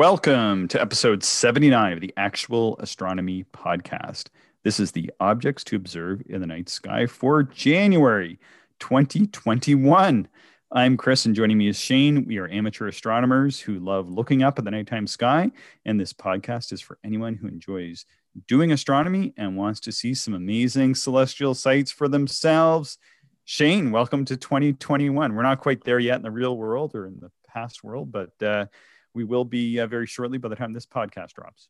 Welcome 0.00 0.66
to 0.68 0.80
episode 0.80 1.22
79 1.22 1.92
of 1.92 2.00
the 2.00 2.14
Actual 2.16 2.78
Astronomy 2.78 3.44
Podcast. 3.52 4.28
This 4.64 4.80
is 4.80 4.92
the 4.92 5.12
objects 5.20 5.62
to 5.64 5.76
observe 5.76 6.22
in 6.24 6.40
the 6.40 6.46
night 6.46 6.70
sky 6.70 7.04
for 7.04 7.42
January 7.42 8.38
2021. 8.78 10.26
I'm 10.72 10.96
Chris, 10.96 11.26
and 11.26 11.34
joining 11.34 11.58
me 11.58 11.68
is 11.68 11.78
Shane. 11.78 12.24
We 12.24 12.38
are 12.38 12.48
amateur 12.48 12.88
astronomers 12.88 13.60
who 13.60 13.78
love 13.78 14.08
looking 14.08 14.42
up 14.42 14.58
at 14.58 14.64
the 14.64 14.70
nighttime 14.70 15.06
sky, 15.06 15.50
and 15.84 16.00
this 16.00 16.14
podcast 16.14 16.72
is 16.72 16.80
for 16.80 16.98
anyone 17.04 17.34
who 17.34 17.46
enjoys 17.46 18.06
doing 18.48 18.72
astronomy 18.72 19.34
and 19.36 19.54
wants 19.54 19.80
to 19.80 19.92
see 19.92 20.14
some 20.14 20.32
amazing 20.32 20.94
celestial 20.94 21.52
sights 21.52 21.92
for 21.92 22.08
themselves. 22.08 22.96
Shane, 23.44 23.90
welcome 23.90 24.24
to 24.24 24.38
2021. 24.38 25.34
We're 25.34 25.42
not 25.42 25.60
quite 25.60 25.84
there 25.84 25.98
yet 25.98 26.16
in 26.16 26.22
the 26.22 26.30
real 26.30 26.56
world 26.56 26.94
or 26.94 27.06
in 27.06 27.20
the 27.20 27.30
past 27.46 27.84
world, 27.84 28.10
but 28.10 28.42
uh, 28.42 28.64
we 29.14 29.24
will 29.24 29.44
be 29.44 29.80
uh, 29.80 29.86
very 29.86 30.06
shortly 30.06 30.38
by 30.38 30.48
the 30.48 30.56
time 30.56 30.72
this 30.72 30.86
podcast 30.86 31.32
drops. 31.32 31.68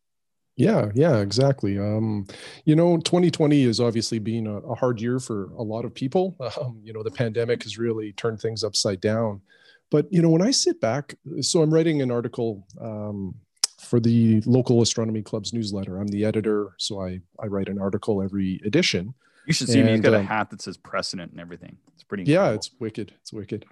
Yeah, 0.57 0.91
yeah, 0.95 1.19
exactly. 1.19 1.79
Um, 1.79 2.27
you 2.65 2.77
know, 2.77 2.99
2020 2.99 3.65
has 3.65 3.81
obviously 3.81 4.19
been 4.19 4.47
a, 4.47 4.59
a, 4.59 4.75
hard 4.75 5.01
year 5.01 5.19
for 5.19 5.45
a 5.57 5.63
lot 5.63 5.85
of 5.85 5.95
people. 5.95 6.37
Um, 6.61 6.81
you 6.83 6.93
know, 6.93 7.03
the 7.03 7.11
pandemic 7.11 7.63
has 7.63 7.79
really 7.79 8.13
turned 8.13 8.41
things 8.41 8.65
upside 8.65 9.01
down. 9.01 9.41
But 9.91 10.13
you 10.13 10.21
know, 10.21 10.29
when 10.29 10.43
I 10.43 10.51
sit 10.51 10.81
back, 10.81 11.15
so 11.41 11.63
I'm 11.63 11.73
writing 11.73 12.03
an 12.03 12.11
article 12.11 12.67
um, 12.81 13.35
for 13.81 14.01
the 14.01 14.43
local 14.47 14.83
astronomy 14.83 15.23
club's 15.23 15.53
newsletter. 15.53 15.99
I'm 15.99 16.09
the 16.09 16.25
editor, 16.25 16.75
so 16.77 17.01
I 17.01 17.21
I 17.39 17.47
write 17.47 17.69
an 17.69 17.81
article 17.81 18.21
every 18.23 18.61
edition. 18.65 19.15
You 19.47 19.53
should 19.53 19.69
see 19.69 19.79
and, 19.79 19.87
me. 19.87 19.93
He's 19.95 20.01
got 20.03 20.15
a 20.15 20.21
um, 20.21 20.27
hat 20.27 20.51
that 20.51 20.61
says 20.61 20.77
precedent 20.77 21.33
and 21.33 21.41
everything. 21.41 21.77
It's 21.95 22.05
pretty. 22.05 22.23
Incredible. 22.23 22.51
Yeah, 22.51 22.55
it's 22.55 22.71
wicked. 22.79 23.13
It's 23.21 23.33
wicked. 23.33 23.65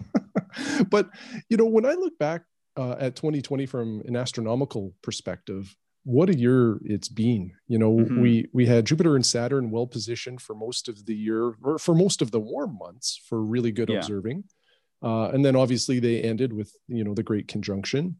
but 0.90 1.10
you 1.48 1.56
know, 1.56 1.66
when 1.66 1.86
I 1.86 1.94
look 1.94 2.18
back 2.18 2.42
uh, 2.76 2.96
at 2.98 3.16
2020 3.16 3.66
from 3.66 4.02
an 4.06 4.16
astronomical 4.16 4.94
perspective, 5.02 5.74
what 6.04 6.28
a 6.28 6.36
year 6.36 6.78
it's 6.84 7.08
been. 7.08 7.52
You 7.66 7.78
know, 7.78 7.96
mm-hmm. 7.96 8.20
we 8.20 8.48
we 8.52 8.66
had 8.66 8.84
Jupiter 8.84 9.16
and 9.16 9.24
Saturn 9.24 9.70
well 9.70 9.86
positioned 9.86 10.40
for 10.42 10.54
most 10.54 10.88
of 10.88 11.06
the 11.06 11.14
year, 11.14 11.54
or 11.62 11.78
for 11.78 11.94
most 11.94 12.22
of 12.22 12.30
the 12.30 12.40
warm 12.40 12.78
months, 12.78 13.20
for 13.28 13.42
really 13.42 13.72
good 13.72 13.88
yeah. 13.88 13.98
observing. 13.98 14.44
Uh, 15.02 15.28
and 15.28 15.44
then 15.44 15.56
obviously 15.56 15.98
they 16.00 16.22
ended 16.22 16.52
with 16.52 16.72
you 16.88 17.04
know 17.04 17.14
the 17.14 17.22
Great 17.22 17.48
Conjunction. 17.48 18.16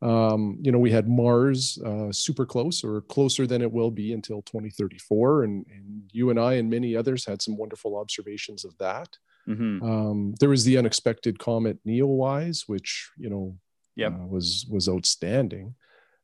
Um, 0.00 0.58
you 0.62 0.70
know, 0.70 0.78
we 0.78 0.92
had 0.92 1.08
Mars 1.08 1.78
uh, 1.84 2.12
super 2.12 2.46
close 2.46 2.84
or 2.84 3.00
closer 3.02 3.48
than 3.48 3.62
it 3.62 3.72
will 3.72 3.90
be 3.90 4.12
until 4.12 4.42
2034, 4.42 5.42
and, 5.42 5.66
and 5.68 6.02
you 6.12 6.30
and 6.30 6.38
I 6.38 6.54
and 6.54 6.70
many 6.70 6.94
others 6.94 7.24
had 7.24 7.42
some 7.42 7.56
wonderful 7.56 7.96
observations 7.96 8.64
of 8.64 8.78
that. 8.78 9.16
Mm-hmm. 9.48 9.82
Um, 9.82 10.34
there 10.38 10.50
was 10.50 10.64
the 10.64 10.76
unexpected 10.76 11.38
comet 11.38 11.78
Neowise, 11.84 12.64
which 12.68 13.10
you 13.16 13.30
know 13.30 13.56
yep. 13.98 14.12
uh, 14.12 14.26
was 14.26 14.66
was 14.70 14.88
outstanding. 14.88 15.74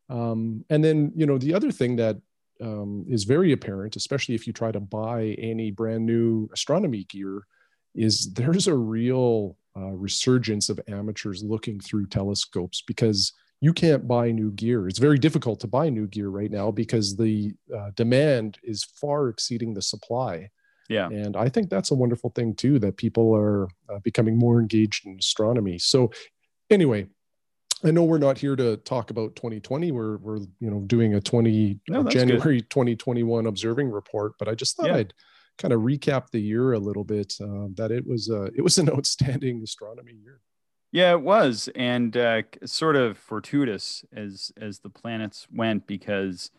Um, 0.08 0.64
and 0.70 0.82
then 0.82 1.12
you 1.14 1.26
know 1.26 1.38
the 1.38 1.54
other 1.54 1.70
thing 1.70 1.96
that 1.96 2.16
um, 2.60 3.04
is 3.08 3.24
very 3.24 3.52
apparent, 3.52 3.96
especially 3.96 4.34
if 4.34 4.46
you 4.46 4.52
try 4.52 4.72
to 4.72 4.80
buy 4.80 5.36
any 5.38 5.70
brand 5.70 6.06
new 6.06 6.48
astronomy 6.52 7.04
gear, 7.04 7.46
is 7.94 8.32
there's 8.32 8.68
a 8.68 8.74
real 8.74 9.56
uh, 9.76 9.90
resurgence 9.90 10.68
of 10.68 10.80
amateurs 10.88 11.42
looking 11.42 11.80
through 11.80 12.06
telescopes 12.06 12.82
because 12.86 13.32
you 13.60 13.72
can't 13.72 14.06
buy 14.06 14.30
new 14.30 14.52
gear. 14.52 14.88
It's 14.88 14.98
very 14.98 15.18
difficult 15.18 15.58
to 15.60 15.66
buy 15.66 15.88
new 15.88 16.06
gear 16.06 16.28
right 16.28 16.50
now 16.50 16.70
because 16.70 17.16
the 17.16 17.52
uh, 17.74 17.90
demand 17.94 18.58
is 18.62 18.84
far 18.84 19.28
exceeding 19.28 19.74
the 19.74 19.82
supply. 19.82 20.50
Yeah. 20.88 21.08
And 21.08 21.36
I 21.36 21.48
think 21.48 21.70
that's 21.70 21.90
a 21.90 21.94
wonderful 21.94 22.30
thing 22.30 22.54
too 22.54 22.78
that 22.80 22.98
people 22.98 23.34
are 23.34 23.68
uh, 23.88 24.00
becoming 24.02 24.38
more 24.38 24.60
engaged 24.60 25.06
in 25.06 25.16
astronomy. 25.18 25.78
So, 25.78 26.10
anyway, 26.68 27.06
I 27.84 27.90
know 27.90 28.04
we're 28.04 28.18
not 28.18 28.38
here 28.38 28.56
to 28.56 28.78
talk 28.78 29.10
about 29.10 29.36
2020. 29.36 29.92
We're 29.92 30.16
we're 30.16 30.38
you 30.38 30.70
know 30.70 30.80
doing 30.86 31.14
a 31.14 31.20
20 31.20 31.80
no, 31.88 32.04
January 32.04 32.60
good. 32.60 32.70
2021 32.70 33.46
observing 33.46 33.90
report, 33.90 34.32
but 34.38 34.48
I 34.48 34.54
just 34.54 34.76
thought 34.76 34.86
yeah. 34.86 34.96
I'd 34.96 35.14
kind 35.58 35.72
of 35.72 35.80
recap 35.80 36.30
the 36.30 36.40
year 36.40 36.72
a 36.72 36.78
little 36.78 37.04
bit. 37.04 37.34
Uh, 37.40 37.68
that 37.74 37.90
it 37.90 38.06
was 38.06 38.30
uh, 38.30 38.48
it 38.56 38.62
was 38.62 38.78
an 38.78 38.88
outstanding 38.96 39.62
astronomy 39.62 40.14
year. 40.14 40.40
Yeah, 40.92 41.12
it 41.12 41.22
was, 41.22 41.68
and 41.74 42.16
uh, 42.16 42.42
sort 42.64 42.96
of 42.96 43.18
fortuitous 43.18 44.04
as 44.14 44.52
as 44.56 44.78
the 44.78 44.90
planets 44.90 45.46
went 45.52 45.86
because, 45.86 46.50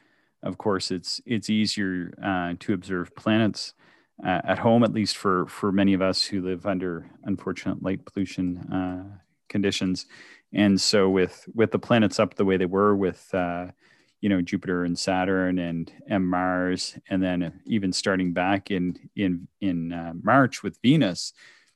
of 0.44 0.58
course, 0.58 0.92
it's 0.92 1.22
it's 1.26 1.50
easier 1.50 2.14
uh, 2.22 2.54
to 2.60 2.74
observe 2.74 3.16
planets 3.16 3.74
uh, 4.24 4.42
at 4.44 4.60
home, 4.60 4.84
at 4.84 4.94
least 4.94 5.18
for 5.18 5.48
for 5.48 5.72
many 5.72 5.94
of 5.94 6.02
us 6.02 6.24
who 6.24 6.42
live 6.42 6.66
under 6.66 7.10
unfortunate 7.24 7.82
light 7.82 8.06
pollution 8.06 8.58
uh, 8.72 9.18
conditions 9.56 10.06
and 10.56 10.80
so 10.80 11.10
with 11.10 11.48
with 11.54 11.72
the 11.72 11.80
planets 11.80 12.20
up 12.20 12.36
the 12.36 12.46
way 12.46 12.58
they 12.58 12.66
were 12.66 12.96
with 12.96 13.30
uh, 13.34 13.68
you 14.22 14.30
know 14.30 14.42
Jupiter 14.42 14.86
and 14.86 14.98
Saturn 14.98 15.60
and 15.60 15.92
and 16.08 16.26
Mars, 16.26 16.98
and 17.10 17.22
then 17.22 17.62
even 17.66 17.92
starting 17.92 18.34
back 18.34 18.72
in 18.72 18.98
in 19.16 19.48
in 19.62 19.92
uh, 19.92 20.14
March 20.24 20.64
with 20.64 20.80
Venus, 20.82 21.34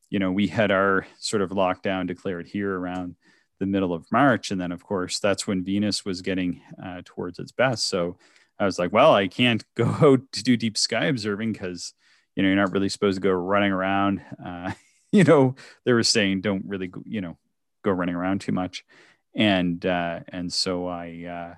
you 0.10 0.18
know 0.18 0.32
we 0.32 0.48
had 0.48 0.72
our 0.72 1.06
sort 1.20 1.42
of 1.42 1.52
lockdown 1.52 2.08
declared 2.08 2.48
here 2.48 2.80
around 2.80 3.16
the 3.60 3.66
middle 3.66 3.94
of 3.94 4.10
March, 4.12 4.50
and 4.50 4.62
then 4.62 4.72
of 4.72 4.84
course 4.84 5.20
that's 5.20 5.46
when 5.46 5.64
Venus 5.64 6.06
was 6.06 6.22
getting 6.22 6.62
uh, 6.84 7.02
towards 7.04 7.38
its 7.38 7.52
best. 7.52 7.88
So 7.88 8.18
I 8.58 8.66
was 8.66 8.80
like, 8.80 8.94
well, 8.94 9.14
I 9.14 9.28
can't 9.28 9.64
go 9.76 10.18
to 10.18 10.44
do 10.44 10.56
deep 10.56 10.78
sky 10.78 11.06
observing 11.06 11.52
because 11.52 11.94
you 12.36 12.44
know 12.44 12.48
you're 12.48 12.56
not 12.56 12.72
really 12.72 12.90
supposed 12.90 13.18
to 13.18 13.22
go 13.22 13.32
running 13.32 13.74
around. 13.74 14.22
Uh, 14.44 14.72
you 15.12 15.26
know 15.26 15.56
they 15.84 15.92
were 15.92 16.04
saying 16.04 16.40
don't 16.40 16.64
really 16.66 16.90
you 17.06 17.20
know 17.20 17.38
go 17.84 17.92
running 17.92 18.16
around 18.16 18.42
too 18.42 18.52
much, 18.52 18.84
and 19.36 19.86
uh, 19.86 20.22
and 20.30 20.52
so 20.52 20.88
I 20.88 21.26
uh, 21.26 21.56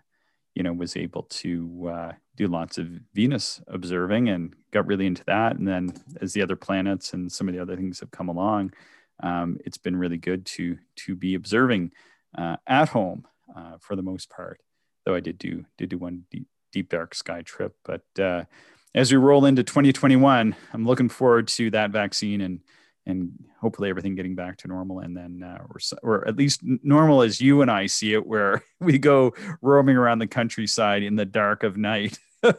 you 0.56 0.64
know 0.64 0.74
was 0.74 0.98
able 0.98 1.24
to 1.24 1.90
uh, 1.92 2.12
do 2.36 2.48
lots 2.48 2.78
of 2.78 2.88
Venus 3.14 3.62
observing 3.68 4.30
and 4.30 4.54
got 4.72 4.88
really 4.88 5.06
into 5.06 5.24
that. 5.26 5.58
And 5.58 5.68
then 5.68 5.94
as 6.22 6.34
the 6.34 6.42
other 6.42 6.56
planets 6.56 7.14
and 7.14 7.32
some 7.32 7.48
of 7.48 7.54
the 7.54 7.62
other 7.62 7.76
things 7.76 8.00
have 8.00 8.12
come 8.12 8.30
along, 8.30 8.74
um, 9.22 9.58
it's 9.66 9.78
been 9.78 9.96
really 9.96 10.18
good 10.18 10.46
to 10.48 10.78
to 10.98 11.16
be 11.16 11.36
observing 11.36 11.92
uh, 12.38 12.58
at 12.68 12.90
home 12.90 13.26
uh, 13.56 13.78
for 13.80 13.96
the 13.96 14.02
most 14.02 14.30
part. 14.30 14.60
Though 15.06 15.16
I 15.16 15.20
did 15.20 15.38
do 15.38 15.66
did 15.78 15.90
do 15.90 15.98
one 15.98 16.24
deep, 16.32 16.48
deep 16.72 16.90
dark 16.90 17.16
sky 17.16 17.42
trip, 17.42 17.76
but 17.84 18.04
uh, 18.20 18.46
as 18.94 19.12
we 19.12 19.18
roll 19.18 19.46
into 19.46 19.64
2021, 19.64 20.56
I'm 20.74 20.86
looking 20.86 21.10
forward 21.10 21.48
to 21.50 21.72
that 21.72 21.92
vaccine 21.92 22.42
and 22.42 22.60
and 23.06 23.32
hopefully 23.60 23.90
everything 23.90 24.16
getting 24.16 24.36
back 24.36 24.58
to 24.58 24.68
normal 24.68 25.00
and 25.00 25.18
then 25.18 25.42
uh, 25.44 25.64
or, 25.70 25.80
or 26.04 26.28
at 26.28 26.36
least 26.36 26.62
normal 26.64 27.22
as 27.22 27.40
you 27.42 27.62
and 27.62 27.72
i 27.72 27.86
see 27.86 28.14
it 28.14 28.26
where 28.26 28.64
we 28.80 28.98
go 28.98 29.34
roaming 29.62 29.96
around 29.96 30.20
the 30.20 30.28
countryside 30.28 31.04
in 31.04 31.16
the 31.16 31.26
dark 31.26 31.64
of 31.64 31.78
night. 31.78 32.18
Yeah, 32.44 32.58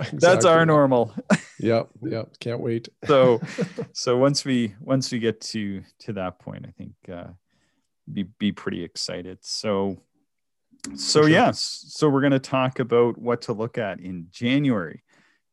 exactly. 0.00 0.18
that's 0.18 0.46
our 0.46 0.64
normal. 0.64 1.14
Yep 1.58 1.90
yep 2.04 2.38
can't 2.40 2.60
wait. 2.60 2.88
So 3.06 3.38
so 3.92 4.16
once 4.16 4.46
we 4.46 4.74
once 4.80 5.12
we 5.12 5.18
get 5.18 5.42
to 5.42 5.82
to 6.00 6.14
that 6.14 6.38
point 6.38 6.64
i 6.66 6.70
think 6.70 6.94
uh 7.12 7.32
be 8.10 8.22
be 8.22 8.50
pretty 8.50 8.82
excited. 8.82 9.40
So 9.42 9.98
so 10.94 11.20
sure. 11.20 11.28
yes 11.28 11.84
so 11.88 12.08
we're 12.08 12.22
going 12.22 12.32
to 12.32 12.38
talk 12.38 12.78
about 12.78 13.18
what 13.18 13.42
to 13.42 13.52
look 13.52 13.76
at 13.78 14.00
in 14.00 14.28
january 14.30 15.02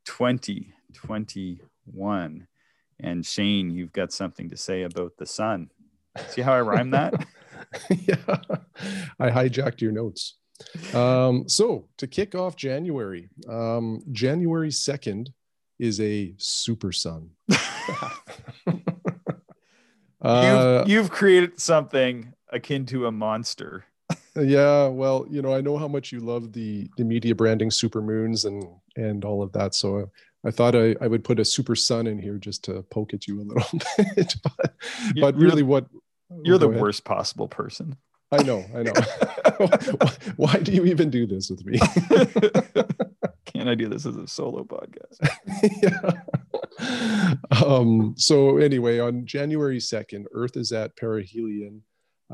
2021 0.05 2.47
and 3.01 3.25
Shane, 3.25 3.71
you've 3.71 3.93
got 3.93 4.11
something 4.11 4.49
to 4.49 4.57
say 4.57 4.83
about 4.83 5.17
the 5.17 5.25
sun. 5.25 5.69
See 6.29 6.41
how 6.41 6.53
I 6.53 6.61
rhyme 6.61 6.91
that? 6.91 7.13
yeah, 7.89 8.15
I 9.19 9.29
hijacked 9.29 9.81
your 9.81 9.91
notes. 9.91 10.35
Um, 10.93 11.49
so 11.49 11.87
to 11.97 12.07
kick 12.07 12.35
off 12.35 12.55
January, 12.55 13.29
um, 13.49 14.03
January 14.11 14.69
2nd 14.69 15.29
is 15.79 15.99
a 15.99 16.33
super 16.37 16.91
sun. 16.91 17.31
uh, 20.21 20.83
you've, 20.85 20.89
you've 20.89 21.09
created 21.09 21.59
something 21.59 22.33
akin 22.49 22.85
to 22.87 23.07
a 23.07 23.11
monster. 23.11 23.85
yeah, 24.35 24.87
well, 24.87 25.25
you 25.29 25.41
know, 25.41 25.53
I 25.53 25.61
know 25.61 25.77
how 25.77 25.87
much 25.87 26.11
you 26.11 26.19
love 26.19 26.53
the 26.53 26.89
the 26.97 27.03
media 27.03 27.33
branding 27.33 27.71
super 27.71 28.01
moons 28.01 28.45
and 28.45 28.63
and 28.95 29.25
all 29.25 29.41
of 29.41 29.51
that. 29.53 29.73
So 29.73 30.11
I 30.45 30.51
thought 30.51 30.75
I, 30.75 30.95
I 30.99 31.07
would 31.07 31.23
put 31.23 31.39
a 31.39 31.45
super 31.45 31.75
sun 31.75 32.07
in 32.07 32.17
here 32.17 32.37
just 32.37 32.63
to 32.65 32.83
poke 32.83 33.13
at 33.13 33.27
you 33.27 33.41
a 33.41 33.43
little 33.43 33.79
bit. 34.15 34.35
but, 34.43 34.73
but 35.19 35.35
really, 35.35 35.63
what 35.63 35.85
you're 36.43 36.57
the 36.57 36.69
ahead. 36.69 36.81
worst 36.81 37.05
possible 37.05 37.47
person. 37.47 37.97
I 38.31 38.43
know, 38.43 38.65
I 38.73 38.83
know. 38.83 38.93
why, 40.37 40.55
do 40.55 40.71
you 40.71 40.85
even 40.85 41.09
do 41.09 41.27
this 41.27 41.49
with 41.49 41.65
me? 41.65 41.79
Can't 43.45 43.67
I 43.67 43.75
do 43.75 43.89
this 43.89 44.05
as 44.05 44.15
a 44.15 44.25
solo 44.25 44.63
podcast? 44.63 45.27
yeah. 45.83 47.61
Um, 47.63 48.15
so 48.17 48.57
anyway, 48.57 48.99
on 48.99 49.25
January 49.25 49.79
2nd, 49.79 50.25
Earth 50.33 50.55
is 50.55 50.71
at 50.71 50.95
perihelion, 50.95 51.81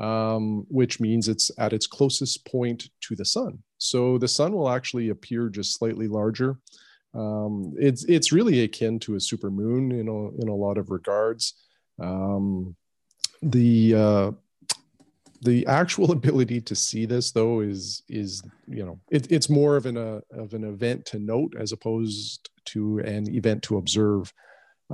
um, 0.00 0.64
which 0.68 1.00
means 1.00 1.26
it's 1.28 1.50
at 1.58 1.72
its 1.72 1.88
closest 1.88 2.46
point 2.46 2.90
to 3.00 3.16
the 3.16 3.24
sun. 3.24 3.64
So 3.78 4.18
the 4.18 4.28
sun 4.28 4.52
will 4.52 4.70
actually 4.70 5.08
appear 5.08 5.48
just 5.48 5.76
slightly 5.76 6.06
larger 6.06 6.58
um, 7.18 7.74
it's 7.76 8.04
it's 8.04 8.32
really 8.32 8.62
akin 8.62 8.98
to 9.00 9.16
a 9.16 9.20
super 9.20 9.50
moon 9.50 9.90
in 9.90 10.08
a, 10.08 10.42
in 10.42 10.48
a 10.48 10.54
lot 10.54 10.78
of 10.78 10.90
regards. 10.90 11.54
Um, 12.00 12.76
the 13.42 13.94
uh, 13.94 14.30
the 15.42 15.66
actual 15.66 16.12
ability 16.18 16.60
to 16.60 16.74
see 16.74 17.06
this 17.06 17.32
though 17.32 17.60
is 17.60 18.02
is 18.08 18.42
you 18.68 18.84
know 18.84 19.00
it, 19.10 19.30
it's 19.32 19.50
more 19.50 19.76
of 19.76 19.86
an 19.86 19.96
uh, 19.96 20.20
of 20.30 20.54
an 20.54 20.64
event 20.64 21.04
to 21.06 21.18
note 21.18 21.54
as 21.58 21.72
opposed 21.72 22.50
to 22.66 22.98
an 23.00 23.28
event 23.34 23.62
to 23.64 23.78
observe 23.78 24.32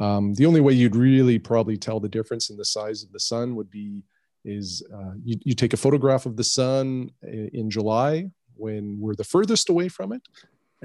um, 0.00 0.34
the 0.34 0.46
only 0.46 0.60
way 0.60 0.72
you'd 0.72 0.96
really 0.96 1.38
probably 1.38 1.76
tell 1.76 2.00
the 2.00 2.08
difference 2.08 2.50
in 2.50 2.56
the 2.56 2.64
size 2.64 3.02
of 3.02 3.12
the 3.12 3.20
sun 3.20 3.54
would 3.54 3.70
be 3.70 4.02
is 4.44 4.82
uh, 4.92 5.12
you, 5.24 5.38
you 5.44 5.54
take 5.54 5.72
a 5.72 5.76
photograph 5.76 6.26
of 6.26 6.36
the 6.36 6.44
sun 6.44 7.10
in, 7.22 7.50
in 7.52 7.70
july 7.70 8.30
when 8.56 8.96
we're 9.00 9.14
the 9.14 9.24
furthest 9.24 9.68
away 9.68 9.88
from 9.88 10.12
it 10.12 10.22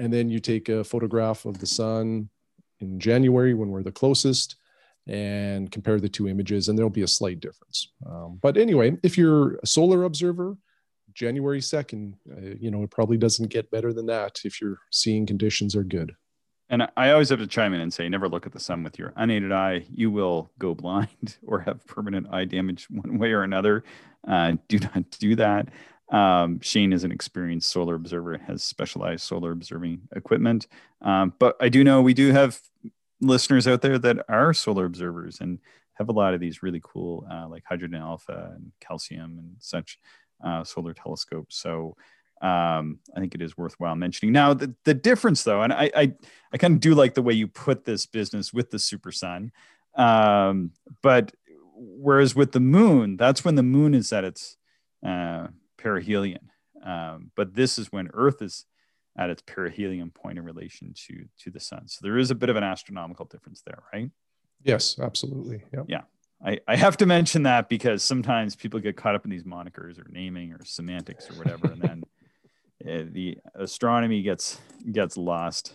and 0.00 0.12
then 0.12 0.28
you 0.28 0.40
take 0.40 0.68
a 0.68 0.82
photograph 0.82 1.44
of 1.44 1.58
the 1.58 1.66
sun 1.66 2.28
in 2.80 2.98
january 2.98 3.54
when 3.54 3.68
we're 3.68 3.82
the 3.82 3.92
closest 3.92 4.56
and 5.06 5.70
compare 5.70 5.98
the 5.98 6.08
two 6.08 6.28
images, 6.28 6.68
and 6.68 6.78
there'll 6.78 6.90
be 6.90 7.02
a 7.02 7.08
slight 7.08 7.40
difference. 7.40 7.88
Um, 8.06 8.38
but 8.40 8.56
anyway, 8.56 8.96
if 9.02 9.16
you're 9.16 9.56
a 9.56 9.66
solar 9.66 10.04
observer, 10.04 10.56
January 11.14 11.60
2nd, 11.60 12.14
uh, 12.30 12.54
you 12.60 12.70
know, 12.70 12.82
it 12.82 12.90
probably 12.90 13.16
doesn't 13.16 13.48
get 13.50 13.70
better 13.70 13.92
than 13.92 14.06
that 14.06 14.40
if 14.44 14.60
your 14.60 14.78
seeing 14.90 15.26
conditions 15.26 15.74
are 15.74 15.82
good. 15.82 16.14
And 16.68 16.88
I 16.96 17.10
always 17.10 17.30
have 17.30 17.40
to 17.40 17.48
chime 17.48 17.74
in 17.74 17.80
and 17.80 17.92
say, 17.92 18.08
never 18.08 18.28
look 18.28 18.46
at 18.46 18.52
the 18.52 18.60
sun 18.60 18.84
with 18.84 18.96
your 18.96 19.12
unaided 19.16 19.50
eye. 19.50 19.86
You 19.92 20.10
will 20.12 20.52
go 20.58 20.74
blind 20.76 21.38
or 21.44 21.60
have 21.60 21.84
permanent 21.86 22.28
eye 22.32 22.44
damage 22.44 22.86
one 22.88 23.18
way 23.18 23.32
or 23.32 23.42
another. 23.42 23.82
Uh, 24.26 24.52
do 24.68 24.78
not 24.78 25.10
do 25.18 25.34
that. 25.36 25.68
Um, 26.10 26.60
Shane 26.60 26.92
is 26.92 27.04
an 27.04 27.12
experienced 27.12 27.70
solar 27.70 27.94
observer, 27.94 28.36
has 28.38 28.62
specialized 28.64 29.22
solar 29.22 29.52
observing 29.52 30.02
equipment. 30.14 30.66
Um, 31.02 31.32
but 31.38 31.56
I 31.60 31.68
do 31.68 31.84
know 31.84 32.02
we 32.02 32.14
do 32.14 32.32
have 32.32 32.60
listeners 33.20 33.68
out 33.68 33.82
there 33.82 33.98
that 33.98 34.24
are 34.28 34.52
solar 34.52 34.86
observers 34.86 35.40
and 35.40 35.60
have 35.94 36.08
a 36.08 36.12
lot 36.12 36.34
of 36.34 36.40
these 36.40 36.62
really 36.62 36.80
cool, 36.82 37.26
uh, 37.30 37.46
like 37.48 37.62
hydrogen 37.64 38.00
alpha 38.00 38.52
and 38.56 38.72
calcium 38.80 39.38
and 39.38 39.54
such 39.58 39.98
uh, 40.44 40.64
solar 40.64 40.94
telescopes. 40.94 41.56
So 41.56 41.96
um, 42.42 42.98
I 43.14 43.20
think 43.20 43.34
it 43.34 43.42
is 43.42 43.58
worthwhile 43.58 43.94
mentioning. 43.94 44.32
Now, 44.32 44.54
the, 44.54 44.74
the 44.84 44.94
difference, 44.94 45.42
though, 45.42 45.62
and 45.62 45.72
I, 45.72 45.90
I, 45.94 46.12
I 46.52 46.56
kind 46.56 46.74
of 46.74 46.80
do 46.80 46.94
like 46.94 47.14
the 47.14 47.22
way 47.22 47.34
you 47.34 47.46
put 47.46 47.84
this 47.84 48.06
business 48.06 48.52
with 48.52 48.70
the 48.70 48.78
super 48.78 49.12
sun. 49.12 49.52
Um, 49.94 50.72
but 51.02 51.32
whereas 51.74 52.34
with 52.34 52.52
the 52.52 52.60
moon, 52.60 53.16
that's 53.16 53.44
when 53.44 53.56
the 53.56 53.62
moon 53.62 53.94
is 53.94 54.12
at 54.12 54.24
its 54.24 54.56
uh, 55.06 55.48
perihelion. 55.82 56.48
Um, 56.84 57.30
but 57.36 57.54
this 57.54 57.78
is 57.78 57.92
when 57.92 58.08
Earth 58.14 58.42
is 58.42 58.64
at 59.18 59.30
its 59.30 59.42
perihelion 59.42 60.10
point 60.10 60.38
in 60.38 60.44
relation 60.44 60.94
to 61.06 61.24
to 61.40 61.50
the 61.50 61.60
sun. 61.60 61.88
So 61.88 62.00
there 62.02 62.18
is 62.18 62.30
a 62.30 62.34
bit 62.34 62.48
of 62.48 62.56
an 62.56 62.64
astronomical 62.64 63.26
difference 63.26 63.62
there, 63.66 63.82
right? 63.92 64.10
Yes, 64.62 64.98
absolutely. 65.00 65.64
Yep. 65.72 65.86
Yeah. 65.88 66.02
I, 66.44 66.58
I 66.66 66.76
have 66.76 66.96
to 66.98 67.06
mention 67.06 67.42
that 67.42 67.68
because 67.68 68.02
sometimes 68.02 68.56
people 68.56 68.80
get 68.80 68.96
caught 68.96 69.14
up 69.14 69.24
in 69.24 69.30
these 69.30 69.44
monikers 69.44 69.98
or 69.98 70.06
naming 70.10 70.52
or 70.52 70.64
semantics 70.64 71.30
or 71.30 71.34
whatever, 71.34 71.66
and 71.66 71.82
then 71.82 72.02
uh, 72.86 73.04
the 73.12 73.38
astronomy 73.54 74.22
gets 74.22 74.58
gets 74.90 75.16
lost 75.16 75.74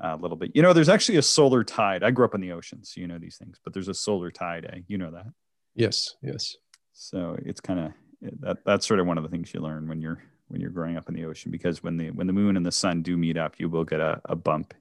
a 0.00 0.16
little 0.16 0.36
bit. 0.36 0.50
You 0.54 0.62
know, 0.62 0.72
there's 0.72 0.88
actually 0.88 1.18
a 1.18 1.22
solar 1.22 1.62
tide. 1.62 2.02
I 2.02 2.10
grew 2.10 2.24
up 2.24 2.34
in 2.34 2.40
the 2.40 2.52
ocean, 2.52 2.82
so 2.84 3.00
you 3.00 3.06
know 3.06 3.18
these 3.18 3.36
things, 3.36 3.58
but 3.62 3.72
there's 3.72 3.88
a 3.88 3.94
solar 3.94 4.30
tide. 4.30 4.68
Eh? 4.72 4.80
You 4.88 4.98
know 4.98 5.10
that? 5.10 5.26
Yes. 5.74 6.16
Yes. 6.22 6.56
So 6.92 7.36
it's 7.44 7.60
kind 7.60 7.80
of 7.80 7.92
that. 8.40 8.64
That's 8.64 8.86
sort 8.86 9.00
of 9.00 9.06
one 9.06 9.18
of 9.18 9.24
the 9.24 9.30
things 9.30 9.52
you 9.52 9.60
learn 9.60 9.88
when 9.88 10.00
you're 10.00 10.22
when 10.48 10.60
you're 10.60 10.70
growing 10.70 10.96
up 10.96 11.08
in 11.08 11.14
the 11.14 11.24
ocean 11.24 11.50
because 11.50 11.82
when 11.82 11.96
the 11.96 12.10
when 12.10 12.26
the 12.26 12.32
moon 12.32 12.56
and 12.56 12.66
the 12.66 12.72
sun 12.72 13.02
do 13.02 13.16
meet 13.16 13.36
up, 13.36 13.54
you 13.58 13.68
will 13.68 13.84
get 13.84 14.00
a, 14.00 14.20
a 14.26 14.36
bump 14.36 14.74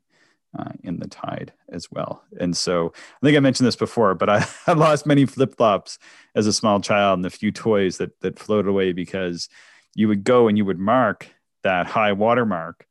uh, 0.57 0.71
in 0.83 0.99
the 0.99 1.07
tide 1.07 1.53
as 1.69 1.89
well. 1.91 2.23
And 2.39 2.55
so 2.55 2.93
I 3.21 3.25
think 3.25 3.37
I 3.37 3.39
mentioned 3.39 3.67
this 3.67 3.75
before, 3.75 4.15
but 4.15 4.29
I, 4.29 4.45
I 4.67 4.73
lost 4.73 5.05
many 5.05 5.25
flip 5.25 5.55
flops 5.55 5.97
as 6.35 6.47
a 6.47 6.53
small 6.53 6.79
child 6.81 7.19
and 7.19 7.25
a 7.25 7.29
few 7.29 7.51
toys 7.51 7.97
that 7.97 8.19
that 8.21 8.39
floated 8.39 8.69
away 8.69 8.91
because 8.91 9.49
you 9.95 10.07
would 10.07 10.23
go 10.23 10.47
and 10.47 10.57
you 10.57 10.65
would 10.65 10.79
mark 10.79 11.27
that 11.63 11.87
high 11.87 12.13
water 12.13 12.45
mark 12.45 12.85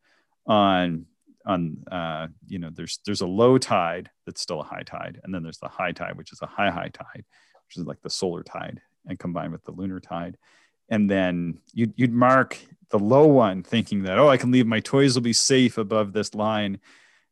on 0.47 1.07
on 1.47 1.79
uh, 1.91 2.29
you 2.47 2.59
know 2.59 2.71
there's 2.73 3.01
there's 3.05 3.21
a 3.21 3.27
low 3.27 3.59
tide 3.59 4.11
that's 4.27 4.41
still 4.41 4.61
a 4.61 4.65
high 4.65 4.83
tide 4.83 5.21
and 5.25 5.35
then 5.35 5.43
there's 5.43 5.59
the 5.59 5.69
high 5.69 5.93
tide 5.93 6.17
which 6.17 6.33
is 6.33 6.41
a 6.43 6.47
high 6.47 6.71
high 6.71 6.91
tide 6.93 7.25
which 7.67 7.77
is 7.77 7.85
like 7.85 8.01
the 8.03 8.11
solar 8.11 8.43
tide 8.43 8.81
and 9.07 9.19
combined 9.19 9.53
with 9.53 9.65
the 9.65 9.73
lunar 9.73 10.01
tide. 10.01 10.37
And 10.89 11.09
then 11.09 11.61
you'd, 11.73 11.93
you'd 11.97 12.13
mark 12.13 12.59
the 12.91 12.99
low 12.99 13.27
one 13.27 13.63
thinking 13.63 14.03
that 14.03 14.19
oh 14.19 14.29
i 14.29 14.37
can 14.37 14.51
leave 14.51 14.67
my 14.67 14.81
toys 14.81 15.15
will 15.15 15.23
be 15.23 15.33
safe 15.33 15.79
above 15.79 16.13
this 16.13 16.35
line. 16.35 16.81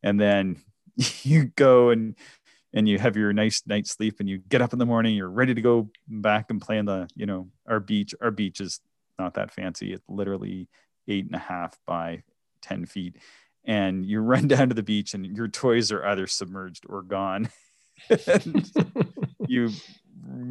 And 0.02 0.20
then 0.20 0.56
you 1.22 1.46
go 1.56 1.90
and 1.90 2.14
and 2.74 2.88
you 2.88 2.98
have 2.98 3.16
your 3.16 3.32
nice 3.32 3.62
night's 3.66 3.90
sleep 3.90 4.20
and 4.20 4.28
you 4.28 4.38
get 4.38 4.62
up 4.62 4.72
in 4.72 4.78
the 4.78 4.86
morning 4.86 5.16
you're 5.16 5.28
ready 5.28 5.54
to 5.54 5.62
go 5.62 5.90
back 6.06 6.50
and 6.50 6.60
play 6.60 6.78
on 6.78 6.84
the 6.84 7.08
you 7.14 7.26
know 7.26 7.48
our 7.66 7.80
beach. 7.80 8.14
Our 8.20 8.30
beach 8.30 8.60
is 8.60 8.80
not 9.18 9.34
that 9.34 9.52
fancy. 9.52 9.92
It's 9.92 10.04
literally 10.08 10.68
eight 11.08 11.26
and 11.26 11.34
a 11.34 11.38
half 11.38 11.76
by 11.86 12.22
10 12.62 12.86
feet. 12.86 13.16
And 13.64 14.06
you 14.06 14.20
run 14.20 14.48
down 14.48 14.68
to 14.68 14.74
the 14.74 14.82
beach 14.82 15.14
and 15.14 15.26
your 15.26 15.48
toys 15.48 15.90
are 15.90 16.04
either 16.06 16.26
submerged 16.26 16.84
or 16.88 17.02
gone. 17.02 17.50
You 19.48 19.70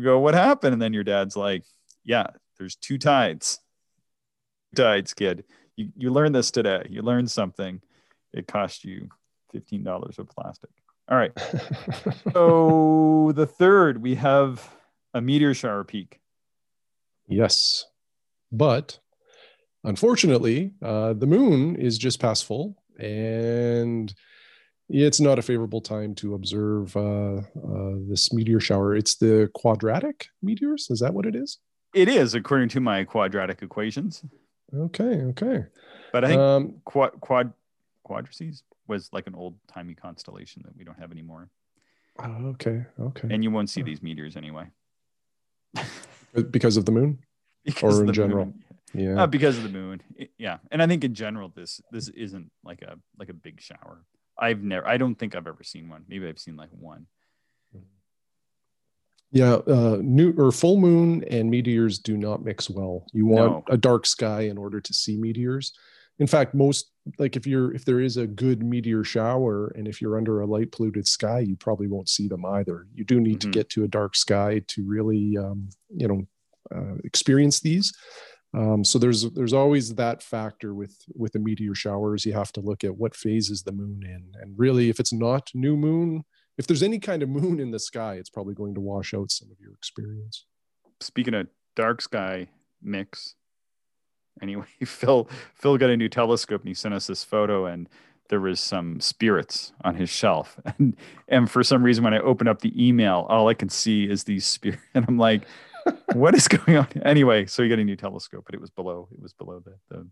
go 0.04 0.20
what 0.20 0.34
happened 0.34 0.74
and 0.74 0.82
then 0.82 0.94
your 0.94 1.04
dad's 1.04 1.36
like 1.36 1.64
yeah 2.04 2.28
there's 2.58 2.76
two 2.76 2.98
tides. 2.98 3.60
Tides, 4.76 5.14
kid. 5.14 5.46
You 5.76 5.90
you 5.96 6.12
learned 6.12 6.36
this 6.36 6.52
today. 6.52 6.86
You 6.90 7.02
learned 7.02 7.32
something. 7.32 7.82
It 8.34 8.48
cost 8.48 8.84
you 8.84 9.10
fifteen 9.52 9.84
dollars 9.84 10.20
of 10.20 10.30
plastic. 10.30 10.70
All 11.10 11.18
right. 11.18 11.32
so 12.34 13.32
the 13.36 13.46
third, 13.46 14.02
we 14.02 14.16
have 14.16 14.68
a 15.14 15.22
meteor 15.22 15.54
shower 15.54 15.84
peak. 15.84 16.20
Yes, 17.28 17.86
but 18.52 19.00
unfortunately, 19.84 20.74
uh, 20.82 21.14
the 21.14 21.28
moon 21.28 21.76
is 21.76 21.98
just 21.98 22.20
past 22.20 22.46
full, 22.46 22.76
and 23.00 24.14
it's 24.90 25.20
not 25.20 25.40
a 25.40 25.42
favorable 25.42 25.82
time 25.82 26.16
to 26.16 26.34
observe 26.34 26.96
uh, 26.96 27.38
uh, 27.38 27.96
this 28.08 28.32
meteor 28.32 28.60
shower. 28.60 28.96
It's 28.96 29.16
the 29.16 29.50
quadratic 29.54 30.28
meteors. 30.42 30.90
Is 30.90 31.00
that 31.00 31.14
what 31.14 31.26
it 31.26 31.36
is? 31.36 31.60
It 31.94 32.10
is 32.10 32.34
according 32.34 32.70
to 32.70 32.80
my 32.80 33.04
quadratic 33.04 33.62
equations. 33.62 34.24
Okay, 34.74 35.04
okay. 35.04 35.66
But 36.12 36.26
I 36.26 36.28
think 36.28 36.40
um, 36.40 36.74
quad 36.86 37.20
quad 37.22 37.54
quadrices 38.04 38.64
was 38.88 39.10
like 39.12 39.28
an 39.28 39.36
old 39.36 39.56
timey 39.68 39.94
constellation 39.94 40.62
that 40.66 40.76
we 40.78 40.84
don't 40.84 41.00
have 41.00 41.12
anymore. 41.12 41.50
Oh, 42.20 42.48
okay, 42.50 42.86
okay. 43.00 43.28
And 43.30 43.44
you 43.44 43.52
won't 43.52 43.70
see 43.70 43.82
these 43.82 44.02
meteors 44.02 44.36
anyway. 44.36 44.66
because 46.52 46.78
of 46.78 46.86
the 46.86 46.92
moon, 46.92 47.20
because 47.66 48.00
or 48.00 48.06
in 48.06 48.14
general. 48.14 48.46
Moon. 48.46 48.64
Yeah, 48.94 49.24
uh, 49.24 49.28
because 49.28 49.58
of 49.58 49.64
the 49.64 49.70
moon. 49.70 50.02
It, 50.16 50.32
yeah, 50.38 50.58
and 50.72 50.82
I 50.82 50.88
think 50.88 51.04
in 51.04 51.14
general 51.14 51.52
this 51.54 51.82
this 51.92 52.08
isn't 52.10 52.52
like 52.64 52.82
a 52.82 52.98
like 53.20 53.30
a 53.30 53.34
big 53.34 53.62
shower. 53.62 54.04
I've 54.40 54.62
never. 54.62 54.88
I 54.88 54.98
don't 54.98 55.16
think 55.16 55.36
I've 55.36 55.48
ever 55.48 55.64
seen 55.64 55.90
one. 55.90 56.04
Maybe 56.08 56.28
I've 56.28 56.40
seen 56.40 56.56
like 56.56 56.70
one. 56.72 57.08
Yeah, 59.32 59.56
uh, 59.56 59.98
new 60.02 60.34
or 60.38 60.52
full 60.52 60.78
moon 60.78 61.24
and 61.30 61.50
meteors 61.50 62.00
do 62.00 62.16
not 62.16 62.46
mix 62.46 62.70
well. 62.70 63.06
You 63.14 63.26
want 63.26 63.52
no. 63.52 63.64
a 63.70 63.78
dark 63.78 64.06
sky 64.06 64.42
in 64.42 64.58
order 64.58 64.80
to 64.80 64.94
see 64.94 65.18
meteors. 65.18 65.74
In 66.20 66.28
fact, 66.28 66.56
most 66.56 66.92
like 67.20 67.36
if 67.36 67.46
you're 67.46 67.74
if 67.74 67.84
there 67.84 68.00
is 68.00 68.18
a 68.18 68.26
good 68.26 68.64
meteor 68.64 69.04
shower 69.04 69.68
and 69.76 69.88
if 69.88 70.02
you're 70.02 70.18
under 70.18 70.42
a 70.42 70.46
light 70.46 70.72
polluted 70.72 71.08
sky, 71.08 71.40
you 71.40 71.56
probably 71.58 71.88
won't 71.88 72.10
see 72.10 72.28
them 72.28 72.46
either. 72.46 72.88
You 72.94 73.04
do 73.04 73.20
need 73.20 73.40
mm-hmm. 73.40 73.52
to 73.52 73.58
get 73.60 73.70
to 73.72 73.84
a 73.84 73.88
dark 73.88 74.16
sky 74.16 74.62
to 74.70 74.88
really 74.88 75.38
um, 75.38 75.70
you 75.90 76.08
know 76.08 76.28
uh, 76.74 76.96
experience 77.04 77.60
these. 77.60 77.94
Um, 78.54 78.84
so 78.84 78.98
there's 78.98 79.30
there's 79.32 79.54
always 79.54 79.96
that 79.96 80.24
factor 80.24 80.74
with 80.74 80.96
with 81.14 81.34
the 81.34 81.40
meteor 81.40 81.76
showers. 81.76 82.26
You 82.26 82.34
have 82.34 82.52
to 82.54 82.62
look 82.62 82.84
at 82.84 82.98
what 82.98 83.16
phase 83.16 83.50
is 83.50 83.64
the 83.64 83.72
moon 83.72 84.04
in, 84.04 84.32
and 84.42 84.58
really, 84.58 84.90
if 84.90 85.00
it's 85.00 85.14
not 85.14 85.52
new 85.54 85.76
moon, 85.76 86.24
if 86.58 86.66
there's 86.66 86.84
any 86.84 87.00
kind 87.00 87.22
of 87.22 87.30
moon 87.30 87.60
in 87.60 87.72
the 87.72 87.80
sky, 87.80 88.16
it's 88.16 88.30
probably 88.30 88.56
going 88.56 88.74
to 88.76 88.82
wash 88.82 89.14
out 89.14 89.32
some 89.32 89.52
of 89.52 89.60
your 89.60 89.74
experience. 89.74 90.46
Speaking 91.02 91.34
of 91.34 91.48
dark 91.76 92.02
sky 92.02 92.48
mix, 92.82 93.36
anyway, 94.42 94.66
Phil 94.86 95.30
Phil 95.54 95.78
got 95.78 95.90
a 95.90 95.98
new 95.98 96.10
telescope 96.10 96.62
and 96.62 96.68
he 96.68 96.74
sent 96.74 96.94
us 96.94 97.08
this 97.08 97.24
photo 97.24 97.66
and 97.66 97.88
there 98.30 98.42
was 98.42 98.60
some 98.60 99.00
spirits 99.00 99.72
on 99.84 99.96
his 99.96 100.10
shelf. 100.10 100.60
And 100.80 100.96
and 101.28 101.52
for 101.52 101.64
some 101.64 101.84
reason 101.84 102.04
when 102.04 102.14
I 102.14 102.20
open 102.20 102.48
up 102.48 102.62
the 102.62 102.74
email, 102.88 103.26
all 103.30 103.48
I 103.48 103.54
can 103.54 103.70
see 103.70 104.10
is 104.10 104.24
these 104.24 104.46
spirits. 104.46 104.82
And 104.94 105.06
I'm 105.08 105.18
like, 105.18 105.44
what 106.14 106.36
is 106.36 106.48
going 106.48 106.78
on? 106.78 106.88
Anyway, 107.04 107.46
so 107.46 107.64
he 107.64 107.70
got 107.70 107.80
a 107.80 107.84
new 107.84 107.96
telescope, 107.96 108.44
but 108.46 108.56
it 108.56 108.62
was 108.62 108.70
below, 108.70 109.08
it 109.12 109.22
was 109.22 109.34
below 109.34 109.62
the 109.64 109.76
the, 109.90 110.08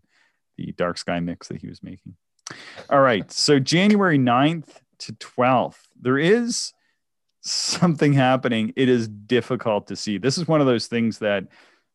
the 0.56 0.72
dark 0.72 0.98
sky 0.98 1.20
mix 1.20 1.48
that 1.48 1.58
he 1.58 1.68
was 1.68 1.82
making. 1.82 2.16
All 2.90 3.00
right. 3.00 3.30
So 3.32 3.58
January 3.58 4.18
9th, 4.18 4.68
to 4.98 5.12
12th. 5.14 5.78
There 6.00 6.18
is 6.18 6.72
something 7.40 8.12
happening. 8.12 8.72
It 8.76 8.88
is 8.88 9.08
difficult 9.08 9.88
to 9.88 9.96
see. 9.96 10.18
This 10.18 10.38
is 10.38 10.48
one 10.48 10.60
of 10.60 10.66
those 10.66 10.86
things 10.86 11.18
that 11.18 11.44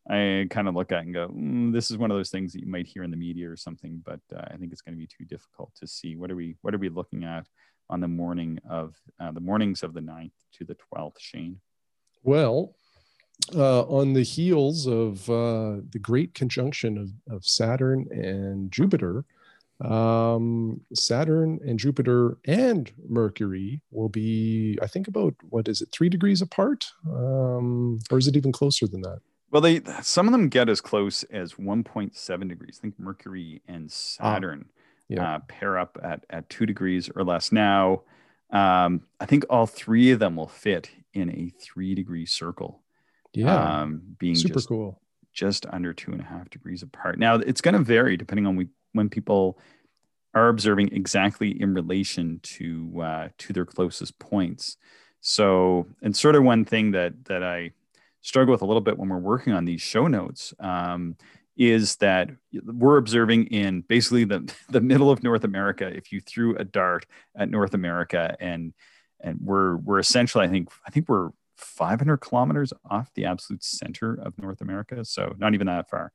I 0.10 0.48
kind 0.50 0.68
of 0.68 0.76
look 0.76 0.92
at 0.92 1.04
and 1.04 1.14
go, 1.14 1.28
mm, 1.28 1.72
this 1.72 1.92
is 1.92 1.98
one 1.98 2.12
of 2.12 2.18
those 2.18 2.30
things 2.30 2.54
that 2.54 2.62
you 2.62 2.68
might 2.68 2.88
hear 2.88 3.04
in 3.04 3.12
the 3.12 3.18
media 3.18 3.50
or 3.50 3.56
something, 3.56 4.02
but 4.04 4.20
uh, 4.36 4.42
I 4.50 4.58
think 4.58 4.72
it's 4.72 4.82
going 4.82 4.96
to 4.96 5.00
be 5.00 5.08
too 5.08 5.26
difficult 5.26 5.72
to 5.80 5.88
see. 5.88 6.16
What 6.16 6.32
are 6.32 6.36
we, 6.36 6.56
what 6.62 6.74
are 6.74 6.80
we 6.80 6.90
looking 6.90 7.24
at 7.24 7.48
on 7.90 8.00
the 8.00 8.08
morning 8.08 8.60
of 8.70 8.96
uh, 9.20 9.32
the 9.32 9.40
mornings 9.40 9.84
of 9.84 9.94
the 9.94 10.02
9th 10.02 10.32
to 10.54 10.66
the 10.66 10.76
12th, 10.94 11.20
Shane? 11.20 11.60
Well, 12.24 12.74
uh, 13.56 13.84
on 13.84 14.14
the 14.14 14.24
heels 14.24 14.88
of 14.88 15.30
uh, 15.30 15.78
the 15.92 16.00
great 16.02 16.34
conjunction 16.34 16.98
of, 16.98 17.34
of 17.34 17.46
Saturn 17.46 18.08
and 18.12 18.72
Jupiter, 18.72 19.26
um, 19.84 20.82
Saturn 20.94 21.60
and 21.66 21.80
Jupiter 21.80 22.38
and 22.46 22.92
Mercury 23.08 23.82
will 23.90 24.10
be, 24.10 24.78
I 24.82 24.88
think, 24.88 25.08
about 25.08 25.34
what 25.50 25.68
is 25.68 25.82
it, 25.82 25.90
three 25.92 26.10
degrees 26.10 26.42
apart, 26.42 26.92
um, 27.10 28.00
or 28.12 28.18
is 28.18 28.28
it 28.28 28.36
even 28.36 28.52
closer 28.52 28.88
than 28.88 29.02
that? 29.02 29.20
Well, 29.50 29.62
they 29.62 29.82
some 30.02 30.28
of 30.28 30.32
them 30.32 30.48
get 30.48 30.70
as 30.70 30.80
close 30.80 31.24
as 31.24 31.56
1.7 31.56 32.48
degrees. 32.48 32.80
I 32.80 32.82
think 32.82 33.00
Mercury 33.00 33.62
and 33.68 33.88
ah, 33.88 33.94
Saturn 33.94 34.66
ah, 34.70 34.74
yeah. 35.10 35.36
uh, 35.36 35.40
pair 35.48 35.78
up 35.78 35.98
at 36.02 36.26
at 36.30 36.50
two 36.50 36.66
degrees 36.66 37.10
or 37.16 37.24
less. 37.24 37.52
Now, 37.52 38.04
um, 38.52 39.02
I 39.20 39.26
think 39.26 39.46
all 39.50 39.68
three 39.68 40.12
of 40.12 40.20
them 40.20 40.38
will 40.38 40.48
fit 40.48 40.92
in 41.14 41.30
a 41.30 41.52
three 41.60 41.96
degree 41.96 42.26
circle. 42.26 42.81
Yeah, 43.34 43.82
um, 43.82 44.02
being 44.20 44.36
super 44.36 44.56
just, 44.56 44.68
cool, 44.68 45.02
just 45.34 45.66
under 45.70 45.94
two 45.94 46.12
and 46.12 46.22
a 46.22 46.26
half 46.26 46.50
degrees 46.50 46.84
apart. 46.84 47.18
Now, 47.20 47.36
it's 47.36 47.62
going 47.62 47.76
to 47.76 47.82
vary 47.82 48.18
depending 48.18 48.46
on 48.46 48.56
we, 48.56 48.68
when 48.94 49.10
people 49.10 49.58
are 50.34 50.50
observing 50.50 50.90
exactly 50.94 51.62
in 51.62 51.74
relation 51.74 52.40
to 52.44 53.02
uh, 53.02 53.28
to 53.38 53.54
their 53.54 53.66
closest 53.66 54.18
points. 54.20 54.78
So, 55.22 55.88
and 56.02 56.16
sort 56.16 56.36
of 56.36 56.44
one 56.44 56.66
thing 56.66 56.92
that 56.92 57.26
that 57.26 57.44
I 57.44 57.72
struggle 58.22 58.52
with 58.52 58.62
a 58.62 58.66
little 58.66 58.82
bit 58.82 58.98
when 58.98 59.10
we're 59.10 59.18
working 59.18 59.54
on 59.54 59.66
these 59.66 59.82
show 59.82 60.08
notes 60.08 60.54
um, 60.60 61.16
is 61.58 61.96
that 61.98 62.30
we're 62.64 62.98
observing 62.98 63.48
in 63.48 63.82
basically 63.82 64.24
the 64.24 64.52
the 64.70 64.82
middle 64.82 65.10
of 65.12 65.24
North 65.24 65.44
America. 65.44 65.88
If 65.88 66.12
you 66.12 66.20
threw 66.20 66.56
a 66.56 66.64
dart 66.64 67.06
at 67.36 67.50
North 67.50 67.74
America, 67.74 68.36
and 68.40 68.74
and 69.20 69.40
we're 69.42 69.78
we're 69.78 70.00
essentially, 70.00 70.46
I 70.46 70.50
think 70.50 70.70
I 70.86 70.92
think 70.92 71.10
we're 71.10 71.30
500 71.62 72.18
kilometers 72.18 72.74
off 72.89 73.12
the 73.15 73.25
absolute 73.25 73.63
center 73.63 74.13
of 74.13 74.38
North 74.38 74.62
America, 74.62 75.03
so 75.06 75.34
not 75.38 75.53
even 75.53 75.68
that 75.68 75.89
far. 75.89 76.12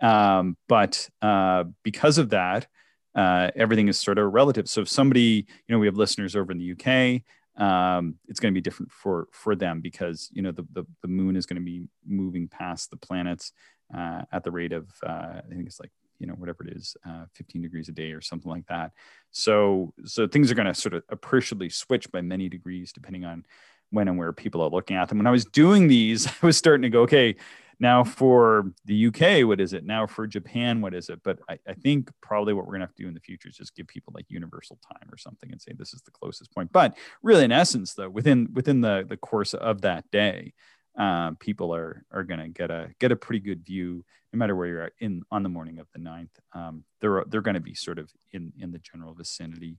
Um, 0.00 0.56
but 0.68 1.08
uh, 1.22 1.64
because 1.82 2.18
of 2.18 2.30
that, 2.30 2.66
uh, 3.14 3.50
everything 3.56 3.88
is 3.88 3.98
sort 3.98 4.18
of 4.18 4.32
relative. 4.32 4.68
So 4.68 4.82
if 4.82 4.88
somebody, 4.88 5.46
you 5.48 5.72
know, 5.72 5.78
we 5.78 5.86
have 5.86 5.96
listeners 5.96 6.36
over 6.36 6.52
in 6.52 6.58
the 6.58 6.72
UK, 6.72 7.22
um, 7.60 8.16
it's 8.28 8.38
going 8.38 8.52
to 8.52 8.56
be 8.56 8.60
different 8.60 8.92
for 8.92 9.28
for 9.32 9.56
them 9.56 9.80
because 9.80 10.28
you 10.32 10.42
know 10.42 10.52
the 10.52 10.66
the, 10.72 10.84
the 11.00 11.08
moon 11.08 11.36
is 11.36 11.46
going 11.46 11.56
to 11.56 11.64
be 11.64 11.88
moving 12.06 12.48
past 12.48 12.90
the 12.90 12.98
planets 12.98 13.52
uh, 13.96 14.22
at 14.30 14.44
the 14.44 14.50
rate 14.50 14.72
of 14.72 14.90
uh, 15.06 15.40
I 15.40 15.42
think 15.48 15.66
it's 15.66 15.80
like 15.80 15.90
you 16.18 16.26
know 16.26 16.34
whatever 16.34 16.64
it 16.66 16.76
is, 16.76 16.96
uh, 17.08 17.24
15 17.34 17.62
degrees 17.62 17.88
a 17.88 17.92
day 17.92 18.12
or 18.12 18.20
something 18.20 18.50
like 18.50 18.66
that. 18.66 18.92
So 19.30 19.94
so 20.04 20.26
things 20.26 20.50
are 20.50 20.54
going 20.54 20.66
to 20.66 20.74
sort 20.74 20.94
of 20.94 21.02
appreciably 21.08 21.70
switch 21.70 22.10
by 22.10 22.20
many 22.20 22.48
degrees 22.48 22.92
depending 22.92 23.24
on 23.24 23.44
when 23.90 24.08
and 24.08 24.18
where 24.18 24.32
people 24.32 24.62
are 24.62 24.70
looking 24.70 24.96
at 24.96 25.08
them. 25.08 25.18
When 25.18 25.26
I 25.26 25.32
was 25.32 25.44
doing 25.44 25.88
these, 25.88 26.26
I 26.42 26.46
was 26.46 26.56
starting 26.56 26.82
to 26.82 26.90
go, 26.90 27.02
okay, 27.02 27.36
now 27.78 28.04
for 28.04 28.72
the 28.86 29.06
UK, 29.08 29.46
what 29.46 29.60
is 29.60 29.74
it? 29.74 29.84
Now 29.84 30.06
for 30.06 30.26
Japan, 30.26 30.80
what 30.80 30.94
is 30.94 31.10
it? 31.10 31.20
But 31.22 31.40
I, 31.48 31.58
I 31.68 31.74
think 31.74 32.10
probably 32.22 32.54
what 32.54 32.66
we're 32.66 32.72
gonna 32.72 32.86
have 32.86 32.94
to 32.94 33.02
do 33.02 33.08
in 33.08 33.14
the 33.14 33.20
future 33.20 33.50
is 33.50 33.56
just 33.56 33.76
give 33.76 33.86
people 33.86 34.12
like 34.16 34.24
universal 34.28 34.78
time 34.90 35.08
or 35.12 35.18
something 35.18 35.52
and 35.52 35.60
say 35.60 35.72
this 35.76 35.92
is 35.92 36.00
the 36.02 36.10
closest 36.10 36.52
point. 36.54 36.72
But 36.72 36.96
really, 37.22 37.44
in 37.44 37.52
essence, 37.52 37.92
though, 37.92 38.08
within 38.08 38.48
within 38.54 38.80
the 38.80 39.04
the 39.06 39.18
course 39.18 39.52
of 39.52 39.82
that 39.82 40.10
day, 40.10 40.54
uh, 40.98 41.32
people 41.38 41.74
are 41.74 42.02
are 42.10 42.24
gonna 42.24 42.48
get 42.48 42.70
a 42.70 42.88
get 42.98 43.12
a 43.12 43.16
pretty 43.16 43.40
good 43.40 43.62
view 43.62 44.04
no 44.32 44.38
matter 44.38 44.54
where 44.54 44.66
you're 44.66 44.82
at 44.82 44.92
in 44.98 45.22
on 45.30 45.42
the 45.42 45.48
morning 45.48 45.78
of 45.78 45.86
the 45.94 45.98
9th. 45.98 46.28
Um, 46.52 46.84
they're 47.00 47.24
they're 47.26 47.40
going 47.40 47.54
to 47.54 47.60
be 47.60 47.74
sort 47.74 47.98
of 47.98 48.10
in 48.32 48.52
in 48.58 48.70
the 48.70 48.78
general 48.78 49.14
vicinity 49.14 49.78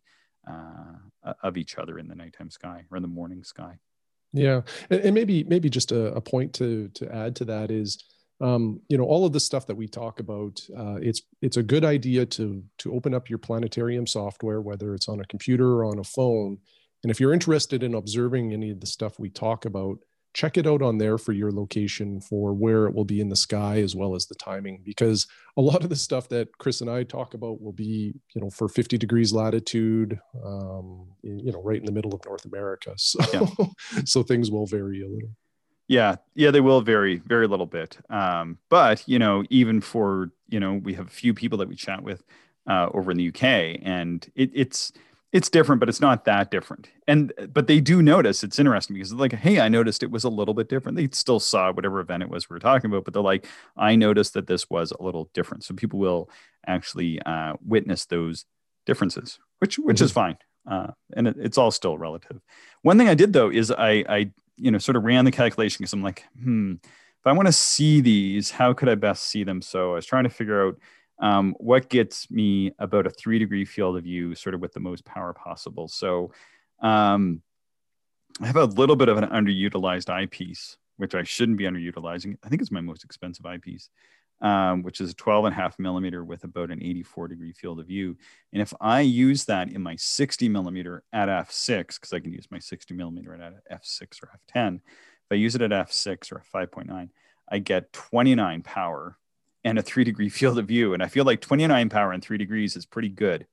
uh, 0.49 1.33
of 1.43 1.57
each 1.57 1.77
other 1.77 1.99
in 1.99 2.07
the 2.07 2.15
nighttime 2.15 2.49
sky 2.49 2.85
or 2.89 2.97
in 2.97 3.03
the 3.03 3.07
morning 3.07 3.43
sky. 3.43 3.77
Yeah, 4.33 4.61
and, 4.89 5.01
and 5.01 5.15
maybe 5.15 5.43
maybe 5.45 5.69
just 5.69 5.91
a, 5.91 6.13
a, 6.13 6.21
point 6.21 6.53
to 6.55 6.89
to 6.95 7.13
add 7.13 7.35
to 7.37 7.45
that 7.45 7.71
is, 7.71 8.03
um, 8.41 8.81
you 8.89 8.97
know, 8.97 9.05
all 9.05 9.25
of 9.25 9.33
the 9.33 9.39
stuff 9.39 9.65
that 9.67 9.75
we 9.75 9.87
talk 9.87 10.19
about. 10.19 10.61
Uh, 10.77 10.95
it's 11.01 11.21
it's 11.41 11.57
a 11.57 11.63
good 11.63 11.85
idea 11.85 12.25
to 12.25 12.63
to 12.79 12.93
open 12.93 13.13
up 13.13 13.29
your 13.29 13.39
planetarium 13.39 14.05
software, 14.05 14.61
whether 14.61 14.93
it's 14.93 15.07
on 15.07 15.21
a 15.21 15.25
computer 15.25 15.77
or 15.77 15.85
on 15.85 15.99
a 15.99 16.03
phone. 16.03 16.57
And 17.03 17.11
if 17.11 17.19
you're 17.19 17.33
interested 17.33 17.83
in 17.83 17.93
observing 17.93 18.53
any 18.53 18.71
of 18.71 18.79
the 18.79 18.87
stuff 18.87 19.19
we 19.19 19.29
talk 19.29 19.65
about, 19.65 19.99
check 20.33 20.57
it 20.57 20.67
out 20.67 20.81
on 20.81 20.97
there 20.97 21.17
for 21.17 21.31
your 21.31 21.51
location 21.51 22.21
for 22.21 22.53
where 22.53 22.85
it 22.85 22.93
will 22.93 23.05
be 23.05 23.19
in 23.19 23.29
the 23.29 23.35
sky 23.35 23.81
as 23.81 23.95
well 23.95 24.13
as 24.13 24.27
the 24.27 24.35
timing 24.35 24.81
because 24.83 25.25
a 25.57 25.61
lot 25.61 25.83
of 25.83 25.89
the 25.89 25.95
stuff 25.95 26.29
that 26.29 26.57
chris 26.57 26.81
and 26.81 26.89
i 26.89 27.03
talk 27.03 27.33
about 27.33 27.61
will 27.61 27.71
be 27.71 28.13
you 28.35 28.41
know 28.41 28.49
for 28.49 28.67
50 28.67 28.97
degrees 28.97 29.33
latitude 29.33 30.19
um, 30.45 31.07
you 31.23 31.51
know 31.51 31.61
right 31.61 31.79
in 31.79 31.85
the 31.85 31.91
middle 31.91 32.13
of 32.13 32.23
north 32.25 32.45
america. 32.45 32.93
So 32.97 33.19
yeah. 33.33 33.65
so 34.05 34.23
things 34.23 34.51
will 34.51 34.65
vary 34.65 35.01
a 35.01 35.07
little. 35.07 35.29
Yeah. 35.87 36.17
Yeah 36.35 36.51
they 36.51 36.61
will 36.61 36.81
vary 36.81 37.17
very 37.25 37.47
little 37.47 37.65
bit. 37.65 37.97
Um, 38.09 38.57
but 38.69 39.03
you 39.07 39.19
know 39.19 39.43
even 39.49 39.81
for 39.81 40.31
you 40.49 40.59
know 40.59 40.73
we 40.73 40.93
have 40.95 41.07
a 41.07 41.11
few 41.11 41.33
people 41.33 41.57
that 41.59 41.69
we 41.69 41.75
chat 41.75 42.03
with 42.03 42.23
uh, 42.67 42.89
over 42.93 43.11
in 43.11 43.17
the 43.17 43.29
uk 43.29 43.43
and 43.43 44.29
it, 44.35 44.51
it's 44.53 44.91
it's 45.33 45.49
different, 45.49 45.79
but 45.79 45.89
it's 45.89 45.99
not 45.99 46.25
that 46.25 46.51
different. 46.51 46.89
And 47.07 47.33
but 47.51 47.67
they 47.67 47.81
do 47.81 48.01
notice 48.01 48.43
it's 48.43 48.59
interesting 48.59 48.93
because 48.93 49.13
like, 49.13 49.33
hey, 49.33 49.59
I 49.59 49.67
noticed 49.67 50.03
it 50.03 50.11
was 50.11 50.23
a 50.23 50.29
little 50.29 50.53
bit 50.53 50.69
different. 50.69 50.97
They 50.97 51.09
still 51.11 51.39
saw 51.39 51.71
whatever 51.71 51.99
event 51.99 52.23
it 52.23 52.29
was 52.29 52.49
we 52.49 52.53
were 52.53 52.59
talking 52.59 52.89
about, 52.89 53.03
but 53.03 53.13
they're 53.13 53.23
like, 53.23 53.45
I 53.75 53.95
noticed 53.95 54.33
that 54.35 54.47
this 54.47 54.69
was 54.69 54.91
a 54.91 55.03
little 55.03 55.29
different. 55.33 55.63
So 55.63 55.75
people 55.75 55.99
will 55.99 56.29
actually 56.65 57.21
uh, 57.21 57.53
witness 57.65 58.05
those 58.05 58.45
differences, 58.85 59.37
which 59.59 59.77
which 59.77 59.97
mm-hmm. 59.97 60.05
is 60.05 60.11
fine. 60.11 60.37
Uh, 60.65 60.87
and 61.13 61.27
it, 61.27 61.35
it's 61.39 61.57
all 61.57 61.71
still 61.71 61.97
relative. 61.97 62.39
One 62.81 62.97
thing 62.97 63.09
I 63.09 63.13
did 63.13 63.33
though 63.33 63.49
is 63.49 63.69
I 63.71 64.05
I 64.07 64.31
you 64.55 64.71
know 64.71 64.77
sort 64.77 64.95
of 64.95 65.03
ran 65.03 65.25
the 65.25 65.31
calculation 65.31 65.79
because 65.79 65.93
I'm 65.93 66.03
like, 66.03 66.23
hmm, 66.41 66.75
if 66.81 67.25
I 67.25 67.33
want 67.33 67.47
to 67.47 67.53
see 67.53 67.99
these, 67.99 68.51
how 68.51 68.73
could 68.73 68.87
I 68.87 68.95
best 68.95 69.23
see 69.23 69.43
them? 69.43 69.61
So 69.61 69.91
I 69.91 69.95
was 69.95 70.05
trying 70.05 70.23
to 70.23 70.29
figure 70.29 70.65
out 70.65 70.79
um, 71.19 71.55
what 71.59 71.89
gets 71.89 72.29
me 72.29 72.71
about 72.79 73.07
a 73.07 73.09
three 73.09 73.39
degree 73.39 73.65
field 73.65 73.97
of 73.97 74.03
view, 74.03 74.35
sort 74.35 74.55
of 74.55 74.61
with 74.61 74.73
the 74.73 74.79
most 74.79 75.05
power 75.05 75.33
possible. 75.33 75.87
So 75.87 76.31
um, 76.81 77.41
I 78.41 78.45
have 78.45 78.55
a 78.55 78.65
little 78.65 78.95
bit 78.95 79.09
of 79.09 79.17
an 79.17 79.29
underutilized 79.29 80.09
eyepiece, 80.09 80.77
which 80.97 81.15
I 81.15 81.23
shouldn't 81.23 81.57
be 81.57 81.65
underutilizing. 81.65 82.37
I 82.43 82.49
think 82.49 82.61
it's 82.61 82.71
my 82.71 82.81
most 82.81 83.03
expensive 83.03 83.45
eyepiece, 83.45 83.89
um, 84.41 84.83
which 84.83 85.01
is 85.01 85.11
a 85.11 85.15
12 85.15 85.45
and 85.45 85.53
a 85.53 85.55
half 85.55 85.79
millimeter 85.79 86.23
with 86.23 86.43
about 86.43 86.69
an 86.69 86.83
84 86.83 87.29
degree 87.29 87.53
field 87.53 87.79
of 87.79 87.87
view. 87.87 88.15
And 88.53 88.61
if 88.61 88.73
I 88.79 89.01
use 89.01 89.45
that 89.45 89.71
in 89.71 89.81
my 89.81 89.95
60 89.95 90.49
millimeter 90.49 91.03
at 91.11 91.29
f6, 91.29 91.87
because 91.95 92.13
I 92.13 92.19
can 92.19 92.31
use 92.31 92.47
my 92.51 92.59
60 92.59 92.93
millimeter 92.93 93.33
at 93.33 93.81
f6 93.81 94.21
or 94.21 94.29
f10, 94.53 94.75
if 94.75 95.31
I 95.31 95.35
use 95.35 95.55
it 95.55 95.63
at 95.63 95.71
f6 95.71 96.31
or 96.31 96.43
f5.9, 96.53 97.09
I 97.49 97.59
get 97.59 97.91
29 97.93 98.61
power 98.61 99.17
and 99.63 99.77
a 99.77 99.81
three 99.81 100.03
degree 100.03 100.29
field 100.37 100.57
of 100.57 100.67
view. 100.67 100.93
And 100.93 101.03
I 101.03 101.07
feel 101.07 101.25
like 101.25 101.41
29 101.41 101.89
power 101.89 102.11
and 102.11 102.23
three 102.23 102.37
degrees 102.37 102.75
is 102.75 102.85
pretty 102.85 103.09
good. 103.09 103.47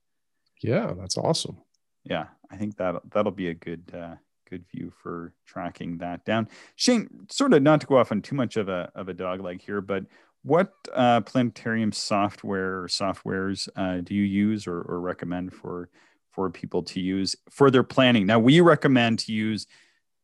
Yeah, 0.61 0.93
that's 0.97 1.17
awesome. 1.17 1.57
Yeah, 2.03 2.27
I 2.51 2.57
think 2.57 2.77
that 2.77 2.95
that'll 3.11 3.31
be 3.31 3.49
a 3.49 3.53
good 3.53 3.91
uh, 3.93 4.15
good 4.49 4.65
view 4.71 4.91
for 5.01 5.33
tracking 5.45 5.97
that 5.97 6.23
down. 6.23 6.47
Shane, 6.75 7.09
sort 7.29 7.53
of 7.53 7.63
not 7.63 7.81
to 7.81 7.87
go 7.87 7.97
off 7.97 8.11
on 8.11 8.21
too 8.21 8.35
much 8.35 8.57
of 8.57 8.69
a 8.69 8.91
of 8.95 9.09
a 9.09 9.13
dog 9.13 9.41
leg 9.41 9.61
here, 9.61 9.81
but 9.81 10.05
what 10.43 10.73
uh, 10.93 11.21
planetarium 11.21 11.91
software 11.91 12.83
or 12.83 12.87
softwares 12.87 13.67
uh, 13.75 14.01
do 14.01 14.13
you 14.13 14.21
use 14.21 14.67
or, 14.67 14.79
or 14.81 14.99
recommend 14.99 15.53
for 15.53 15.89
for 16.31 16.49
people 16.51 16.83
to 16.83 16.99
use 16.99 17.35
for 17.49 17.71
their 17.71 17.83
planning? 17.83 18.27
Now, 18.27 18.39
we 18.39 18.61
recommend 18.61 19.19
to 19.19 19.33
use 19.33 19.65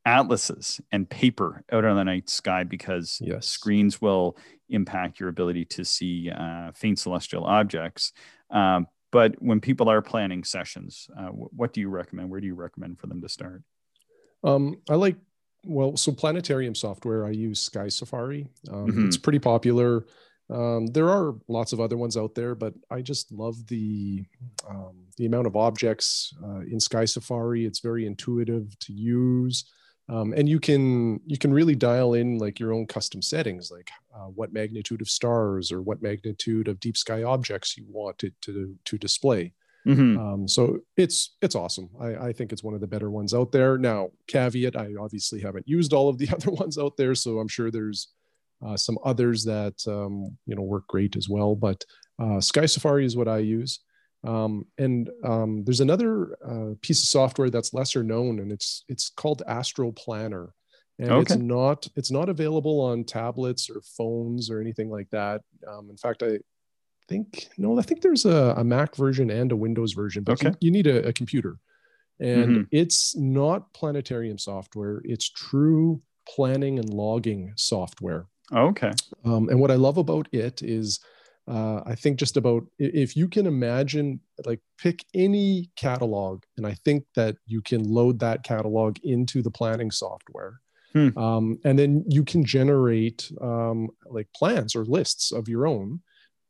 atlases 0.06 0.82
and 0.92 1.10
paper 1.10 1.64
out 1.72 1.86
on 1.86 1.96
the 1.96 2.04
night 2.04 2.30
sky 2.30 2.64
because 2.64 3.20
yes. 3.22 3.48
screens 3.48 4.02
will 4.02 4.38
impact 4.70 5.20
your 5.20 5.30
ability 5.30 5.66
to 5.66 5.86
see 5.86 6.32
uh, 6.32 6.72
faint 6.74 7.00
celestial 7.00 7.44
objects. 7.44 8.14
Um, 8.50 8.88
but 9.12 9.36
when 9.42 9.60
people 9.60 9.90
are 9.90 10.02
planning 10.02 10.44
sessions, 10.44 11.08
uh, 11.18 11.28
what 11.28 11.74
do 11.74 11.82
you 11.82 11.90
recommend? 11.90 12.30
Where 12.30 12.40
do 12.40 12.48
you 12.48 12.56
recommend 12.56 13.00
for 13.00 13.08
them 13.08 13.22
to 13.22 13.30
start? 13.30 13.62
Um, 14.44 14.78
I 14.90 14.96
like, 14.96 15.18
well, 15.66 15.96
so 15.98 16.12
planetarium 16.12 16.74
software, 16.74 17.26
I 17.26 17.32
use 17.32 17.60
Sky 17.60 17.90
Safari. 17.90 18.48
Um, 18.72 18.88
mm-hmm. 18.88 19.08
It's 19.08 19.18
pretty 19.18 19.40
popular. 19.40 20.06
Um, 20.50 20.88
there 20.88 21.10
are 21.10 21.36
lots 21.48 21.72
of 21.72 21.80
other 21.80 21.98
ones 21.98 22.18
out 22.18 22.36
there, 22.36 22.56
but 22.56 22.74
I 22.90 23.02
just 23.02 23.32
love 23.32 23.68
the 23.68 24.26
um, 24.70 25.06
the 25.18 25.26
amount 25.26 25.48
of 25.48 25.56
objects 25.56 26.34
uh, 26.44 26.62
in 26.62 26.80
Sky 26.80 27.06
Safari. 27.06 27.66
It's 27.66 27.80
very 27.80 28.06
intuitive 28.06 28.78
to 28.80 28.94
use 28.94 29.66
um, 30.10 30.34
and 30.34 30.48
you 30.50 30.60
can 30.60 31.20
you 31.26 31.38
can 31.38 31.54
really 31.54 31.76
dial 31.76 32.14
in 32.14 32.38
like 32.38 32.60
your 32.60 32.74
own 32.74 32.86
custom 32.86 33.22
settings 33.22 33.72
like 33.72 33.90
uh, 34.16 34.26
what 34.26 34.54
magnitude 34.54 35.02
of 35.02 35.10
stars 35.10 35.72
or 35.72 35.82
what 35.82 36.02
magnitude 36.02 36.68
of 36.68 36.80
deep 36.80 36.98
sky 36.98 37.24
objects 37.24 37.78
you 37.78 37.86
want 37.88 38.24
it 38.24 38.34
to 38.42 38.76
to 38.86 38.98
display. 38.98 39.54
Mm-hmm. 39.88 40.20
um, 40.20 40.48
so 40.48 40.80
it's 40.96 41.36
it's 41.42 41.56
awesome. 41.56 41.90
I, 42.00 42.28
I 42.28 42.34
think 42.34 42.52
it's 42.52 42.64
one 42.64 42.76
of 42.76 42.82
the 42.82 42.88
better 42.88 43.10
ones 43.10 43.34
out 43.34 43.52
there. 43.52 43.78
Now 43.78 44.12
caveat 44.28 44.76
i 44.76 44.90
obviously 45.00 45.42
haven't 45.42 45.68
used 45.68 45.94
all 45.94 46.10
of 46.10 46.18
the 46.18 46.30
other 46.34 46.52
ones 46.52 46.78
out 46.78 46.98
there 46.98 47.16
so 47.16 47.40
i'm 47.40 47.48
sure 47.48 47.72
there's 47.72 48.10
uh, 48.66 48.78
some 48.78 48.98
others 49.04 49.44
that 49.44 49.76
um, 49.88 50.38
you 50.46 50.56
know 50.56 50.62
work 50.62 50.88
great 50.88 51.16
as 51.16 51.28
well. 51.30 51.56
But 51.56 51.84
uh, 52.20 52.40
sky 52.40 52.66
safari 52.66 53.06
is 53.06 53.18
what 53.18 53.28
i 53.28 53.40
use 53.40 53.80
um, 54.24 54.66
and 54.78 55.10
um, 55.24 55.64
there's 55.64 55.80
another 55.80 56.38
uh, 56.46 56.76
piece 56.82 57.02
of 57.02 57.10
software 57.10 57.50
that's 57.50 57.74
lesser 57.74 58.04
known, 58.04 58.40
and 58.40 58.52
it's 58.52 58.84
it's 58.88 59.10
called 59.10 59.42
Astro 59.48 59.92
Planner, 59.92 60.54
and 61.00 61.12
okay. 61.12 61.22
it's 61.22 61.36
not 61.36 61.88
it's 61.96 62.12
not 62.12 62.30
available 62.30 62.82
on 62.82 63.04
tablets 63.04 63.70
or 63.70 63.82
phones 63.82 64.52
or 64.52 64.62
anything 64.62 64.90
like 64.90 65.10
that. 65.10 65.42
Um, 65.68 65.90
in 65.90 65.98
fact, 65.98 66.22
I 66.22 66.40
think 67.08 67.50
no, 67.58 67.80
I 67.80 67.82
think 67.82 68.02
there's 68.02 68.26
a, 68.26 68.54
a 68.58 68.64
Mac 68.64 68.96
version 68.96 69.32
and 69.32 69.52
a 69.52 69.56
Windows 69.56 69.94
version, 69.94 70.24
but 70.24 70.34
okay. 70.34 70.50
you, 70.50 70.68
you, 70.68 70.72
need 70.72 70.86
a, 70.86 71.08
a 71.08 71.14
computer, 71.14 71.58
and 72.20 72.46
mm-hmm. 72.46 72.62
it's 72.72 73.16
not 73.16 73.74
planetarium 73.74 74.38
software. 74.38 75.02
It's 75.04 75.30
true 75.30 76.02
planning 76.28 76.78
and 76.78 76.90
logging 76.90 77.54
software. 77.56 78.28
Okay. 78.54 78.92
Um, 79.26 79.50
and 79.50 79.60
what 79.60 79.72
I 79.72 79.76
love 79.76 79.98
about 79.98 80.28
it 80.32 80.62
is 80.62 81.00
uh, 81.48 81.82
I 81.86 81.96
think 81.96 82.20
just 82.20 82.38
about 82.38 82.64
if 82.78 83.18
you 83.18 83.28
can 83.28 83.48
imagine, 83.48 84.20
like 84.46 84.62
pick 84.78 85.04
any 85.14 85.70
catalog, 85.76 86.44
and 86.58 86.68
I 86.68 86.76
think 86.86 87.06
that 87.16 87.36
you 87.46 87.62
can 87.62 87.84
load 87.84 88.20
that 88.20 88.44
catalog 88.44 88.98
into 89.04 89.42
the 89.42 89.52
planning 89.52 89.92
software. 89.92 90.60
Hmm. 90.94 91.18
Um, 91.18 91.60
and 91.64 91.80
then 91.80 92.04
you 92.08 92.24
can 92.24 92.44
generate 92.44 93.32
um, 93.42 93.90
like 94.06 94.28
plans 94.36 94.76
or 94.76 94.86
lists 94.86 95.32
of 95.32 95.48
your 95.48 95.66
own. 95.66 96.02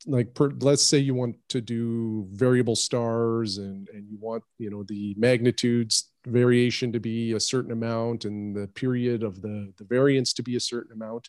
Like, 0.04 0.34
per, 0.34 0.50
let's 0.60 0.82
say 0.82 0.98
you 0.98 1.14
want 1.14 1.36
to 1.50 1.60
do 1.60 2.26
variable 2.32 2.76
stars, 2.76 3.58
and 3.58 3.88
and 3.94 4.06
you 4.10 4.18
want 4.20 4.42
you 4.58 4.68
know 4.68 4.82
the 4.82 5.14
magnitudes 5.16 6.10
variation 6.26 6.92
to 6.92 7.00
be 7.00 7.32
a 7.32 7.40
certain 7.40 7.72
amount, 7.72 8.24
and 8.24 8.54
the 8.54 8.66
period 8.68 9.22
of 9.22 9.40
the 9.40 9.72
the 9.78 9.84
variance 9.84 10.32
to 10.34 10.42
be 10.42 10.56
a 10.56 10.60
certain 10.60 10.92
amount 10.92 11.28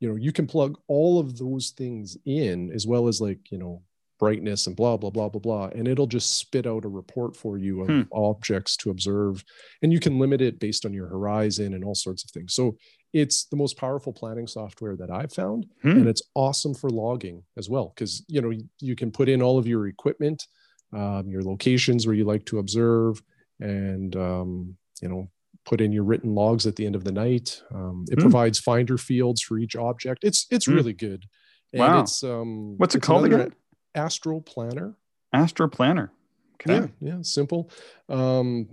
you 0.00 0.08
know 0.08 0.16
you 0.16 0.32
can 0.32 0.46
plug 0.46 0.78
all 0.86 1.18
of 1.18 1.38
those 1.38 1.70
things 1.70 2.16
in 2.24 2.70
as 2.72 2.86
well 2.86 3.08
as 3.08 3.20
like 3.20 3.50
you 3.50 3.58
know 3.58 3.82
brightness 4.18 4.66
and 4.66 4.74
blah 4.74 4.96
blah 4.96 5.10
blah 5.10 5.28
blah 5.28 5.40
blah 5.40 5.66
and 5.74 5.86
it'll 5.86 6.06
just 6.06 6.38
spit 6.38 6.66
out 6.66 6.84
a 6.84 6.88
report 6.88 7.36
for 7.36 7.56
you 7.56 7.82
of 7.82 7.88
hmm. 7.88 8.02
objects 8.12 8.76
to 8.76 8.90
observe 8.90 9.44
and 9.82 9.92
you 9.92 10.00
can 10.00 10.18
limit 10.18 10.40
it 10.40 10.58
based 10.58 10.84
on 10.84 10.92
your 10.92 11.06
horizon 11.06 11.74
and 11.74 11.84
all 11.84 11.94
sorts 11.94 12.24
of 12.24 12.30
things 12.30 12.52
so 12.54 12.76
it's 13.12 13.44
the 13.44 13.56
most 13.56 13.76
powerful 13.78 14.12
planning 14.12 14.46
software 14.46 14.96
that 14.96 15.10
i've 15.10 15.32
found 15.32 15.66
hmm. 15.82 15.90
and 15.90 16.08
it's 16.08 16.22
awesome 16.34 16.74
for 16.74 16.90
logging 16.90 17.42
as 17.56 17.70
well 17.70 17.92
because 17.94 18.24
you 18.28 18.40
know 18.40 18.52
you 18.80 18.96
can 18.96 19.10
put 19.10 19.28
in 19.28 19.40
all 19.40 19.56
of 19.58 19.68
your 19.68 19.86
equipment 19.86 20.46
um, 20.92 21.28
your 21.28 21.42
locations 21.42 22.06
where 22.06 22.16
you 22.16 22.24
like 22.24 22.44
to 22.46 22.58
observe 22.58 23.22
and 23.60 24.16
um, 24.16 24.74
you 25.00 25.08
know 25.08 25.28
put 25.64 25.80
in 25.80 25.92
your 25.92 26.04
written 26.04 26.34
logs 26.34 26.66
at 26.66 26.76
the 26.76 26.86
end 26.86 26.96
of 26.96 27.04
the 27.04 27.12
night. 27.12 27.62
Um, 27.74 28.04
it 28.10 28.18
mm. 28.18 28.22
provides 28.22 28.58
finder 28.58 28.98
fields 28.98 29.42
for 29.42 29.58
each 29.58 29.76
object. 29.76 30.24
It's 30.24 30.46
it's 30.50 30.66
mm. 30.66 30.74
really 30.74 30.92
good. 30.92 31.26
And 31.72 31.80
wow. 31.80 32.00
It's 32.00 32.22
um, 32.24 32.76
what's 32.78 32.94
it 32.94 33.02
called 33.02 33.26
again? 33.26 33.54
Astro 33.94 34.40
Planner. 34.40 34.96
Astro 35.32 35.68
Planner. 35.68 36.12
Okay. 36.54 36.88
Yeah, 37.00 37.12
yeah, 37.12 37.18
simple. 37.22 37.70
Um, 38.08 38.68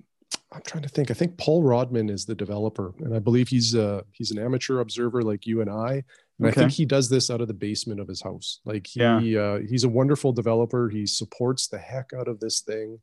I'm 0.51 0.61
trying 0.61 0.83
to 0.83 0.89
think. 0.89 1.11
I 1.11 1.13
think 1.13 1.37
Paul 1.37 1.63
Rodman 1.63 2.09
is 2.09 2.25
the 2.25 2.35
developer, 2.35 2.93
and 2.99 3.13
I 3.13 3.19
believe 3.19 3.47
he's 3.47 3.75
a 3.75 4.03
he's 4.11 4.31
an 4.31 4.39
amateur 4.39 4.79
observer 4.79 5.21
like 5.21 5.45
you 5.45 5.61
and 5.61 5.69
I. 5.69 6.03
And 6.37 6.47
okay. 6.47 6.49
I 6.49 6.63
think 6.63 6.71
he 6.71 6.85
does 6.85 7.09
this 7.09 7.29
out 7.29 7.41
of 7.41 7.47
the 7.47 7.53
basement 7.53 7.99
of 7.99 8.07
his 8.07 8.21
house. 8.21 8.59
Like 8.65 8.87
he 8.87 8.99
yeah. 9.01 9.17
uh, 9.17 9.59
he's 9.59 9.83
a 9.83 9.89
wonderful 9.89 10.33
developer. 10.33 10.89
He 10.89 11.05
supports 11.05 11.67
the 11.67 11.77
heck 11.77 12.11
out 12.17 12.27
of 12.27 12.39
this 12.39 12.61
thing 12.61 12.99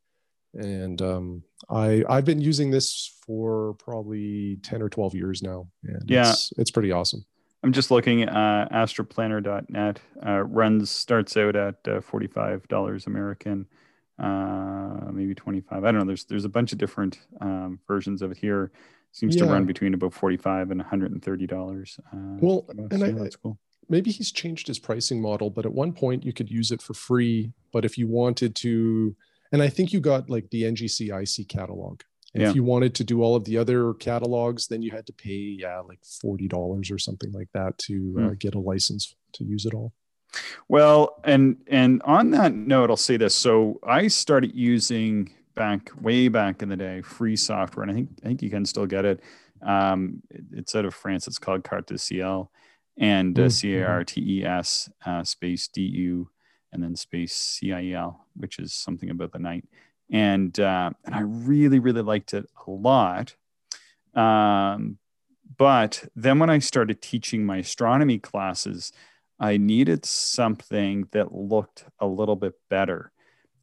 and 0.54 1.00
um, 1.00 1.42
I 1.70 2.04
I've 2.08 2.24
been 2.24 2.40
using 2.40 2.70
this 2.70 3.18
for 3.26 3.74
probably 3.74 4.58
ten 4.62 4.82
or 4.82 4.88
twelve 4.88 5.14
years 5.14 5.42
now, 5.42 5.66
and 5.84 6.08
yeah, 6.08 6.30
it's, 6.30 6.52
it's 6.58 6.70
pretty 6.70 6.92
awesome. 6.92 7.24
I'm 7.64 7.72
just 7.72 7.90
looking 7.90 8.22
at 8.22 8.28
uh, 8.28 8.68
astroplanner.net. 8.72 10.00
Uh, 10.26 10.42
runs 10.42 10.90
starts 10.90 11.36
out 11.36 11.56
at 11.56 11.76
uh, 11.86 12.00
forty 12.00 12.26
five 12.26 12.66
dollars 12.68 13.06
American, 13.06 13.66
uh, 14.18 15.10
maybe 15.12 15.34
twenty 15.34 15.60
five. 15.60 15.84
I 15.84 15.92
don't 15.92 16.00
know. 16.00 16.06
There's 16.06 16.24
there's 16.24 16.44
a 16.44 16.50
bunch 16.50 16.72
of 16.72 16.78
different 16.78 17.20
um, 17.40 17.78
versions 17.86 18.22
of 18.22 18.32
it 18.32 18.38
here. 18.38 18.72
Seems 19.12 19.36
yeah. 19.36 19.44
to 19.44 19.52
run 19.52 19.66
between 19.66 19.94
about 19.94 20.14
forty 20.14 20.36
five 20.36 20.70
and 20.70 20.80
one 20.80 20.88
hundred 20.88 21.12
and 21.12 21.22
thirty 21.22 21.46
dollars. 21.46 21.98
Uh, 22.12 22.36
well, 22.40 22.66
and 22.68 22.92
so 22.92 23.06
I, 23.06 23.10
that's 23.12 23.36
cool. 23.36 23.58
Maybe 23.88 24.10
he's 24.10 24.32
changed 24.32 24.68
his 24.68 24.78
pricing 24.78 25.20
model, 25.20 25.50
but 25.50 25.66
at 25.66 25.72
one 25.72 25.92
point 25.92 26.24
you 26.24 26.32
could 26.32 26.50
use 26.50 26.70
it 26.70 26.80
for 26.80 26.94
free. 26.94 27.52
But 27.72 27.84
if 27.84 27.98
you 27.98 28.08
wanted 28.08 28.54
to 28.56 29.14
and 29.52 29.62
I 29.62 29.68
think 29.68 29.92
you 29.92 30.00
got 30.00 30.30
like 30.30 30.50
the 30.50 30.62
NGC 30.62 31.10
IC 31.12 31.48
catalog. 31.48 32.00
And 32.34 32.42
yeah. 32.42 32.48
if 32.48 32.54
you 32.54 32.64
wanted 32.64 32.94
to 32.94 33.04
do 33.04 33.22
all 33.22 33.36
of 33.36 33.44
the 33.44 33.58
other 33.58 33.92
catalogs, 33.94 34.66
then 34.66 34.80
you 34.80 34.90
had 34.90 35.06
to 35.06 35.12
pay, 35.12 35.56
yeah, 35.58 35.80
like 35.80 35.98
forty 36.22 36.48
dollars 36.48 36.90
or 36.90 36.98
something 36.98 37.30
like 37.32 37.48
that 37.52 37.76
to 37.78 37.92
mm. 37.92 38.24
uh, 38.24 38.28
hmm. 38.28 38.34
get 38.34 38.54
a 38.54 38.58
license 38.58 39.14
to 39.34 39.44
use 39.44 39.66
it 39.66 39.74
all. 39.74 39.92
Well, 40.68 41.20
and 41.24 41.58
and 41.66 42.00
on 42.04 42.30
that 42.30 42.54
note, 42.54 42.88
I'll 42.88 42.96
say 42.96 43.18
this. 43.18 43.34
So 43.34 43.78
I 43.86 44.08
started 44.08 44.54
using 44.54 45.34
back 45.54 45.90
way 46.00 46.28
back 46.28 46.62
in 46.62 46.70
the 46.70 46.76
day 46.76 47.02
free 47.02 47.36
software, 47.36 47.82
and 47.82 47.92
I 47.92 47.94
think 47.94 48.08
I 48.24 48.28
think 48.28 48.42
you 48.42 48.50
can 48.50 48.64
still 48.64 48.86
get 48.86 49.04
it. 49.04 49.20
Um, 49.60 50.22
it's 50.52 50.74
out 50.74 50.86
of 50.86 50.94
France. 50.94 51.26
It's 51.26 51.38
called 51.38 51.64
Carte 51.64 52.00
Ciel, 52.00 52.50
and 52.98 53.38
uh, 53.38 53.42
mm-hmm. 53.42 53.48
C 53.50 53.76
A 53.76 53.86
R 53.86 54.04
T 54.04 54.38
E 54.38 54.44
S 54.44 54.90
uh, 55.04 55.22
space 55.22 55.68
D 55.68 55.82
U 55.82 56.30
and 56.72 56.82
then 56.82 56.96
space 56.96 57.34
CIL, 57.34 58.24
which 58.34 58.58
is 58.58 58.72
something 58.72 59.10
about 59.10 59.32
the 59.32 59.38
night. 59.38 59.64
And, 60.10 60.58
uh, 60.58 60.90
and 61.04 61.14
I 61.14 61.20
really, 61.20 61.78
really 61.78 62.02
liked 62.02 62.34
it 62.34 62.46
a 62.66 62.70
lot. 62.70 63.34
Um, 64.14 64.98
but 65.56 66.04
then 66.16 66.38
when 66.38 66.50
I 66.50 66.58
started 66.58 67.00
teaching 67.00 67.44
my 67.44 67.58
astronomy 67.58 68.18
classes, 68.18 68.92
I 69.38 69.56
needed 69.56 70.04
something 70.04 71.08
that 71.12 71.34
looked 71.34 71.84
a 71.98 72.06
little 72.06 72.36
bit 72.36 72.54
better. 72.70 73.12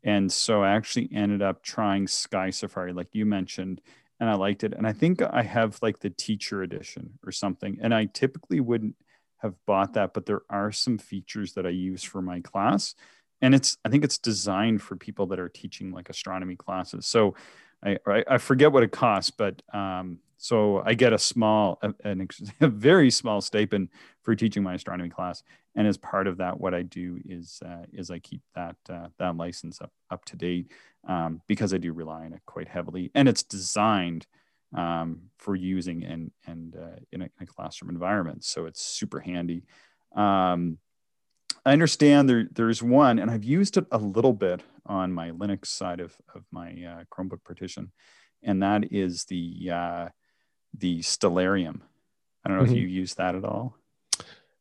And 0.04 0.32
so 0.32 0.64
I 0.64 0.72
actually 0.72 1.10
ended 1.14 1.42
up 1.42 1.64
trying 1.64 2.08
Sky 2.08 2.50
Safari, 2.50 2.94
like 2.94 3.10
you 3.14 3.26
mentioned, 3.26 3.82
and 4.20 4.30
I 4.30 4.36
liked 4.36 4.64
it. 4.64 4.74
And 4.74 4.86
I 4.86 4.94
think 4.94 5.22
I 5.22 5.44
have 5.44 5.80
like 5.82 6.00
the 6.00 6.10
teacher 6.10 6.62
edition 6.62 7.20
or 7.26 7.32
something. 7.32 7.78
And 7.82 7.94
I 7.94 8.06
typically 8.06 8.60
wouldn't 8.60 8.96
have 9.40 9.56
bought 9.66 9.94
that, 9.94 10.14
but 10.14 10.26
there 10.26 10.42
are 10.50 10.72
some 10.72 10.98
features 10.98 11.54
that 11.54 11.66
I 11.66 11.70
use 11.70 12.04
for 12.04 12.22
my 12.22 12.42
class. 12.42 12.96
And 13.42 13.56
it's, 13.56 13.78
I 13.86 13.90
think 13.90 14.04
it's 14.04 14.18
designed 14.18 14.82
for 14.82 14.96
people 14.96 15.28
that 15.28 15.40
are 15.40 15.50
teaching 15.50 15.92
like 15.92 16.10
astronomy 16.10 16.56
classes. 16.56 17.08
So 17.08 17.36
I, 17.84 17.98
I 18.28 18.38
forget 18.38 18.72
what 18.72 18.84
it 18.84 18.92
costs, 18.92 19.32
but 19.32 19.62
um, 19.74 20.20
so 20.38 20.82
I 20.86 20.94
get 20.94 21.14
a 21.14 21.18
small, 21.18 21.80
a, 21.82 21.94
a, 22.62 22.68
very 22.68 23.12
small 23.12 23.42
stipend 23.42 23.90
for 24.24 24.36
teaching 24.36 24.64
my 24.64 24.74
astronomy 24.74 25.10
class. 25.10 25.44
And 25.76 25.88
as 25.88 25.98
part 25.98 26.28
of 26.28 26.38
that, 26.38 26.60
what 26.60 26.74
I 26.74 26.82
do 26.82 27.20
is, 27.26 27.62
uh, 27.66 27.86
is 27.94 28.12
I 28.12 28.20
keep 28.20 28.42
that, 28.56 28.76
uh, 28.90 29.08
that 29.18 29.38
license 29.38 29.82
up, 29.82 29.92
up 30.10 30.26
to 30.26 30.36
date 30.36 30.72
um, 31.08 31.42
because 31.48 31.74
I 31.74 31.78
do 31.78 31.94
rely 31.94 32.26
on 32.26 32.34
it 32.34 32.42
quite 32.46 32.68
heavily. 32.68 33.12
And 33.16 33.30
it's 33.30 33.44
designed 33.44 34.28
um, 34.76 35.22
for 35.38 35.56
using 35.56 36.04
in, 36.04 36.32
and 36.46 36.76
uh, 36.76 37.00
in, 37.12 37.22
a, 37.22 37.26
in, 37.26 37.32
a, 37.42 37.46
classroom 37.46 37.90
environment. 37.90 38.44
So 38.44 38.66
it's 38.66 38.82
super 38.82 39.20
handy. 39.20 39.64
Um, 40.16 40.78
I 41.66 41.74
understand 41.74 42.30
there, 42.30 42.48
there's 42.52 42.82
one, 42.82 43.20
and 43.20 43.30
I've 43.30 43.44
used 43.44 43.78
it 43.78 43.86
a 43.92 43.98
little 43.98 44.34
bit 44.34 44.62
on 44.86 45.12
my 45.12 45.32
Linux 45.32 45.68
side 45.68 46.00
of, 46.00 46.16
of 46.34 46.44
my 46.52 46.70
uh, 46.70 47.04
Chromebook 47.12 47.44
partition, 47.44 47.92
and 48.44 48.64
that 48.64 48.92
is 48.92 49.26
the 49.26 49.72
uh, 49.72 50.10
the 50.78 51.00
Stellarium. 51.00 51.82
I 52.44 52.50
don't 52.50 52.58
know 52.58 52.64
mm-hmm. 52.64 52.74
if 52.74 52.80
you 52.80 52.88
use 52.88 53.16
that 53.16 53.36
at 53.36 53.44
all. 53.44 53.76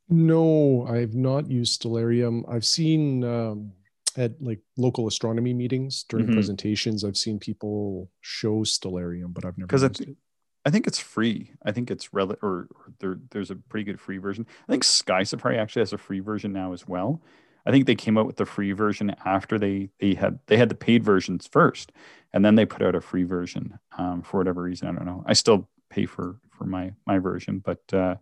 No, 0.08 0.86
I've 0.86 1.14
not 1.14 1.50
used 1.50 1.80
Stellarium. 1.80 2.44
I've 2.50 2.64
seen 2.64 3.22
um, 3.24 3.72
at 4.16 4.40
like 4.40 4.60
local 4.76 5.06
astronomy 5.06 5.52
meetings 5.52 6.04
during 6.08 6.26
mm-hmm. 6.26 6.34
presentations. 6.34 7.04
I've 7.04 7.16
seen 7.16 7.38
people 7.38 8.10
show 8.20 8.60
Stellarium, 8.60 9.34
but 9.34 9.44
I've 9.44 9.58
never 9.58 9.76
used 9.76 10.00
it. 10.00 10.16
I 10.64 10.70
think 10.70 10.86
it's 10.86 10.98
free. 10.98 11.52
I 11.64 11.72
think 11.72 11.90
it's 11.90 12.12
rel 12.12 12.32
or, 12.32 12.36
or 12.42 12.68
there, 13.00 13.18
there's 13.30 13.50
a 13.50 13.56
pretty 13.56 13.84
good 13.84 14.00
free 14.00 14.18
version. 14.18 14.46
I 14.68 14.72
think 14.72 14.84
Sky 14.84 15.22
Safari 15.22 15.58
actually 15.58 15.80
has 15.82 15.92
a 15.92 15.98
free 15.98 16.20
version 16.20 16.52
now 16.52 16.72
as 16.72 16.86
well. 16.86 17.22
I 17.64 17.70
think 17.70 17.86
they 17.86 17.94
came 17.94 18.16
out 18.16 18.26
with 18.26 18.36
the 18.36 18.46
free 18.46 18.72
version 18.72 19.14
after 19.24 19.58
they 19.58 19.90
they 20.00 20.14
had 20.14 20.38
they 20.46 20.56
had 20.56 20.68
the 20.68 20.74
paid 20.74 21.04
versions 21.04 21.46
first, 21.46 21.92
and 22.32 22.44
then 22.44 22.54
they 22.54 22.64
put 22.64 22.82
out 22.82 22.94
a 22.94 23.00
free 23.00 23.24
version 23.24 23.78
um, 23.98 24.22
for 24.22 24.38
whatever 24.38 24.62
reason. 24.62 24.88
I 24.88 24.92
don't 24.92 25.06
know. 25.06 25.24
I 25.26 25.34
still 25.34 25.68
pay 25.90 26.06
for 26.06 26.36
for 26.50 26.64
my 26.64 26.92
my 27.06 27.18
version, 27.18 27.58
but 27.58 27.82
uh, 27.92 28.16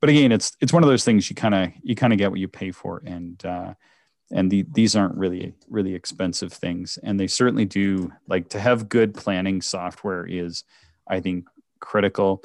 but 0.00 0.10
again, 0.10 0.32
it's 0.32 0.56
it's 0.60 0.72
one 0.72 0.82
of 0.82 0.88
those 0.88 1.04
things 1.04 1.30
you 1.30 1.36
kind 1.36 1.54
of 1.54 1.70
you 1.82 1.94
kind 1.94 2.12
of 2.12 2.18
get 2.18 2.30
what 2.30 2.40
you 2.40 2.48
pay 2.48 2.70
for, 2.70 3.02
and 3.04 3.44
uh, 3.44 3.74
and 4.30 4.50
the, 4.50 4.64
these 4.72 4.94
aren't 4.94 5.16
really 5.16 5.54
really 5.68 5.94
expensive 5.94 6.52
things, 6.52 6.98
and 7.02 7.18
they 7.18 7.26
certainly 7.26 7.64
do 7.64 8.12
like 8.28 8.48
to 8.50 8.60
have 8.60 8.88
good 8.88 9.14
planning 9.14 9.62
software 9.62 10.26
is 10.26 10.64
I 11.06 11.20
think 11.20 11.46
critical. 11.80 12.42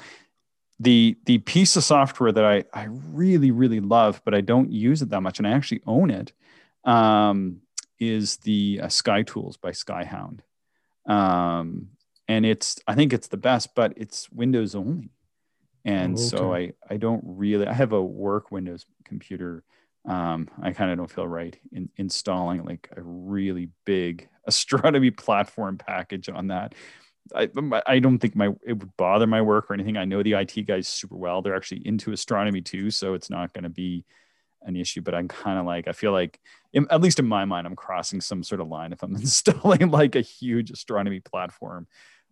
The 0.80 1.18
the 1.26 1.38
piece 1.40 1.76
of 1.78 1.84
software 1.84 2.32
that 2.32 2.44
I, 2.44 2.64
I 2.74 2.88
really, 2.90 3.52
really 3.52 3.80
love, 3.80 4.22
but 4.26 4.34
I 4.34 4.42
don't 4.42 4.72
use 4.72 5.02
it 5.02 5.10
that 5.10 5.22
much, 5.22 5.40
and 5.40 5.48
I 5.48 5.52
actually 5.52 5.82
own 5.86 6.10
it, 6.10 6.34
um, 6.84 7.62
is 8.00 8.38
the 8.38 8.82
uh, 8.84 8.90
Sky 8.90 9.24
Tools 9.24 9.58
by 9.58 9.72
Skyhound. 9.72 10.40
Um, 11.06 11.90
and 12.28 12.46
it's 12.46 12.80
I 12.88 12.96
think 12.96 13.14
it's 13.14 13.28
the 13.28 13.38
best, 13.38 13.76
but 13.76 13.94
it's 13.96 14.30
Windows 14.32 14.76
only. 14.76 15.12
And 15.84 16.18
oh, 16.18 16.20
okay. 16.20 16.30
so 16.30 16.54
I 16.54 16.74
I 16.90 16.98
don't 16.98 17.24
really 17.26 17.68
I 17.68 17.74
have 17.74 17.94
a 17.94 18.04
work 18.04 18.52
Windows 18.52 18.86
computer. 19.04 19.64
Um, 20.08 20.48
I 20.62 20.72
kind 20.72 20.92
of 20.92 20.98
don't 20.98 21.10
feel 21.12 21.28
right 21.28 21.58
in 21.72 21.90
installing 21.98 22.64
like 22.64 22.90
a 22.96 23.02
really 23.02 23.70
big 23.86 24.30
astronomy 24.46 25.12
platform 25.12 25.78
package 25.78 26.30
on 26.30 26.48
that 26.48 26.76
I, 27.34 27.50
I 27.88 28.00
don't 28.00 28.20
think 28.20 28.36
my 28.36 28.50
it 28.66 28.74
would 28.74 28.96
bother 28.98 29.26
my 29.26 29.42
work 29.42 29.70
or 29.70 29.74
anything. 29.74 29.98
I 29.98 30.06
know 30.06 30.22
the 30.22 30.34
IT 30.34 30.68
guys 30.68 30.88
super 30.88 31.16
well. 31.16 31.42
They're 31.42 31.56
actually 31.56 31.86
into 31.88 32.12
astronomy 32.12 32.62
too, 32.62 32.92
so 32.92 33.14
it's 33.14 33.30
not 33.30 33.54
going 33.54 33.64
to 33.64 33.70
be 33.70 34.06
an 34.64 34.76
issue. 34.76 35.02
But 35.02 35.16
I'm 35.16 35.28
kind 35.28 35.58
of 35.58 35.66
like 35.66 35.88
I 35.88 35.94
feel 35.94 36.12
like, 36.12 36.40
at 36.76 37.02
least 37.02 37.20
in 37.20 37.28
my 37.28 37.46
mind, 37.46 37.66
I'm 37.66 37.76
crossing 37.76 38.22
some 38.22 38.44
sort 38.44 38.62
of 38.62 38.68
line 38.68 38.94
if 38.94 39.02
I'm 39.02 39.16
installing 39.16 39.90
like 39.90 40.16
a 40.16 40.22
huge 40.22 40.70
astronomy 40.70 41.20
platform 41.20 41.88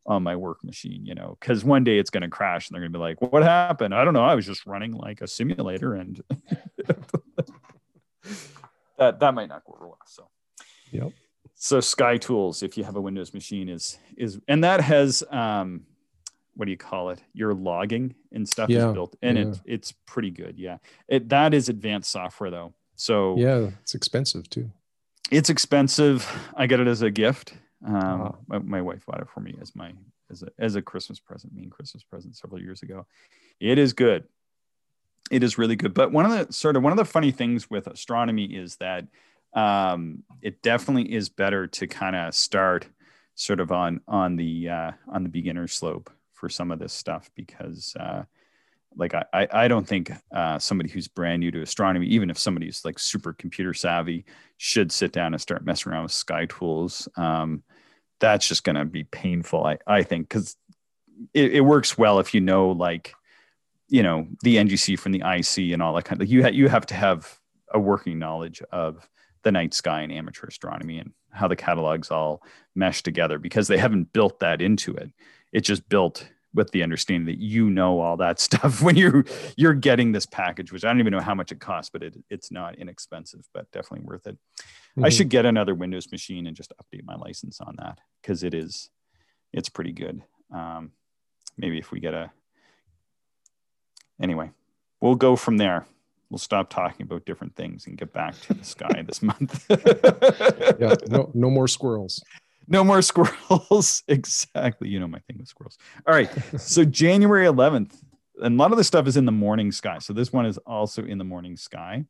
on 0.06 0.22
my 0.22 0.36
work 0.36 0.64
machine. 0.64 1.06
You 1.06 1.16
know, 1.16 1.38
because 1.40 1.64
one 1.64 1.84
day 1.84 1.98
it's 1.98 2.12
going 2.12 2.24
to 2.24 2.30
crash 2.30 2.70
and 2.70 2.76
they're 2.76 2.82
going 2.82 2.94
to 2.94 2.98
be 2.98 3.02
like, 3.02 3.22
"What 3.22 3.44
happened? 3.44 3.96
I 3.96 4.06
don't 4.06 4.14
know. 4.14 4.26
I 4.26 4.36
was 4.36 4.46
just 4.46 4.66
running 4.66 4.92
like 4.92 5.22
a 5.22 5.28
simulator 5.28 5.96
and." 5.96 6.22
that 8.98 9.20
that 9.20 9.34
might 9.34 9.50
not 9.50 9.64
go 9.66 9.74
over 9.76 9.88
well. 9.88 10.00
So, 10.06 10.28
yep. 10.92 11.12
So 11.56 11.80
sky 11.80 12.18
tools 12.18 12.64
if 12.64 12.78
you 12.78 12.84
have 12.84 12.96
a 12.96 13.02
windows 13.02 13.34
machine 13.34 13.70
is 13.70 13.98
is 14.18 14.40
and 14.48 14.64
that 14.64 14.82
has 14.82 15.24
um 15.30 15.86
what 16.56 16.66
do 16.66 16.72
you 16.72 16.78
call 16.78 17.10
it? 17.10 17.20
Your 17.34 17.54
logging 17.54 18.14
and 18.32 18.48
stuff 18.48 18.70
yeah, 18.70 18.90
is 18.90 18.94
built 18.94 19.16
and 19.22 19.38
yeah. 19.38 19.44
it, 19.46 19.62
it's 19.66 19.92
pretty 20.06 20.30
good 20.30 20.58
yeah. 20.58 20.78
It 21.08 21.30
that 21.30 21.54
is 21.54 21.70
advanced 21.70 22.12
software 22.12 22.52
though. 22.52 22.74
So 22.96 23.38
yeah 23.38 23.70
it's 23.82 23.96
expensive 23.96 24.50
too. 24.50 24.72
It's 25.32 25.50
expensive. 25.50 26.30
I 26.56 26.68
get 26.68 26.80
it 26.80 26.88
as 26.88 27.02
a 27.02 27.12
gift. 27.12 27.54
Um 27.86 27.96
uh-huh. 27.96 28.32
my, 28.48 28.60
my, 28.60 28.82
wife 28.82 29.06
bought 29.06 29.22
it 29.22 29.30
for 29.30 29.40
me 29.42 29.56
as 29.62 29.76
my 29.76 29.94
as 30.32 30.44
a 30.44 30.48
as 30.58 30.76
a 30.76 30.82
christmas 30.82 31.20
present 31.20 31.54
me 31.54 31.64
and 31.64 31.72
christmas 31.72 32.04
present 32.04 32.36
several 32.36 32.62
years 32.62 32.82
ago. 32.82 33.06
It 33.60 33.78
is 33.78 33.94
good 33.94 34.26
it 35.32 35.44
is 35.44 35.58
really 35.58 35.76
good 35.76 35.94
but 35.94 36.12
one 36.12 36.26
of 36.26 36.32
the 36.32 36.54
sort 36.54 36.76
of 36.76 36.84
one 36.84 36.92
of 36.92 36.98
the 36.98 37.06
funny 37.06 37.32
things 37.32 37.70
with 37.70 37.88
astronomy 37.88 38.46
is 38.46 38.76
that 38.78 39.06
um, 39.54 40.24
it 40.42 40.62
definitely 40.64 41.14
is 41.14 41.30
better 41.30 41.68
to 41.68 41.88
kind 41.88 42.16
of 42.16 42.34
start 42.34 42.88
sort 43.36 43.60
of 43.60 43.72
on 43.72 44.02
on 44.08 44.36
the 44.36 44.70
uh, 44.70 44.92
on 45.08 45.24
the 45.24 45.30
beginner 45.30 45.68
slope 45.68 46.12
for 46.34 46.50
some 46.50 46.72
of 46.72 46.80
this 46.80 46.94
stuff 46.94 47.30
because 47.36 47.96
uh, 48.00 48.24
like 48.96 49.14
I, 49.14 49.48
I 49.52 49.68
don't 49.68 49.88
think 49.88 50.12
uh, 50.34 50.60
somebody 50.60 50.90
who's 50.90 51.08
brand 51.08 51.40
new 51.40 51.52
to 51.52 51.62
astronomy, 51.62 52.08
even 52.08 52.30
if 52.30 52.38
somebody's 52.38 52.84
like 52.86 53.00
super 53.00 53.34
computer 53.34 53.74
savvy, 53.74 54.26
should 54.58 54.92
sit 54.92 55.12
down 55.12 55.34
and 55.34 55.42
start 55.42 55.66
messing 55.66 55.92
around 55.92 56.04
with 56.04 56.12
sky 56.12 56.46
tools. 56.46 57.08
Um, 57.16 57.64
that's 58.20 58.48
just 58.48 58.64
going 58.64 58.76
to 58.76 58.86
be 58.86 59.04
painful, 59.04 59.66
I, 59.66 59.78
I 59.88 60.04
think, 60.04 60.30
because 60.30 60.56
it, 61.34 61.54
it, 61.54 61.62
works 61.62 61.98
well 61.98 62.20
if 62.20 62.34
you 62.34 62.42
know 62.42 62.70
like 62.72 63.14
you 63.90 64.04
know 64.04 64.28
the 64.42 64.58
NGC 64.58 64.98
from 64.98 65.12
the 65.12 65.24
IC 65.26 65.74
and 65.74 65.82
all 65.82 65.94
that 65.94 66.06
kind 66.06 66.22
of. 66.22 66.28
You 66.28 66.44
ha- 66.44 66.50
you 66.50 66.68
have 66.68 66.86
to 66.88 66.96
have 66.96 67.40
a 67.74 67.80
working 67.80 68.20
knowledge 68.20 68.62
of 68.72 69.10
the 69.44 69.52
night 69.52 69.74
sky 69.74 70.02
and 70.02 70.12
amateur 70.12 70.48
astronomy 70.48 71.00
and 71.00 71.12
how 71.32 71.48
the 71.48 71.56
catalogs 71.56 72.12
all 72.12 72.44
mesh 72.76 73.04
together 73.04 73.38
because 73.38 73.68
they 73.68 73.78
haven't 73.78 74.14
built 74.14 74.40
that 74.40 74.62
into 74.62 74.94
it. 74.94 75.12
It's 75.52 75.68
just 75.68 75.88
built 75.90 76.28
with 76.54 76.70
the 76.72 76.84
understanding 76.84 77.26
that 77.26 77.42
you 77.42 77.70
know 77.70 78.00
all 78.00 78.18
that 78.18 78.40
stuff 78.40 78.82
when 78.82 78.96
you're 78.96 79.26
you're 79.58 79.74
getting 79.74 80.12
this 80.12 80.26
package, 80.26 80.72
which 80.72 80.86
I 80.86 80.88
don't 80.90 81.00
even 81.00 81.12
know 81.12 81.20
how 81.20 81.36
much 81.36 81.52
it 81.52 81.60
costs, 81.60 81.90
but 81.92 82.04
it, 82.04 82.16
it's 82.30 82.52
not 82.52 82.78
inexpensive, 82.78 83.42
but 83.54 83.70
definitely 83.72 84.06
worth 84.06 84.28
it. 84.28 84.36
Mm-hmm. 84.36 85.06
I 85.06 85.10
should 85.10 85.30
get 85.30 85.46
another 85.46 85.76
Windows 85.76 86.12
machine 86.12 86.48
and 86.48 86.56
just 86.56 86.74
update 86.82 87.04
my 87.04 87.16
license 87.16 87.60
on 87.60 87.76
that 87.80 88.00
because 88.22 88.44
it 88.44 88.54
is 88.54 88.90
it's 89.52 89.70
pretty 89.70 89.92
good. 89.92 90.22
Um, 90.54 90.92
maybe 91.58 91.80
if 91.80 91.92
we 91.92 92.00
get 92.00 92.14
a 92.14 92.32
anyway, 94.22 94.52
we'll 95.02 95.16
go 95.16 95.36
from 95.36 95.58
there 95.58 95.86
we'll 96.34 96.40
stop 96.40 96.68
talking 96.68 97.04
about 97.04 97.24
different 97.26 97.56
things 97.56 97.86
and 97.86 97.96
get 97.96 98.12
back 98.12 98.34
to 98.42 98.56
the 98.56 98.66
sky 98.66 99.04
this 99.06 99.22
month. 99.22 99.66
yeah, 99.70 100.96
no, 101.08 101.30
no 101.36 101.50
more 101.52 101.68
squirrels. 101.68 102.24
No 102.68 102.84
more 102.84 103.04
squirrels. 103.04 104.02
exactly. 104.08 104.90
You 104.90 105.00
know 105.00 105.08
my 105.08 105.20
thing 105.20 105.38
with 105.38 105.48
squirrels. 105.48 105.78
All 106.08 106.14
right. 106.14 106.30
So 106.60 106.84
January 106.84 107.46
11th, 107.46 107.96
and 108.42 108.56
a 108.56 108.58
lot 108.58 108.72
of 108.72 108.80
the 108.80 108.84
stuff 108.84 109.06
is 109.06 109.16
in 109.16 109.26
the 109.26 109.32
morning 109.32 109.72
sky. 109.72 110.00
So 110.00 110.12
this 110.12 110.34
one 110.34 110.48
is 110.48 110.58
also 110.60 111.06
in 111.06 111.20
the 111.20 111.24
morning 111.24 111.56
sky. 111.56 112.04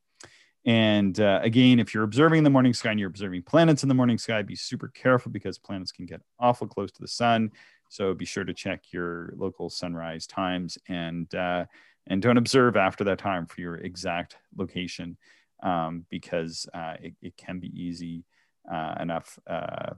And 0.65 1.19
uh, 1.19 1.41
again, 1.43 1.79
if 1.79 1.93
you're 1.93 2.05
observing 2.05 2.45
the 2.45 2.49
morning 2.49 2.73
sky 2.73 2.91
and 2.91 2.99
you're 2.99 3.09
observing 3.09 3.43
planets 3.43 3.83
in 3.83 3.89
the 3.89 3.95
morning 3.95 4.17
sky, 4.17 4.41
be 4.41 4.55
super 4.55 4.87
careful 4.87 5.33
because 5.33 5.57
planets 5.57 5.91
can 5.91 6.05
get 6.05 6.21
awful 6.39 6.67
close 6.67 6.93
to 6.93 7.01
the 7.01 7.09
sun. 7.09 7.51
So 7.89 8.13
be 8.13 8.23
sure 8.23 8.45
to 8.45 8.53
check 8.53 8.83
your 8.91 9.33
local 9.35 9.69
sunrise 9.69 10.25
times 10.25 10.77
and 10.87 11.33
uh, 11.35 11.65
and 12.07 12.21
don't 12.21 12.37
observe 12.37 12.75
after 12.75 13.03
that 13.05 13.19
time 13.19 13.45
for 13.45 13.61
your 13.61 13.75
exact 13.75 14.37
location 14.57 15.17
um, 15.61 16.05
because 16.09 16.67
uh, 16.73 16.95
it, 17.01 17.13
it, 17.21 17.37
can 17.37 17.59
be 17.59 17.67
easy 17.69 18.25
uh, 18.71 18.95
enough 18.99 19.39
uh, 19.47 19.93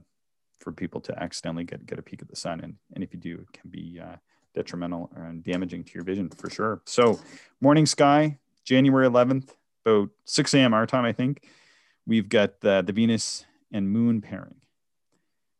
for 0.60 0.72
people 0.72 1.00
to 1.00 1.22
accidentally 1.22 1.64
get, 1.64 1.84
get 1.86 1.98
a 1.98 2.02
peek 2.02 2.22
at 2.22 2.28
the 2.28 2.36
sun. 2.36 2.60
And, 2.60 2.74
and 2.94 3.02
if 3.02 3.12
you 3.12 3.18
do, 3.18 3.34
it 3.34 3.52
can 3.52 3.70
be 3.70 4.00
uh, 4.02 4.16
detrimental 4.54 5.10
and 5.16 5.42
damaging 5.42 5.84
to 5.84 5.92
your 5.94 6.04
vision 6.04 6.30
for 6.30 6.48
sure. 6.48 6.82
So, 6.86 7.18
morning 7.60 7.86
sky, 7.86 8.38
January 8.64 9.08
11th, 9.08 9.50
about 9.84 10.10
6 10.24 10.54
a.m. 10.54 10.72
our 10.72 10.86
time, 10.86 11.04
I 11.04 11.12
think. 11.12 11.48
We've 12.06 12.28
got 12.28 12.60
the, 12.60 12.82
the 12.86 12.92
Venus 12.92 13.44
and 13.72 13.90
Moon 13.90 14.20
pairing. 14.20 14.60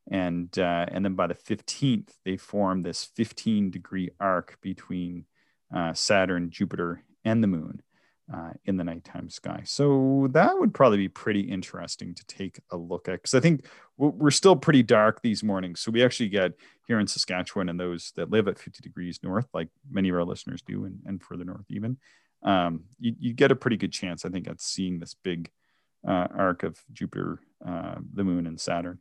And, 0.09 0.57
uh, 0.57 0.87
and 0.89 1.05
then 1.05 1.15
by 1.15 1.27
the 1.27 1.35
15th, 1.35 2.11
they 2.25 2.37
form 2.37 2.83
this 2.83 3.05
15 3.05 3.71
degree 3.71 4.11
arc 4.21 4.59
between 4.61 5.25
uh, 5.75 5.93
Saturn, 5.95 6.51
Jupiter, 6.51 7.03
and 7.25 7.43
the 7.43 7.49
moon 7.49 7.83
uh, 8.33 8.51
in 8.65 8.77
the 8.77 8.85
nighttime 8.85 9.31
sky. 9.31 9.63
So 9.65 10.29
that 10.33 10.59
would 10.59 10.75
probably 10.75 10.99
be 10.99 11.09
pretty 11.09 11.41
interesting 11.41 12.15
to 12.15 12.27
take 12.27 12.61
a 12.71 12.77
look 12.77 13.09
at 13.09 13.23
because 13.23 13.35
I 13.35 13.41
think 13.41 13.67
we're 13.97 14.31
still 14.31 14.57
pretty 14.57 14.83
dark 14.83 15.23
these 15.23 15.43
mornings. 15.43 15.81
So 15.81 15.91
we 15.91 16.05
actually 16.05 16.29
get 16.29 16.53
here 16.87 16.99
in 16.99 17.07
Saskatchewan 17.07 17.69
and 17.69 17.79
those 17.79 18.13
that 18.17 18.31
live 18.31 18.49
at 18.49 18.59
50 18.59 18.83
degrees 18.83 19.21
north, 19.23 19.47
like 19.55 19.69
many 19.91 20.09
of 20.09 20.17
our 20.17 20.25
listeners 20.25 20.63
do, 20.63 20.85
and, 20.85 20.99
and 21.07 21.23
further 21.23 21.45
north 21.45 21.67
even, 21.69 21.99
um, 22.43 22.85
you, 22.99 23.15
you, 23.19 23.33
get 23.33 23.51
a 23.51 23.57
pretty 23.57 23.77
good 23.77 23.93
chance, 23.93 24.25
I 24.25 24.29
think, 24.29 24.49
at 24.49 24.61
seeing 24.61 24.99
this 24.99 25.15
big 25.15 25.51
uh, 26.07 26.29
arc 26.37 26.63
of 26.63 26.79
Jupiter, 26.93 27.41
uh, 27.67 27.97
the 28.13 28.25
moon, 28.25 28.47
and 28.47 28.61
Saturn. 28.61 28.99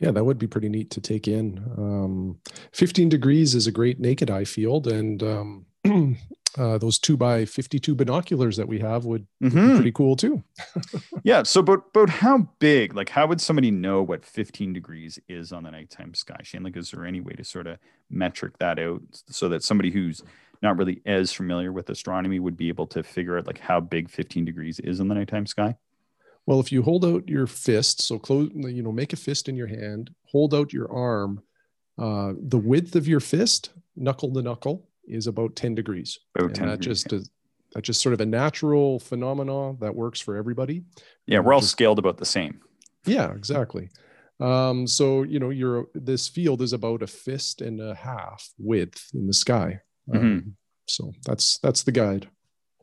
Yeah, 0.00 0.12
that 0.12 0.24
would 0.24 0.38
be 0.38 0.46
pretty 0.46 0.68
neat 0.68 0.90
to 0.92 1.00
take 1.00 1.26
in. 1.26 1.58
Um, 1.76 2.38
15 2.72 3.08
degrees 3.08 3.54
is 3.54 3.66
a 3.66 3.72
great 3.72 3.98
naked 3.98 4.30
eye 4.30 4.44
field, 4.44 4.86
and 4.86 5.22
um, 5.22 5.66
uh, 6.56 6.78
those 6.78 6.98
two 6.98 7.16
by 7.16 7.44
52 7.44 7.96
binoculars 7.96 8.56
that 8.56 8.68
we 8.68 8.78
have 8.78 9.04
would, 9.04 9.26
mm-hmm. 9.42 9.68
be 9.68 9.74
pretty 9.74 9.92
cool 9.92 10.14
too. 10.14 10.42
yeah. 11.24 11.42
So, 11.42 11.62
but 11.62 11.92
but 11.92 12.08
how 12.08 12.48
big? 12.60 12.94
Like, 12.94 13.08
how 13.08 13.26
would 13.26 13.40
somebody 13.40 13.72
know 13.72 14.02
what 14.02 14.24
15 14.24 14.72
degrees 14.72 15.18
is 15.28 15.52
on 15.52 15.64
the 15.64 15.70
nighttime 15.70 16.14
sky? 16.14 16.40
Shane, 16.42 16.62
like, 16.62 16.76
is 16.76 16.92
there 16.92 17.04
any 17.04 17.20
way 17.20 17.32
to 17.32 17.44
sort 17.44 17.66
of 17.66 17.78
metric 18.08 18.58
that 18.58 18.78
out 18.78 19.02
so 19.10 19.48
that 19.48 19.64
somebody 19.64 19.90
who's 19.90 20.22
not 20.62 20.76
really 20.76 21.00
as 21.06 21.32
familiar 21.32 21.72
with 21.72 21.90
astronomy 21.90 22.38
would 22.38 22.56
be 22.56 22.68
able 22.68 22.86
to 22.86 23.02
figure 23.02 23.38
out 23.38 23.46
like 23.46 23.60
how 23.60 23.80
big 23.80 24.08
15 24.08 24.44
degrees 24.44 24.80
is 24.80 25.00
in 25.00 25.08
the 25.08 25.14
nighttime 25.14 25.46
sky? 25.46 25.76
Well, 26.48 26.60
if 26.60 26.72
you 26.72 26.80
hold 26.82 27.04
out 27.04 27.28
your 27.28 27.46
fist, 27.46 28.00
so 28.00 28.18
close, 28.18 28.50
you 28.54 28.82
know, 28.82 28.90
make 28.90 29.12
a 29.12 29.16
fist 29.16 29.50
in 29.50 29.54
your 29.54 29.66
hand, 29.66 30.08
hold 30.24 30.54
out 30.54 30.72
your 30.72 30.90
arm. 30.90 31.42
Uh, 31.98 32.32
the 32.40 32.56
width 32.56 32.96
of 32.96 33.06
your 33.06 33.20
fist, 33.20 33.68
knuckle 33.94 34.32
to 34.32 34.40
knuckle, 34.40 34.88
is 35.06 35.26
about 35.26 35.56
10 35.56 35.74
degrees. 35.74 36.18
About 36.38 36.54
10 36.54 36.68
that 36.68 36.80
degrees, 36.80 37.02
just 37.02 37.12
yeah. 37.12 37.18
that's 37.74 37.86
just 37.86 38.00
sort 38.00 38.14
of 38.14 38.22
a 38.22 38.24
natural 38.24 38.98
phenomenon 38.98 39.76
that 39.82 39.94
works 39.94 40.20
for 40.20 40.36
everybody. 40.36 40.84
Yeah, 41.26 41.40
we're 41.40 41.52
all 41.52 41.60
just, 41.60 41.72
scaled 41.72 41.98
about 41.98 42.16
the 42.16 42.24
same. 42.24 42.62
Yeah, 43.04 43.30
exactly. 43.32 43.90
Um, 44.40 44.86
so 44.86 45.24
you 45.24 45.38
know, 45.40 45.50
your 45.50 45.88
this 45.92 46.28
field 46.28 46.62
is 46.62 46.72
about 46.72 47.02
a 47.02 47.06
fist 47.06 47.60
and 47.60 47.78
a 47.78 47.94
half 47.94 48.48
width 48.56 49.10
in 49.12 49.26
the 49.26 49.34
sky. 49.34 49.80
Um, 50.14 50.18
mm-hmm. 50.18 50.48
So 50.86 51.12
that's 51.26 51.58
that's 51.58 51.82
the 51.82 51.92
guide. 51.92 52.26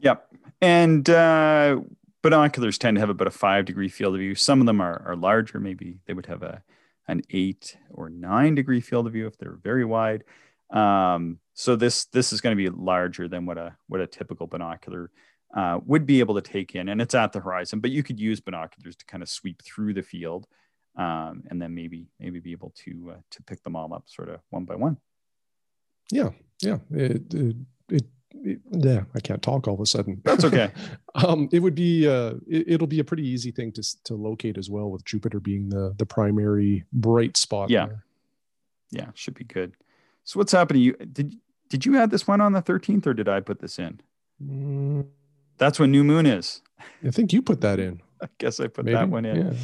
Yep. 0.02 0.28
And 0.62 1.10
uh, 1.10 1.78
binoculars 2.26 2.80
tend 2.80 2.96
to 2.96 3.00
have 3.00 3.12
about 3.12 3.28
a 3.28 3.32
five 3.32 3.66
degree 3.66 3.88
field 3.88 4.16
of 4.16 4.20
view. 4.20 4.34
Some 4.34 4.60
of 4.60 4.66
them 4.66 4.82
are, 4.82 5.04
are 5.06 5.16
larger. 5.16 5.60
Maybe 5.60 6.00
they 6.08 6.14
would 6.14 6.26
have 6.26 6.42
a 6.42 6.64
an 7.08 7.22
eight 7.30 7.78
or 7.92 8.10
nine 8.10 8.56
degree 8.56 8.82
field 8.82 9.06
of 9.06 9.14
view 9.14 9.28
if 9.28 9.38
they're 9.38 9.60
very 9.62 9.86
wide. 9.86 10.24
Um, 10.72 11.38
so 11.54 11.76
this 11.76 12.06
this 12.06 12.34
is 12.34 12.42
going 12.42 12.58
to 12.58 12.62
be 12.62 12.76
larger 12.76 13.28
than 13.28 13.46
what 13.46 13.60
a 13.60 13.76
what 13.88 14.02
a 14.02 14.08
typical 14.08 14.48
binocular 14.48 15.12
uh, 15.56 15.80
would 15.86 16.08
be 16.08 16.20
able 16.20 16.34
to 16.34 16.42
take 16.42 16.74
in, 16.74 16.90
and 16.90 17.00
it's 17.00 17.14
at 17.14 17.32
the 17.32 17.40
horizon. 17.40 17.80
But 17.80 17.92
you 17.92 18.02
could 18.02 18.20
use 18.20 18.40
binoculars 18.40 18.96
to 18.96 19.06
kind 19.06 19.22
of 19.22 19.30
sweep 19.30 19.62
through 19.62 19.94
the 19.94 20.02
field, 20.02 20.48
um, 20.98 21.44
and 21.52 21.62
then 21.62 21.76
maybe 21.76 22.08
maybe 22.20 22.40
be 22.40 22.54
able 22.54 22.74
to 22.86 23.12
uh, 23.12 23.22
to 23.32 23.44
pick 23.44 23.62
them 23.64 23.76
all 23.76 23.94
up 23.94 24.06
sort 24.08 24.30
of 24.30 24.40
one 24.50 24.66
by 24.66 24.76
one. 24.76 24.98
Yeah, 26.12 26.30
yeah. 26.60 26.80
It, 26.92 27.32
it, 27.36 27.56
it 27.90 28.06
yeah, 28.72 29.04
I 29.16 29.20
can't 29.20 29.42
talk 29.42 29.68
all 29.68 29.76
of 29.76 29.80
a 29.80 29.86
sudden. 29.86 30.22
That's 30.24 30.44
okay. 30.44 30.72
um, 31.16 31.50
it 31.52 31.60
would 31.60 31.76
be 31.76 32.08
uh, 32.08 32.34
it, 32.48 32.80
will 32.80 32.88
be 32.88 33.00
a 33.00 33.04
pretty 33.04 33.28
easy 33.28 33.52
thing 33.52 33.72
to 33.74 34.04
to 34.06 34.16
locate 34.16 34.58
as 34.58 34.70
well, 34.70 34.90
with 34.90 35.06
Jupiter 35.06 35.40
being 35.40 35.70
the 35.70 35.94
the 35.98 36.06
primary 36.06 36.84
bright 36.94 37.38
spot. 37.38 37.70
Yeah, 37.70 37.88
there. 37.88 38.04
yeah, 38.92 39.08
should 39.14 39.36
be 39.36 39.44
good. 39.44 39.74
So 40.24 40.40
what's 40.40 40.52
happening? 40.52 40.82
You 40.84 40.94
did 40.94 41.36
did 41.70 41.86
you 41.86 41.98
add 41.98 42.12
this 42.12 42.28
one 42.28 42.42
on 42.42 42.54
the 42.54 42.62
thirteenth, 42.62 43.08
or 43.08 43.14
did 43.14 43.30
I 43.30 43.40
put 43.40 43.60
this 43.60 43.80
in? 43.80 44.02
Mm. 44.44 45.08
That's 45.58 45.80
when 45.80 45.92
new 45.92 46.04
moon 46.04 46.26
is. 46.26 46.62
I 47.06 47.12
think 47.12 47.32
you 47.32 47.42
put 47.42 47.62
that 47.62 47.80
in. 47.80 48.02
I 48.22 48.28
guess 48.38 48.60
I 48.60 48.68
put 48.68 48.86
Maybe? 48.86 48.96
that 48.96 49.10
one 49.10 49.26
in. 49.26 49.58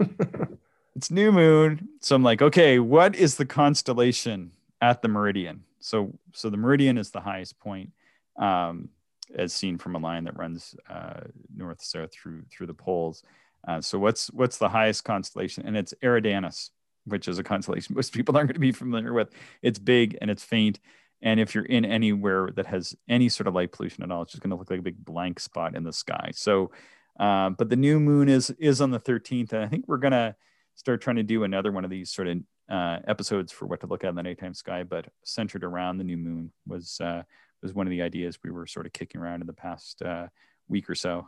Yeah. 0.00 0.06
it's 0.96 1.10
new 1.10 1.32
moon. 1.32 1.88
So 2.00 2.16
I'm 2.16 2.22
like, 2.22 2.42
okay, 2.42 2.78
what 2.78 3.14
is 3.14 3.36
the 3.36 3.46
constellation 3.46 4.52
at 4.80 5.02
the 5.02 5.08
meridian? 5.08 5.64
So 5.80 6.18
so 6.32 6.50
the 6.50 6.56
meridian 6.56 6.98
is 6.98 7.10
the 7.10 7.20
highest 7.20 7.58
point, 7.58 7.92
um, 8.38 8.88
as 9.34 9.52
seen 9.52 9.78
from 9.78 9.94
a 9.94 9.98
line 9.98 10.24
that 10.24 10.38
runs 10.38 10.74
uh, 10.88 11.20
north 11.54 11.82
south 11.82 12.12
through 12.12 12.42
through 12.50 12.66
the 12.66 12.74
poles. 12.74 13.22
Uh, 13.66 13.80
so 13.80 13.98
what's 13.98 14.28
what's 14.28 14.58
the 14.58 14.68
highest 14.68 15.04
constellation? 15.04 15.66
And 15.66 15.76
it's 15.76 15.94
Eridanus, 16.02 16.70
which 17.04 17.28
is 17.28 17.38
a 17.38 17.44
constellation 17.44 17.94
most 17.96 18.12
people 18.12 18.36
aren't 18.36 18.48
going 18.48 18.54
to 18.54 18.60
be 18.60 18.72
familiar 18.72 19.12
with. 19.12 19.30
It's 19.62 19.78
big 19.78 20.16
and 20.20 20.30
it's 20.30 20.44
faint. 20.44 20.80
And 21.20 21.40
if 21.40 21.54
you're 21.54 21.64
in 21.64 21.84
anywhere 21.84 22.50
that 22.54 22.66
has 22.66 22.94
any 23.08 23.28
sort 23.28 23.48
of 23.48 23.54
light 23.54 23.72
pollution 23.72 24.04
at 24.04 24.12
all, 24.12 24.22
it's 24.22 24.32
just 24.32 24.42
going 24.42 24.50
to 24.50 24.56
look 24.56 24.70
like 24.70 24.78
a 24.78 24.82
big 24.82 25.04
blank 25.04 25.40
spot 25.40 25.74
in 25.74 25.82
the 25.82 25.92
sky. 25.92 26.30
So, 26.32 26.70
uh, 27.18 27.50
but 27.50 27.68
the 27.68 27.76
new 27.76 27.98
moon 27.98 28.28
is 28.28 28.50
is 28.50 28.80
on 28.80 28.92
the 28.92 29.00
13th, 29.00 29.52
and 29.52 29.64
I 29.64 29.66
think 29.66 29.86
we're 29.88 29.98
gonna 29.98 30.36
start 30.76 31.00
trying 31.00 31.16
to 31.16 31.24
do 31.24 31.42
another 31.42 31.72
one 31.72 31.84
of 31.84 31.90
these 31.90 32.10
sort 32.12 32.28
of 32.28 32.38
uh, 32.70 32.98
episodes 33.08 33.50
for 33.50 33.66
what 33.66 33.80
to 33.80 33.88
look 33.88 34.04
at 34.04 34.10
in 34.10 34.14
the 34.14 34.22
nighttime 34.22 34.54
sky, 34.54 34.84
but 34.84 35.06
centered 35.24 35.64
around 35.64 35.98
the 35.98 36.04
new 36.04 36.16
moon 36.16 36.52
was 36.66 37.00
uh, 37.00 37.22
was 37.62 37.74
one 37.74 37.86
of 37.86 37.90
the 37.90 38.02
ideas 38.02 38.38
we 38.42 38.50
were 38.50 38.66
sort 38.66 38.86
of 38.86 38.92
kicking 38.92 39.20
around 39.20 39.40
in 39.40 39.46
the 39.46 39.52
past 39.52 40.02
uh, 40.02 40.26
week 40.68 40.88
or 40.88 40.94
so. 40.94 41.26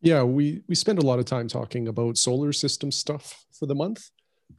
Yeah, 0.00 0.22
we 0.22 0.62
we 0.68 0.74
spend 0.74 1.00
a 1.00 1.06
lot 1.06 1.18
of 1.18 1.24
time 1.24 1.48
talking 1.48 1.88
about 1.88 2.18
solar 2.18 2.52
system 2.52 2.92
stuff 2.92 3.44
for 3.52 3.66
the 3.66 3.74
month, 3.74 4.10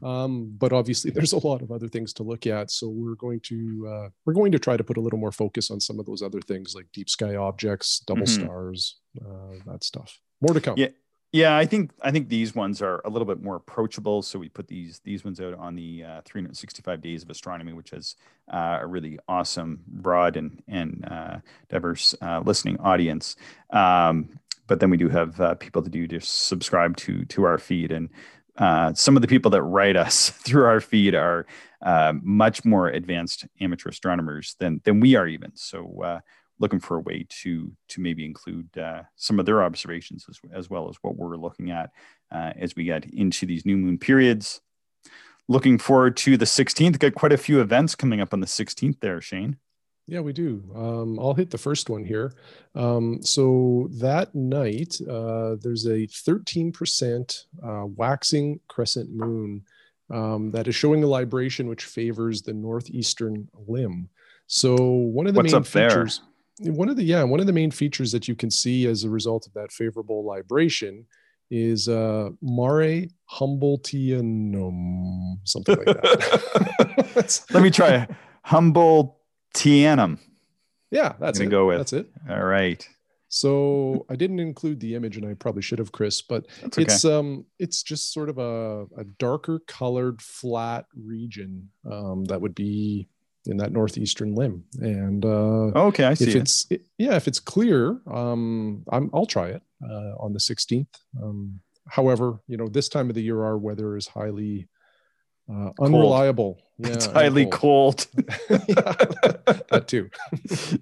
um, 0.03 0.53
but 0.57 0.73
obviously 0.73 1.11
there's 1.15 1.33
a 1.33 1.47
lot 1.47 1.61
of 1.61 1.71
other 1.71 1.87
things 1.87 2.13
to 2.13 2.23
look 2.23 2.45
at. 2.45 2.71
So 2.71 2.89
we're 2.89 3.15
going 3.15 3.39
to 3.45 3.87
uh, 3.89 4.09
we're 4.25 4.33
going 4.33 4.51
to 4.51 4.59
try 4.59 4.75
to 4.75 4.83
put 4.83 4.97
a 4.97 5.01
little 5.01 5.19
more 5.19 5.31
focus 5.31 5.71
on 5.71 5.79
some 5.79 5.99
of 5.99 6.05
those 6.05 6.21
other 6.21 6.41
things 6.41 6.75
like 6.75 6.87
deep 6.93 7.09
sky 7.09 7.35
objects, 7.35 7.99
double 7.99 8.23
mm-hmm. 8.23 8.43
stars, 8.43 8.99
uh, 9.21 9.55
that 9.65 9.83
stuff. 9.83 10.19
More 10.41 10.53
to 10.53 10.61
come. 10.61 10.75
Yeah, 10.77 10.89
yeah, 11.31 11.55
I 11.55 11.65
think 11.65 11.91
I 12.01 12.09
think 12.09 12.27
these 12.27 12.55
ones 12.55 12.81
are 12.81 13.01
a 13.05 13.09
little 13.09 13.27
bit 13.27 13.41
more 13.41 13.55
approachable. 13.55 14.23
So 14.23 14.39
we 14.39 14.49
put 14.49 14.67
these 14.67 14.99
these 15.03 15.23
ones 15.23 15.39
out 15.39 15.53
on 15.53 15.75
the 15.75 16.03
uh, 16.03 16.21
365 16.25 17.01
Days 17.01 17.21
of 17.21 17.29
Astronomy, 17.29 17.73
which 17.73 17.93
is 17.93 18.15
uh, 18.51 18.79
a 18.81 18.87
really 18.87 19.19
awesome, 19.27 19.83
broad 19.87 20.37
and 20.37 20.63
and 20.67 21.07
uh, 21.09 21.37
diverse 21.69 22.15
uh, 22.21 22.41
listening 22.43 22.79
audience. 22.79 23.35
Um, 23.69 24.39
but 24.65 24.79
then 24.79 24.89
we 24.89 24.97
do 24.97 25.07
have 25.09 25.39
uh, 25.39 25.55
people 25.55 25.83
that 25.83 25.91
do 25.91 26.07
just 26.07 26.47
subscribe 26.47 26.97
to 26.97 27.25
to 27.25 27.43
our 27.43 27.59
feed, 27.59 27.91
and 27.91 28.09
uh, 28.57 28.93
some 28.93 29.15
of 29.15 29.21
the 29.21 29.27
people 29.27 29.51
that 29.51 29.61
write 29.61 29.95
us 29.95 30.29
through 30.45 30.65
our 30.65 30.81
feed 30.81 31.13
are 31.13 31.45
much 32.23 32.65
more 32.65 32.87
advanced 32.87 33.45
amateur 33.61 33.89
astronomers 33.89 34.55
than 34.57 34.81
than 34.83 34.99
we 34.99 35.15
are 35.15 35.27
even. 35.27 35.51
So 35.55 36.21
looking 36.59 36.79
for 36.79 36.97
a 36.97 37.01
way 37.01 37.25
to 37.29 37.71
to 37.89 38.01
maybe 38.01 38.25
include 38.25 38.77
uh, 38.77 39.03
some 39.15 39.39
of 39.39 39.45
their 39.45 39.63
observations 39.63 40.25
as, 40.29 40.39
as 40.53 40.69
well 40.69 40.89
as 40.89 40.97
what 41.01 41.15
we're 41.15 41.37
looking 41.37 41.71
at 41.71 41.91
uh, 42.31 42.53
as 42.57 42.75
we 42.75 42.83
get 42.83 43.05
into 43.05 43.45
these 43.45 43.65
new 43.65 43.77
moon 43.77 43.97
periods. 43.97 44.61
Looking 45.47 45.79
forward 45.79 46.15
to 46.17 46.37
the 46.37 46.45
16th. 46.45 46.99
Got 46.99 47.15
quite 47.15 47.33
a 47.33 47.37
few 47.37 47.59
events 47.59 47.95
coming 47.95 48.21
up 48.21 48.33
on 48.33 48.39
the 48.39 48.45
16th 48.45 48.99
there, 48.99 49.19
Shane. 49.19 49.57
Yeah, 50.05 50.21
we 50.21 50.33
do. 50.33 50.63
Um, 50.75 51.19
I'll 51.19 51.35
hit 51.35 51.51
the 51.51 51.57
first 51.57 51.89
one 51.89 52.03
here. 52.03 52.33
Um, 52.73 53.21
so 53.21 53.89
that 53.93 54.33
night, 54.33 54.99
uh, 55.07 55.55
there's 55.61 55.85
a 55.85 56.07
13% 56.07 57.45
uh, 57.63 57.85
waxing 57.85 58.59
crescent 58.67 59.11
moon 59.11 59.63
um, 60.09 60.49
that 60.51 60.67
is 60.67 60.75
showing 60.75 61.03
a 61.03 61.07
libration 61.07 61.67
which 61.67 61.85
favors 61.85 62.41
the 62.41 62.53
northeastern 62.53 63.49
limb. 63.67 64.09
So 64.47 64.75
one 64.75 65.27
of 65.27 65.35
the 65.35 65.41
What's 65.41 65.53
main 65.53 65.63
features, 65.63 66.21
one 66.59 66.89
of 66.89 66.95
the 66.95 67.03
yeah 67.03 67.23
one 67.23 67.39
of 67.39 67.45
the 67.45 67.53
main 67.53 67.71
features 67.71 68.11
that 68.11 68.27
you 68.27 68.35
can 68.35 68.51
see 68.51 68.85
as 68.85 69.03
a 69.03 69.09
result 69.09 69.47
of 69.47 69.53
that 69.53 69.71
favorable 69.71 70.25
libration 70.25 71.05
is 71.51 71.87
uh 71.87 72.29
mare 72.41 73.07
humboldtianum 73.31 75.37
something 75.43 75.77
like 75.77 75.85
that. 75.85 77.41
Let 77.51 77.63
me 77.63 77.71
try 77.71 78.07
humboldtianum. 78.45 80.19
Yeah 80.91 81.13
that's 81.19 81.39
it. 81.39 81.47
go 81.47 81.67
with 81.67 81.77
that's 81.77 81.93
it. 81.93 82.09
All 82.29 82.43
right. 82.43 82.87
So 83.31 84.07
i 84.09 84.15
didn't 84.15 84.39
include 84.39 84.79
the 84.79 84.95
image 84.95 85.15
and 85.15 85.25
i 85.25 85.35
probably 85.35 85.61
should 85.61 85.77
have 85.77 85.91
chris 85.91 86.21
but 86.21 86.47
okay. 86.63 86.81
it's 86.81 87.05
um 87.05 87.45
it's 87.59 87.83
just 87.83 88.11
sort 88.11 88.27
of 88.27 88.39
a, 88.39 88.85
a 88.97 89.03
darker 89.19 89.61
colored 89.67 90.19
flat 90.19 90.85
region 90.95 91.69
um, 91.89 92.25
that 92.25 92.41
would 92.41 92.55
be 92.55 93.07
in 93.45 93.57
that 93.57 93.71
northeastern 93.71 94.35
limb. 94.35 94.63
And 94.79 95.25
uh, 95.25 95.71
okay, 95.87 96.05
I 96.05 96.13
see. 96.13 96.29
If 96.29 96.35
it's 96.35 96.65
it, 96.69 96.83
yeah, 96.97 97.15
if 97.15 97.27
it's 97.27 97.39
clear, 97.39 97.99
um, 98.11 98.83
I'm, 98.91 99.09
I'll 99.13 99.25
try 99.25 99.49
it 99.49 99.61
uh, 99.83 100.15
on 100.19 100.33
the 100.33 100.39
16th. 100.39 100.87
Um, 101.21 101.59
however, 101.87 102.39
you 102.47 102.57
know, 102.57 102.67
this 102.67 102.89
time 102.89 103.09
of 103.09 103.15
the 103.15 103.23
year, 103.23 103.43
our 103.43 103.57
weather 103.57 103.95
is 103.97 104.07
highly 104.07 104.67
uh, 105.51 105.71
unreliable. 105.79 106.61
Yeah, 106.81 106.93
it's 106.93 107.07
highly 107.07 107.45
cold. 107.47 108.07
cold. 108.13 108.27
that 108.47 109.83
too. 109.85 110.09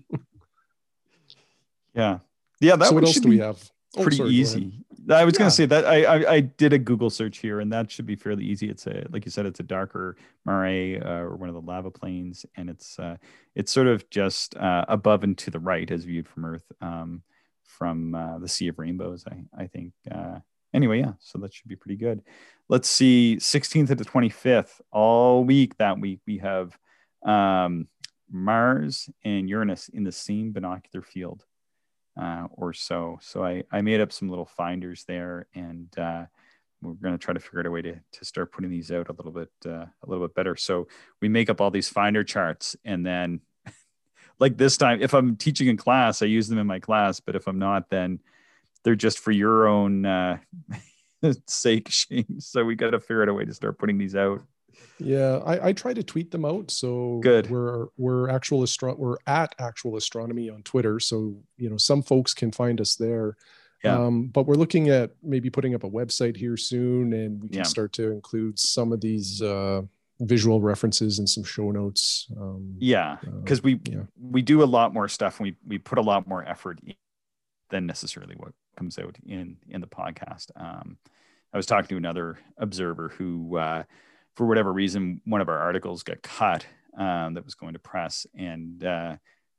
yeah, 1.96 2.20
yeah. 2.60 2.76
That 2.76 2.90
so 2.90 2.94
what 2.94 3.04
else 3.04 3.20
do 3.20 3.30
we 3.30 3.40
have? 3.40 3.58
Oh, 3.98 4.04
pretty 4.04 4.18
sorry, 4.18 4.30
easy. 4.30 4.86
I 5.10 5.24
was 5.24 5.36
yeah. 5.36 5.40
going 5.40 5.50
to 5.50 5.56
say 5.56 5.66
that 5.68 5.86
I, 5.86 6.04
I, 6.04 6.34
I 6.34 6.40
did 6.42 6.74
a 6.74 6.78
Google 6.78 7.10
search 7.10 7.38
here, 7.38 7.60
and 7.60 7.72
that 7.72 7.90
should 7.90 8.06
be 8.06 8.16
fairly 8.16 8.44
easy. 8.44 8.70
It's 8.70 8.88
a 8.88 9.06
like 9.10 9.26
you 9.26 9.32
said, 9.32 9.46
it's 9.46 9.60
a 9.60 9.64
darker 9.64 10.18
mare 10.46 11.02
uh, 11.06 11.22
or 11.22 11.36
one 11.36 11.50
of 11.50 11.56
the 11.56 11.62
lava 11.62 11.92
plains, 11.92 12.46
and 12.56 12.70
it's 12.70 13.00
uh, 13.00 13.18
it's 13.56 13.72
sort 13.72 13.88
of 13.88 14.10
just 14.10 14.56
uh, 14.58 14.86
above 14.88 15.24
and 15.24 15.38
to 15.40 15.52
the 15.52 15.60
right 15.60 15.90
as 15.90 16.04
viewed 16.04 16.28
from 16.28 16.46
Earth, 16.46 16.72
um, 16.82 17.22
from 17.64 18.16
uh, 18.16 18.40
the 18.40 18.48
Sea 18.48 18.68
of 18.68 18.80
Rainbows. 18.80 19.26
I 19.28 19.64
I 19.64 19.68
think. 19.68 19.94
Uh, 20.10 20.40
anyway, 20.74 21.00
yeah, 21.00 21.14
so 21.20 21.40
that 21.40 21.54
should 21.54 21.68
be 21.68 21.76
pretty 21.76 21.98
good. 21.98 22.22
Let's 22.70 22.90
see, 22.90 23.38
16th 23.40 23.88
to 23.88 23.96
the 23.96 24.04
25th, 24.04 24.82
all 24.92 25.46
week 25.46 25.78
that 25.78 26.00
week 26.00 26.20
we 26.28 26.40
have 26.40 26.78
um, 27.26 27.88
Mars 28.30 29.10
and 29.24 29.50
Uranus 29.50 29.88
in 29.90 30.04
the 30.04 30.12
same 30.12 30.52
binocular 30.52 31.02
field 31.02 31.46
uh, 32.20 32.48
or 32.52 32.74
so. 32.74 33.20
So 33.22 33.44
I, 33.44 33.64
I 33.72 33.82
made 33.82 34.02
up 34.02 34.12
some 34.12 34.30
little 34.30 34.46
finders 34.46 35.04
there, 35.06 35.48
and 35.54 35.88
uh, 35.98 36.26
we're 36.82 36.94
going 36.94 37.14
to 37.14 37.24
try 37.24 37.34
to 37.34 37.40
figure 37.40 37.60
out 37.60 37.66
a 37.66 37.72
way 37.72 37.82
to, 37.82 38.00
to 38.14 38.26
start 38.26 38.52
putting 38.52 38.70
these 38.70 38.92
out 38.92 39.10
a 39.10 39.14
little 39.14 39.32
bit 39.32 39.52
uh, 39.66 39.86
a 39.86 40.08
little 40.08 40.26
bit 40.28 40.36
better. 40.36 40.56
So 40.56 40.88
we 41.22 41.30
make 41.30 41.50
up 41.50 41.62
all 41.62 41.72
these 41.72 41.90
finder 41.90 42.24
charts, 42.24 42.76
and 42.84 43.06
then 43.06 43.42
like 44.40 44.58
this 44.58 44.78
time, 44.78 45.02
if 45.02 45.14
I'm 45.14 45.36
teaching 45.36 45.68
in 45.68 45.78
class, 45.78 46.22
I 46.22 46.26
use 46.26 46.48
them 46.48 46.60
in 46.60 46.68
my 46.68 46.80
class. 46.80 47.20
But 47.20 47.36
if 47.36 47.48
I'm 47.48 47.60
not, 47.60 47.90
then 47.90 48.20
they're 48.84 48.96
just 48.96 49.20
for 49.20 49.32
your 49.32 49.68
own 49.68 50.06
uh, 50.06 50.38
sake, 51.48 51.90
Shane. 51.92 52.40
So 52.40 52.64
we 52.64 52.76
got 52.76 52.92
to 52.92 53.00
figure 53.00 53.24
out 53.24 53.30
a 53.30 53.34
way 53.34 53.46
to 53.46 53.54
start 53.54 53.78
putting 53.78 53.98
these 53.98 54.16
out. 54.16 54.42
Yeah, 55.00 55.38
I, 55.46 55.68
I 55.68 55.74
try 55.74 55.94
to 55.94 56.04
tweet 56.04 56.32
them 56.32 56.46
out. 56.46 56.72
So 56.72 57.20
good. 57.22 57.50
We're 57.50 57.88
we're 57.98 58.30
actual 58.30 58.64
astro- 58.64 58.96
we're 58.96 59.18
at 59.28 59.54
actual 59.60 59.96
astronomy 59.96 60.50
on 60.50 60.64
Twitter. 60.64 61.00
So 61.00 61.36
you 61.58 61.70
know 61.70 61.78
some 61.78 62.02
folks 62.02 62.34
can 62.34 62.52
find 62.52 62.82
us 62.82 62.96
there. 62.96 63.38
Yeah. 63.84 63.96
Um, 63.96 64.28
but 64.28 64.48
we're 64.48 64.56
looking 64.56 64.90
at 64.90 65.12
maybe 65.22 65.50
putting 65.52 65.76
up 65.76 65.84
a 65.84 65.90
website 65.90 66.36
here 66.36 66.58
soon, 66.58 67.14
and 67.14 67.42
we 67.42 67.50
can 67.50 67.60
yeah. 67.60 67.64
start 67.64 67.94
to 67.94 68.12
include 68.12 68.58
some 68.58 68.92
of 68.92 69.02
these 69.02 69.42
uh, 69.42 69.82
visual 70.20 70.62
references 70.62 71.20
and 71.20 71.30
some 71.30 71.44
show 71.44 71.70
notes. 71.70 72.28
Um, 72.40 72.76
yeah, 72.80 73.18
because 73.44 73.60
uh, 73.60 73.66
we 73.66 73.80
yeah. 73.86 74.04
we 74.20 74.42
do 74.42 74.64
a 74.64 74.66
lot 74.66 74.94
more 74.94 75.08
stuff, 75.08 75.40
and 75.40 75.46
we 75.46 75.56
we 75.68 75.78
put 75.78 76.00
a 76.00 76.02
lot 76.02 76.28
more 76.28 76.44
effort 76.44 76.80
than 77.70 77.86
necessarily 77.86 78.36
what 78.36 78.54
comes 78.78 78.98
out 78.98 79.16
in 79.28 79.58
in 79.70 79.82
the 79.82 79.88
podcast. 79.88 80.50
Um, 80.56 80.98
I 81.54 81.58
was 81.58 81.68
talking 81.68 81.90
to 81.90 81.98
another 81.98 82.40
observer 82.58 83.10
who. 83.10 83.58
Uh, 83.58 83.84
for 84.38 84.46
whatever 84.46 84.72
reason, 84.72 85.20
one 85.26 85.42
of 85.42 85.50
our 85.50 85.58
articles 85.58 86.04
got 86.04 86.22
cut 86.22 86.66
um, 86.96 87.34
that 87.34 87.44
was 87.44 87.56
going 87.56 87.74
to 87.74 87.80
press, 87.80 88.28
and 88.38 88.84
uh, 88.86 89.16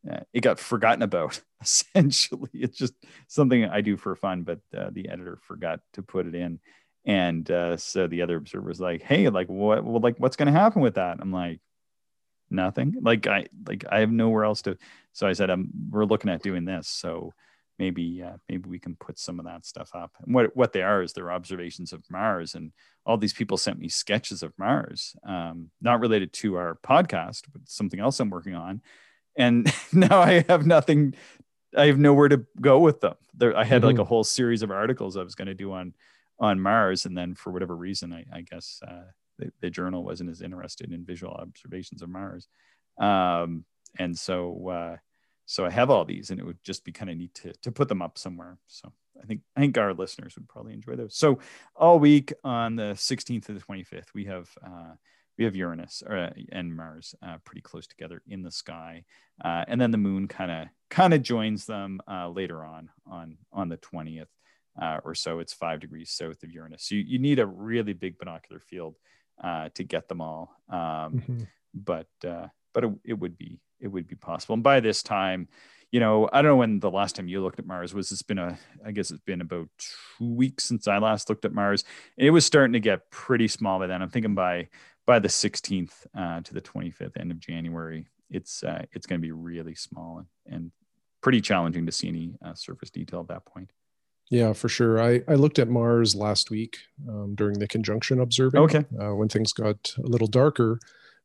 uh, 0.08 0.20
it 0.32 0.40
got 0.40 0.60
forgotten 0.60 1.02
about. 1.02 1.40
Essentially, 1.60 2.50
it's 2.54 2.78
just 2.78 2.94
something 3.26 3.64
I 3.64 3.80
do 3.80 3.96
for 3.96 4.14
fun, 4.14 4.44
but 4.44 4.60
uh, 4.76 4.90
the 4.92 5.08
editor 5.08 5.36
forgot 5.42 5.80
to 5.94 6.02
put 6.02 6.26
it 6.26 6.36
in, 6.36 6.60
and 7.04 7.50
uh, 7.50 7.76
so 7.76 8.06
the 8.06 8.22
other 8.22 8.36
observer 8.36 8.68
was 8.68 8.80
like, 8.80 9.02
"Hey, 9.02 9.28
like 9.28 9.48
what? 9.48 9.84
Well, 9.84 10.00
like 10.00 10.16
what's 10.18 10.36
going 10.36 10.46
to 10.46 10.58
happen 10.58 10.80
with 10.80 10.94
that?" 10.94 11.18
I'm 11.20 11.32
like, 11.32 11.58
"Nothing. 12.48 12.94
Like 13.02 13.26
I 13.26 13.46
like 13.66 13.84
I 13.90 13.98
have 13.98 14.12
nowhere 14.12 14.44
else 14.44 14.62
to." 14.62 14.78
So 15.12 15.26
I 15.26 15.32
said, 15.32 15.50
"I'm 15.50 15.70
we're 15.90 16.04
looking 16.04 16.30
at 16.30 16.44
doing 16.44 16.64
this." 16.64 16.86
So 16.86 17.34
maybe 17.78 18.22
uh, 18.22 18.36
maybe 18.48 18.68
we 18.68 18.78
can 18.78 18.96
put 18.96 19.18
some 19.18 19.38
of 19.38 19.46
that 19.46 19.64
stuff 19.64 19.90
up. 19.94 20.12
And 20.24 20.34
what 20.34 20.56
what 20.56 20.72
they 20.72 20.82
are 20.82 21.02
is 21.02 21.12
their 21.12 21.32
observations 21.32 21.92
of 21.92 22.02
Mars, 22.10 22.54
and 22.54 22.72
all 23.06 23.16
these 23.16 23.32
people 23.32 23.56
sent 23.56 23.78
me 23.78 23.88
sketches 23.88 24.42
of 24.42 24.52
Mars, 24.58 25.14
um, 25.26 25.70
not 25.80 26.00
related 26.00 26.32
to 26.34 26.56
our 26.56 26.78
podcast, 26.84 27.42
but 27.52 27.62
something 27.66 28.00
else 28.00 28.20
I'm 28.20 28.30
working 28.30 28.54
on. 28.54 28.82
And 29.36 29.72
now 29.92 30.20
I 30.20 30.44
have 30.48 30.66
nothing. 30.66 31.14
I 31.76 31.86
have 31.86 31.98
nowhere 31.98 32.28
to 32.28 32.44
go 32.60 32.78
with 32.80 33.00
them. 33.00 33.14
There, 33.34 33.56
I 33.56 33.64
had 33.64 33.82
mm-hmm. 33.82 33.86
like 33.88 33.98
a 33.98 34.04
whole 34.04 34.24
series 34.24 34.62
of 34.62 34.70
articles 34.70 35.16
I 35.16 35.22
was 35.22 35.34
going 35.34 35.48
to 35.48 35.54
do 35.54 35.72
on 35.72 35.94
on 36.40 36.60
Mars, 36.60 37.04
and 37.04 37.16
then 37.16 37.34
for 37.34 37.52
whatever 37.52 37.74
reason, 37.74 38.12
I, 38.12 38.24
I 38.32 38.40
guess 38.42 38.80
uh, 38.86 39.10
the, 39.38 39.52
the, 39.60 39.70
journal 39.70 40.04
wasn't 40.04 40.30
as 40.30 40.40
interested 40.40 40.92
in 40.92 41.04
visual 41.04 41.32
observations 41.32 42.00
of 42.00 42.08
Mars. 42.08 42.46
Um, 43.00 43.64
and 43.98 44.16
so 44.16 44.68
uh, 44.68 44.96
so 45.50 45.64
I 45.64 45.70
have 45.70 45.88
all 45.88 46.04
these, 46.04 46.28
and 46.28 46.38
it 46.38 46.44
would 46.44 46.62
just 46.62 46.84
be 46.84 46.92
kind 46.92 47.10
of 47.10 47.16
neat 47.16 47.34
to 47.36 47.54
to 47.62 47.72
put 47.72 47.88
them 47.88 48.02
up 48.02 48.18
somewhere. 48.18 48.58
So 48.66 48.92
I 49.20 49.24
think 49.24 49.40
I 49.56 49.60
think 49.60 49.78
our 49.78 49.94
listeners 49.94 50.34
would 50.36 50.46
probably 50.46 50.74
enjoy 50.74 50.94
those. 50.94 51.16
So 51.16 51.38
all 51.74 51.98
week 51.98 52.34
on 52.44 52.76
the 52.76 52.92
16th 52.92 53.46
to 53.46 53.54
the 53.54 53.60
25th, 53.60 54.12
we 54.14 54.26
have 54.26 54.50
uh, 54.62 54.92
we 55.38 55.44
have 55.44 55.56
Uranus 55.56 56.02
uh, 56.02 56.30
and 56.52 56.76
Mars 56.76 57.14
uh, 57.22 57.38
pretty 57.46 57.62
close 57.62 57.86
together 57.86 58.20
in 58.28 58.42
the 58.42 58.50
sky, 58.50 59.04
uh, 59.42 59.64
and 59.66 59.80
then 59.80 59.90
the 59.90 59.96
Moon 59.96 60.28
kind 60.28 60.50
of 60.50 60.68
kind 60.90 61.14
of 61.14 61.22
joins 61.22 61.64
them 61.64 62.02
uh, 62.06 62.28
later 62.28 62.62
on 62.62 62.90
on 63.06 63.38
on 63.50 63.70
the 63.70 63.78
20th 63.78 64.26
uh, 64.80 65.00
or 65.02 65.14
so. 65.14 65.38
It's 65.38 65.54
five 65.54 65.80
degrees 65.80 66.10
south 66.10 66.42
of 66.42 66.52
Uranus. 66.52 66.84
So 66.84 66.94
you, 66.94 67.04
you 67.06 67.18
need 67.18 67.38
a 67.38 67.46
really 67.46 67.94
big 67.94 68.18
binocular 68.18 68.60
field 68.60 68.96
uh, 69.42 69.70
to 69.76 69.82
get 69.82 70.08
them 70.08 70.20
all. 70.20 70.54
Um, 70.68 70.76
mm-hmm. 70.78 71.38
But 71.74 72.08
but 72.72 72.84
it, 72.84 72.90
it 73.04 73.14
would 73.14 73.36
be 73.38 73.58
it 73.80 73.88
would 73.88 74.06
be 74.06 74.16
possible. 74.16 74.54
And 74.54 74.62
by 74.62 74.80
this 74.80 75.02
time, 75.02 75.48
you 75.90 76.00
know, 76.00 76.28
I 76.32 76.42
don't 76.42 76.50
know 76.50 76.56
when 76.56 76.80
the 76.80 76.90
last 76.90 77.16
time 77.16 77.28
you 77.28 77.40
looked 77.40 77.58
at 77.58 77.66
Mars 77.66 77.94
was. 77.94 78.12
It's 78.12 78.22
been 78.22 78.38
a, 78.38 78.58
I 78.84 78.90
guess 78.90 79.10
it's 79.10 79.22
been 79.22 79.40
about 79.40 79.68
two 79.78 80.34
weeks 80.34 80.64
since 80.64 80.86
I 80.86 80.98
last 80.98 81.28
looked 81.28 81.44
at 81.44 81.52
Mars. 81.52 81.84
and 82.18 82.26
It 82.26 82.30
was 82.30 82.44
starting 82.44 82.74
to 82.74 82.80
get 82.80 83.10
pretty 83.10 83.48
small 83.48 83.78
by 83.78 83.86
then. 83.86 84.02
I'm 84.02 84.10
thinking 84.10 84.34
by 84.34 84.68
by 85.06 85.18
the 85.18 85.28
16th 85.28 86.06
uh, 86.14 86.42
to 86.42 86.52
the 86.52 86.60
25th, 86.60 87.18
end 87.18 87.30
of 87.30 87.40
January, 87.40 88.06
it's 88.28 88.62
uh, 88.62 88.84
it's 88.92 89.06
going 89.06 89.18
to 89.18 89.26
be 89.26 89.32
really 89.32 89.74
small 89.74 90.18
and, 90.18 90.54
and 90.54 90.70
pretty 91.22 91.40
challenging 91.40 91.86
to 91.86 91.92
see 91.92 92.08
any 92.08 92.34
uh, 92.44 92.54
surface 92.54 92.90
detail 92.90 93.20
at 93.20 93.28
that 93.28 93.44
point. 93.46 93.72
Yeah, 94.30 94.52
for 94.52 94.68
sure. 94.68 95.00
I, 95.02 95.22
I 95.26 95.34
looked 95.34 95.58
at 95.58 95.68
Mars 95.68 96.14
last 96.14 96.50
week 96.50 96.76
um, 97.08 97.34
during 97.34 97.58
the 97.58 97.66
conjunction 97.66 98.20
observing. 98.20 98.60
Okay. 98.60 98.84
Uh, 99.00 99.14
when 99.14 99.28
things 99.28 99.54
got 99.54 99.94
a 99.96 100.06
little 100.06 100.26
darker, 100.26 100.78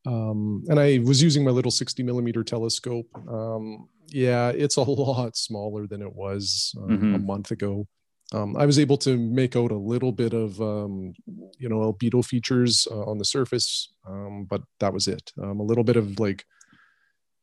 um, 0.06 0.64
and 0.70 0.80
I 0.80 1.00
was 1.00 1.22
using 1.22 1.44
my 1.44 1.52
little 1.52 1.72
60 1.72 2.04
millimeter 2.04 2.44
telescope. 2.44 3.08
Um, 3.28 3.88
yeah, 4.08 4.50
it's 4.50 4.78
a 4.78 4.82
lot 4.84 5.38
smaller 5.38 5.88
than 5.88 6.02
it 6.02 6.14
was 6.14 6.74
um, 6.78 6.90
mm-hmm. 6.90 7.16
a 7.16 7.20
month 7.20 7.52
ago. 7.52 7.88
Um, 8.34 8.58
I 8.58 8.66
was 8.66 8.80
able 8.80 8.98
to 8.98 9.18
make 9.18 9.56
out 9.56 9.72
a 9.72 9.78
little 9.78 10.12
bit 10.12 10.34
of, 10.34 10.60
um, 10.60 11.14
you 11.60 11.70
know, 11.70 11.94
albedo 11.94 12.26
features 12.26 12.88
uh, 12.90 13.04
on 13.04 13.20
the 13.20 13.26
surface, 13.26 13.94
um, 14.08 14.48
but 14.50 14.64
that 14.80 14.94
was 14.94 15.08
it. 15.08 15.32
a 15.38 15.52
little 15.52 15.84
bit 15.84 15.98
of 15.98 16.20
like 16.20 16.46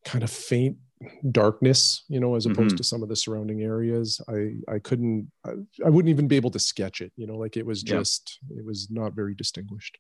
kind 0.05 0.25
of 0.25 0.31
faint 0.31 0.79
darkness, 1.31 2.05
you 2.09 2.18
know, 2.18 2.35
as 2.35 2.44
opposed 2.44 2.70
mm-hmm. 2.70 2.77
to 2.77 2.85
some 2.85 3.03
of 3.03 3.09
the 3.09 3.16
surrounding 3.16 3.62
areas. 3.62 4.20
I 4.29 4.55
I 4.73 4.79
couldn't, 4.81 5.31
I, 5.46 5.53
I, 5.87 5.90
wouldn't 5.90 6.11
even 6.11 6.29
be 6.29 6.37
able 6.37 6.51
to 6.51 6.59
sketch 6.59 7.01
it. 7.01 7.12
You 7.16 7.27
know, 7.27 7.37
like 7.37 7.57
it 7.57 7.64
was 7.64 7.83
just, 7.83 8.38
it 8.51 8.64
was 8.64 8.88
not 8.90 9.14
very 9.14 9.35
distinguished. 9.35 9.99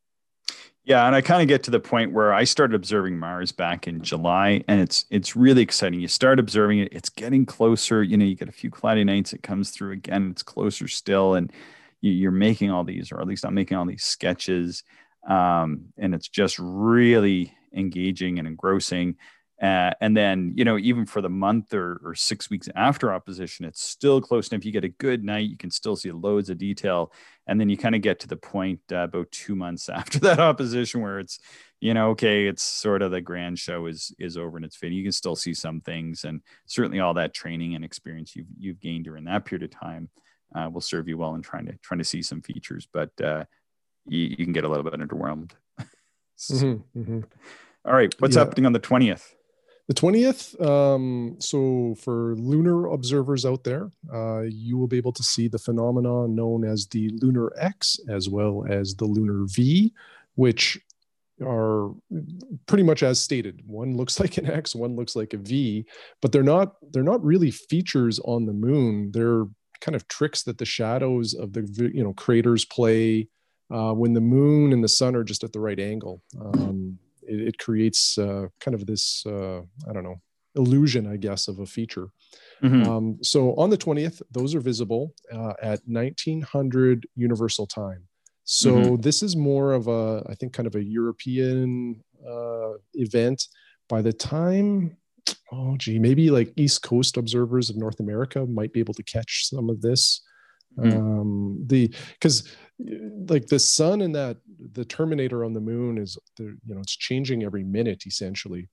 Yeah, 0.84 1.06
and 1.06 1.14
I 1.14 1.20
kind 1.20 1.42
of 1.42 1.48
get 1.48 1.62
to 1.64 1.70
the 1.70 1.78
point 1.80 2.12
where 2.12 2.32
I 2.32 2.44
started 2.44 2.74
observing 2.74 3.18
Mars 3.18 3.52
back 3.52 3.86
in 3.86 4.02
July, 4.02 4.64
and 4.66 4.80
it's 4.80 5.04
it's 5.10 5.36
really 5.36 5.62
exciting. 5.62 6.00
You 6.00 6.08
start 6.08 6.38
observing 6.40 6.78
it; 6.80 6.88
it's 6.92 7.10
getting 7.10 7.44
closer. 7.44 8.02
You 8.02 8.16
know, 8.16 8.24
you 8.24 8.34
get 8.34 8.48
a 8.48 8.52
few 8.52 8.70
cloudy 8.70 9.04
nights; 9.04 9.32
it 9.34 9.42
comes 9.42 9.70
through 9.70 9.92
again. 9.92 10.30
It's 10.30 10.42
closer 10.42 10.88
still, 10.88 11.34
and 11.34 11.52
you, 12.00 12.26
are 12.28 12.32
making 12.32 12.70
all 12.70 12.84
these, 12.84 13.12
or 13.12 13.20
at 13.20 13.26
least 13.26 13.44
I'm 13.44 13.54
making 13.54 13.76
all 13.76 13.84
these 13.84 14.04
sketches, 14.04 14.82
um, 15.28 15.92
and 15.98 16.14
it's 16.14 16.28
just 16.28 16.58
really 16.58 17.54
engaging 17.76 18.38
and 18.38 18.48
engrossing. 18.48 19.16
Uh, 19.60 19.92
and 20.00 20.16
then, 20.16 20.54
you 20.56 20.64
know, 20.64 20.78
even 20.78 21.04
for 21.04 21.20
the 21.20 21.28
month 21.28 21.74
or, 21.74 22.00
or 22.02 22.14
six 22.14 22.48
weeks 22.48 22.68
after 22.74 23.12
opposition, 23.12 23.66
it's 23.66 23.82
still 23.82 24.20
close 24.20 24.48
enough. 24.48 24.64
You 24.64 24.72
get 24.72 24.84
a 24.84 24.88
good 24.88 25.22
night, 25.22 25.50
you 25.50 25.58
can 25.58 25.70
still 25.70 25.96
see 25.96 26.10
loads 26.12 26.48
of 26.48 26.56
detail. 26.56 27.12
And 27.46 27.60
then 27.60 27.68
you 27.68 27.76
kind 27.76 27.94
of 27.94 28.00
get 28.00 28.20
to 28.20 28.26
the 28.26 28.36
point 28.36 28.80
uh, 28.90 28.98
about 28.98 29.30
two 29.30 29.54
months 29.54 29.88
after 29.94 30.18
that 30.20 30.40
opposition 30.40 31.02
where 31.02 31.18
it's, 31.18 31.38
you 31.80 31.94
know, 31.94 32.10
okay, 32.10 32.46
it's 32.46 32.62
sort 32.62 33.02
of 33.02 33.10
the 33.10 33.20
grand 33.20 33.58
show 33.58 33.86
is 33.86 34.14
is 34.18 34.36
over 34.36 34.56
and 34.56 34.66
it's 34.66 34.76
fading. 34.76 34.98
You 34.98 35.04
can 35.04 35.12
still 35.12 35.36
see 35.36 35.54
some 35.54 35.80
things, 35.80 36.24
and 36.24 36.42
certainly 36.66 37.00
all 37.00 37.14
that 37.14 37.32
training 37.32 37.74
and 37.74 37.84
experience 37.84 38.36
you've 38.36 38.48
you've 38.58 38.80
gained 38.80 39.04
during 39.04 39.24
that 39.24 39.46
period 39.46 39.62
of 39.62 39.70
time 39.70 40.10
uh, 40.54 40.68
will 40.70 40.82
serve 40.82 41.08
you 41.08 41.16
well 41.16 41.34
in 41.34 41.42
trying 41.42 41.66
to 41.66 41.78
trying 41.82 41.98
to 41.98 42.04
see 42.04 42.20
some 42.20 42.42
features. 42.42 42.86
But 42.92 43.18
uh, 43.22 43.44
you, 44.06 44.18
you, 44.18 44.44
can 44.44 44.52
get 44.52 44.64
a 44.64 44.68
little 44.68 44.84
bit 44.84 44.92
underwhelmed. 44.92 45.52
so, 46.36 46.54
mm-hmm, 46.54 47.00
mm-hmm. 47.00 47.20
All 47.86 47.94
right, 47.94 48.14
what's 48.18 48.36
yeah. 48.36 48.44
happening 48.44 48.66
on 48.66 48.72
the 48.72 48.78
twentieth? 48.78 49.34
The 49.90 49.94
20th, 49.94 50.64
um, 50.64 51.34
so 51.40 51.96
for 51.98 52.36
lunar 52.36 52.86
observers 52.86 53.44
out 53.44 53.64
there, 53.64 53.90
uh, 54.14 54.42
you 54.42 54.78
will 54.78 54.86
be 54.86 54.96
able 54.96 55.10
to 55.10 55.24
see 55.24 55.48
the 55.48 55.58
phenomena 55.58 56.28
known 56.28 56.64
as 56.64 56.86
the 56.86 57.08
lunar 57.20 57.52
X 57.58 57.98
as 58.08 58.28
well 58.28 58.64
as 58.70 58.94
the 58.94 59.04
lunar 59.04 59.46
V, 59.48 59.92
which 60.36 60.78
are 61.44 61.90
pretty 62.66 62.84
much 62.84 63.02
as 63.02 63.20
stated. 63.20 63.62
One 63.66 63.96
looks 63.96 64.20
like 64.20 64.36
an 64.36 64.48
X, 64.48 64.76
one 64.76 64.94
looks 64.94 65.16
like 65.16 65.32
a 65.32 65.38
V, 65.38 65.84
but 66.22 66.30
they're 66.30 66.44
not 66.44 66.76
they're 66.92 67.02
not 67.02 67.24
really 67.24 67.50
features 67.50 68.20
on 68.20 68.46
the 68.46 68.52
moon. 68.52 69.10
They're 69.10 69.46
kind 69.80 69.96
of 69.96 70.06
tricks 70.06 70.44
that 70.44 70.58
the 70.58 70.64
shadows 70.64 71.34
of 71.34 71.52
the 71.52 71.62
you 71.92 72.04
know 72.04 72.12
craters 72.12 72.64
play 72.64 73.26
uh, 73.72 73.92
when 73.92 74.12
the 74.12 74.20
moon 74.20 74.72
and 74.72 74.84
the 74.84 74.88
sun 74.88 75.16
are 75.16 75.24
just 75.24 75.42
at 75.42 75.52
the 75.52 75.58
right 75.58 75.80
angle. 75.80 76.22
Um, 76.40 77.00
it, 77.30 77.48
it 77.48 77.58
creates 77.58 78.18
uh, 78.18 78.46
kind 78.60 78.74
of 78.74 78.86
this 78.86 79.24
uh, 79.26 79.60
I 79.88 79.92
don't 79.92 80.04
know 80.04 80.20
illusion, 80.56 81.06
I 81.06 81.16
guess, 81.16 81.48
of 81.48 81.58
a 81.60 81.66
feature. 81.66 82.08
Mm-hmm. 82.62 82.90
Um, 82.90 83.18
so 83.22 83.54
on 83.54 83.70
the 83.70 83.78
20th, 83.78 84.22
those 84.30 84.54
are 84.54 84.60
visible 84.60 85.14
uh, 85.32 85.54
at 85.62 85.80
1900 85.86 87.06
Universal 87.14 87.66
Time. 87.68 88.04
So 88.44 88.74
mm-hmm. 88.74 88.96
this 88.96 89.22
is 89.22 89.36
more 89.36 89.72
of 89.72 89.86
a, 89.86 90.24
I 90.28 90.34
think, 90.34 90.52
kind 90.52 90.66
of 90.66 90.74
a 90.74 90.82
European 90.82 92.02
uh, 92.28 92.72
event. 92.94 93.44
By 93.88 94.02
the 94.02 94.12
time, 94.12 94.96
oh 95.52 95.76
gee, 95.76 95.98
maybe 95.98 96.30
like 96.30 96.52
East 96.56 96.82
Coast 96.82 97.16
observers 97.16 97.70
of 97.70 97.76
North 97.76 98.00
America 98.00 98.44
might 98.46 98.72
be 98.72 98.80
able 98.80 98.94
to 98.94 99.02
catch 99.04 99.48
some 99.48 99.70
of 99.70 99.80
this. 99.80 100.22
Mm-hmm. 100.80 100.98
Um, 100.98 101.62
the 101.66 101.94
because 102.12 102.48
like 103.28 103.46
the 103.46 103.58
sun 103.58 104.00
and 104.00 104.14
that 104.14 104.38
the 104.72 104.84
terminator 104.84 105.44
on 105.44 105.52
the 105.52 105.60
moon 105.60 105.98
is 105.98 106.16
the 106.36 106.44
you 106.64 106.74
know 106.74 106.80
it's 106.80 106.96
changing 106.96 107.42
every 107.44 107.64
minute 107.64 108.06
essentially 108.06 108.68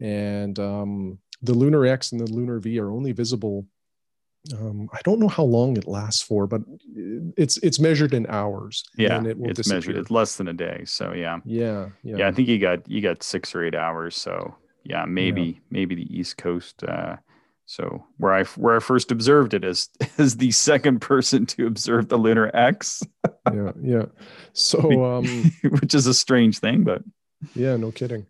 and 0.00 0.58
um, 0.58 1.18
the 1.42 1.54
lunar 1.54 1.86
x 1.86 2.12
and 2.12 2.20
the 2.20 2.30
lunar 2.32 2.58
v 2.58 2.78
are 2.78 2.90
only 2.90 3.12
visible 3.12 3.66
um, 4.58 4.88
i 4.92 4.98
don't 5.04 5.18
know 5.18 5.28
how 5.28 5.42
long 5.42 5.76
it 5.76 5.86
lasts 5.86 6.22
for 6.22 6.46
but 6.46 6.62
it's 7.36 7.58
it's 7.58 7.78
measured 7.78 8.14
in 8.14 8.26
hours 8.28 8.84
yeah 8.96 9.22
it 9.22 9.36
it's 9.40 9.56
disappear. 9.58 9.76
measured 9.76 9.96
it's 9.96 10.10
less 10.10 10.36
than 10.36 10.48
a 10.48 10.52
day 10.52 10.82
so 10.86 11.12
yeah. 11.12 11.38
yeah 11.44 11.88
yeah 12.02 12.16
yeah 12.16 12.28
i 12.28 12.32
think 12.32 12.48
you 12.48 12.58
got 12.58 12.88
you 12.88 13.00
got 13.00 13.22
six 13.22 13.54
or 13.54 13.64
eight 13.64 13.74
hours 13.74 14.16
so 14.16 14.54
yeah 14.84 15.04
maybe 15.04 15.42
yeah. 15.42 15.58
maybe 15.70 15.94
the 15.94 16.18
east 16.18 16.38
coast 16.38 16.82
uh 16.84 17.16
so 17.70 18.04
where 18.16 18.32
I 18.32 18.42
where 18.42 18.74
I 18.74 18.80
first 18.80 19.12
observed 19.12 19.54
it 19.54 19.62
as 19.62 19.88
as 20.18 20.36
the 20.38 20.50
second 20.50 20.98
person 20.98 21.46
to 21.46 21.68
observe 21.68 22.08
the 22.08 22.16
lunar 22.16 22.50
X. 22.52 23.00
yeah, 23.54 23.70
yeah. 23.80 24.06
So 24.54 25.04
um, 25.04 25.52
which 25.80 25.94
is 25.94 26.08
a 26.08 26.14
strange 26.14 26.58
thing, 26.58 26.82
but 26.82 27.04
yeah, 27.54 27.76
no 27.76 27.92
kidding. 27.92 28.26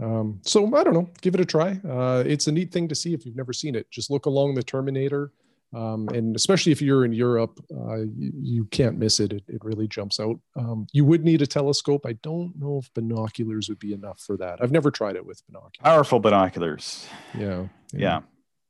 Um, 0.00 0.40
so 0.42 0.74
I 0.74 0.82
don't 0.82 0.94
know. 0.94 1.08
Give 1.20 1.34
it 1.34 1.40
a 1.40 1.44
try. 1.44 1.80
Uh, 1.88 2.24
it's 2.26 2.48
a 2.48 2.52
neat 2.52 2.72
thing 2.72 2.88
to 2.88 2.96
see 2.96 3.14
if 3.14 3.24
you've 3.24 3.36
never 3.36 3.52
seen 3.52 3.76
it. 3.76 3.88
Just 3.92 4.10
look 4.10 4.26
along 4.26 4.56
the 4.56 4.64
Terminator, 4.64 5.30
um, 5.72 6.08
and 6.08 6.34
especially 6.34 6.72
if 6.72 6.82
you're 6.82 7.04
in 7.04 7.12
Europe, 7.12 7.64
uh, 7.72 7.98
you, 7.98 8.32
you, 8.34 8.64
can't 8.64 8.98
miss 8.98 9.20
it. 9.20 9.32
it. 9.32 9.44
It 9.46 9.62
really 9.62 9.86
jumps 9.86 10.18
out. 10.18 10.40
Um, 10.56 10.88
you 10.92 11.04
would 11.04 11.24
need 11.24 11.40
a 11.40 11.46
telescope. 11.46 12.04
I 12.04 12.14
don't 12.14 12.58
know 12.58 12.78
if 12.78 12.92
binoculars 12.94 13.68
would 13.68 13.78
be 13.78 13.92
enough 13.92 14.18
for 14.18 14.36
that. 14.38 14.58
I've 14.60 14.72
never 14.72 14.90
tried 14.90 15.14
it 15.14 15.24
with 15.24 15.40
binoculars. 15.46 15.84
Powerful 15.84 16.18
binoculars. 16.18 17.06
Yeah. 17.38 17.68
Yeah. 17.92 17.98
yeah 18.00 18.20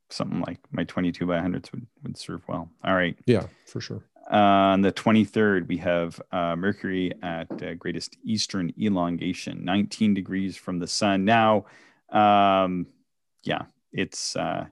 something 0.09 0.41
like 0.41 0.59
my 0.71 0.83
22 0.83 1.25
by 1.25 1.39
100s 1.39 1.71
would, 1.71 1.87
would 2.03 2.17
serve 2.17 2.41
well. 2.47 2.69
All 2.83 2.95
right. 2.95 3.17
Yeah, 3.25 3.47
for 3.65 3.81
sure. 3.81 4.03
Uh, 4.31 4.35
on 4.35 4.81
the 4.81 4.91
23rd, 4.91 5.67
we 5.67 5.77
have 5.77 6.21
uh, 6.31 6.55
Mercury 6.55 7.11
at 7.21 7.51
uh, 7.61 7.73
greatest 7.73 8.17
eastern 8.23 8.73
elongation, 8.81 9.65
19 9.65 10.13
degrees 10.13 10.55
from 10.55 10.79
the 10.79 10.87
sun. 10.87 11.25
Now, 11.25 11.65
um, 12.09 12.87
yeah, 13.43 13.63
it's 13.91 14.35
uh, 14.35 14.65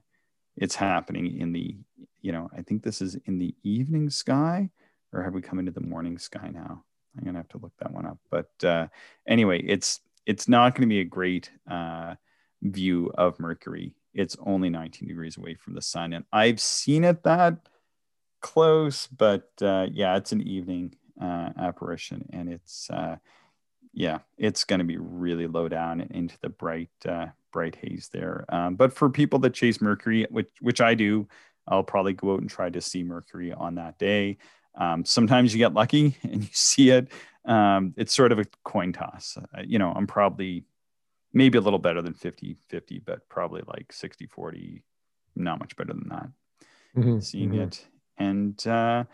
it's 0.56 0.74
happening 0.74 1.38
in 1.38 1.52
the, 1.52 1.76
you 2.22 2.32
know, 2.32 2.50
I 2.56 2.62
think 2.62 2.82
this 2.82 3.02
is 3.02 3.16
in 3.26 3.38
the 3.38 3.54
evening 3.62 4.08
sky, 4.08 4.70
or 5.12 5.22
have 5.22 5.34
we 5.34 5.42
come 5.42 5.58
into 5.58 5.72
the 5.72 5.80
morning 5.80 6.18
sky 6.18 6.50
now? 6.52 6.84
I'm 7.16 7.24
gonna 7.24 7.38
have 7.38 7.48
to 7.48 7.58
look 7.58 7.72
that 7.80 7.92
one 7.92 8.06
up. 8.06 8.18
But 8.30 8.50
uh, 8.64 8.86
anyway, 9.28 9.60
it's 9.60 10.00
it's 10.26 10.48
not 10.48 10.74
going 10.74 10.88
to 10.88 10.92
be 10.92 11.00
a 11.00 11.04
great 11.04 11.50
uh, 11.70 12.14
view 12.62 13.10
of 13.16 13.38
Mercury 13.40 13.92
it's 14.14 14.36
only 14.44 14.70
19 14.70 15.08
degrees 15.08 15.36
away 15.36 15.54
from 15.54 15.74
the 15.74 15.82
sun. 15.82 16.12
And 16.12 16.24
I've 16.32 16.60
seen 16.60 17.04
it 17.04 17.22
that 17.22 17.56
close, 18.40 19.06
but 19.06 19.50
uh, 19.62 19.86
yeah, 19.90 20.16
it's 20.16 20.32
an 20.32 20.42
evening 20.42 20.94
uh, 21.20 21.50
apparition, 21.58 22.28
and 22.32 22.52
it's 22.52 22.90
uh, 22.90 23.16
yeah, 23.94 24.18
it's 24.38 24.64
going 24.64 24.80
to 24.80 24.84
be 24.84 24.96
really 24.98 25.46
low 25.46 25.68
down 25.68 26.00
into 26.00 26.36
the 26.40 26.48
bright 26.48 26.90
uh, 27.08 27.26
bright 27.52 27.76
haze 27.76 28.10
there. 28.12 28.44
Um, 28.48 28.74
but 28.74 28.92
for 28.92 29.08
people 29.08 29.38
that 29.40 29.54
chase 29.54 29.80
Mercury, 29.80 30.26
which 30.30 30.50
which 30.60 30.80
I 30.80 30.94
do, 30.94 31.28
I'll 31.66 31.84
probably 31.84 32.12
go 32.12 32.34
out 32.34 32.40
and 32.40 32.50
try 32.50 32.68
to 32.70 32.80
see 32.80 33.02
Mercury 33.02 33.52
on 33.52 33.76
that 33.76 33.98
day. 33.98 34.38
Um, 34.74 35.04
sometimes 35.04 35.54
you 35.54 35.58
get 35.58 35.74
lucky 35.74 36.16
and 36.22 36.42
you 36.42 36.50
see 36.52 36.90
it. 36.90 37.08
Um, 37.44 37.94
it's 37.96 38.14
sort 38.14 38.32
of 38.32 38.38
a 38.38 38.44
coin 38.64 38.92
toss. 38.92 39.36
Uh, 39.36 39.62
you 39.64 39.78
know, 39.78 39.92
I'm 39.94 40.06
probably 40.06 40.64
maybe 41.32 41.58
a 41.58 41.60
little 41.60 41.78
better 41.78 42.02
than 42.02 42.14
50 42.14 42.56
50 42.68 42.98
but 43.00 43.28
probably 43.28 43.62
like 43.66 43.92
60 43.92 44.26
40 44.26 44.82
not 45.34 45.58
much 45.58 45.76
better 45.76 45.92
than 45.92 46.08
that 46.08 46.28
mm-hmm. 46.96 47.20
seeing 47.20 47.50
mm-hmm. 47.50 47.62
it 47.62 47.86
And 48.18 48.66
uh, 48.66 49.04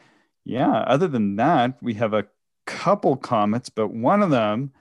yeah, 0.44 0.70
other 0.70 1.08
than 1.08 1.36
that, 1.36 1.76
we 1.82 1.94
have 1.94 2.14
a 2.14 2.26
couple 2.66 3.16
comets, 3.16 3.68
but 3.68 3.88
one 3.88 4.22
of 4.22 4.30
them 4.30 4.72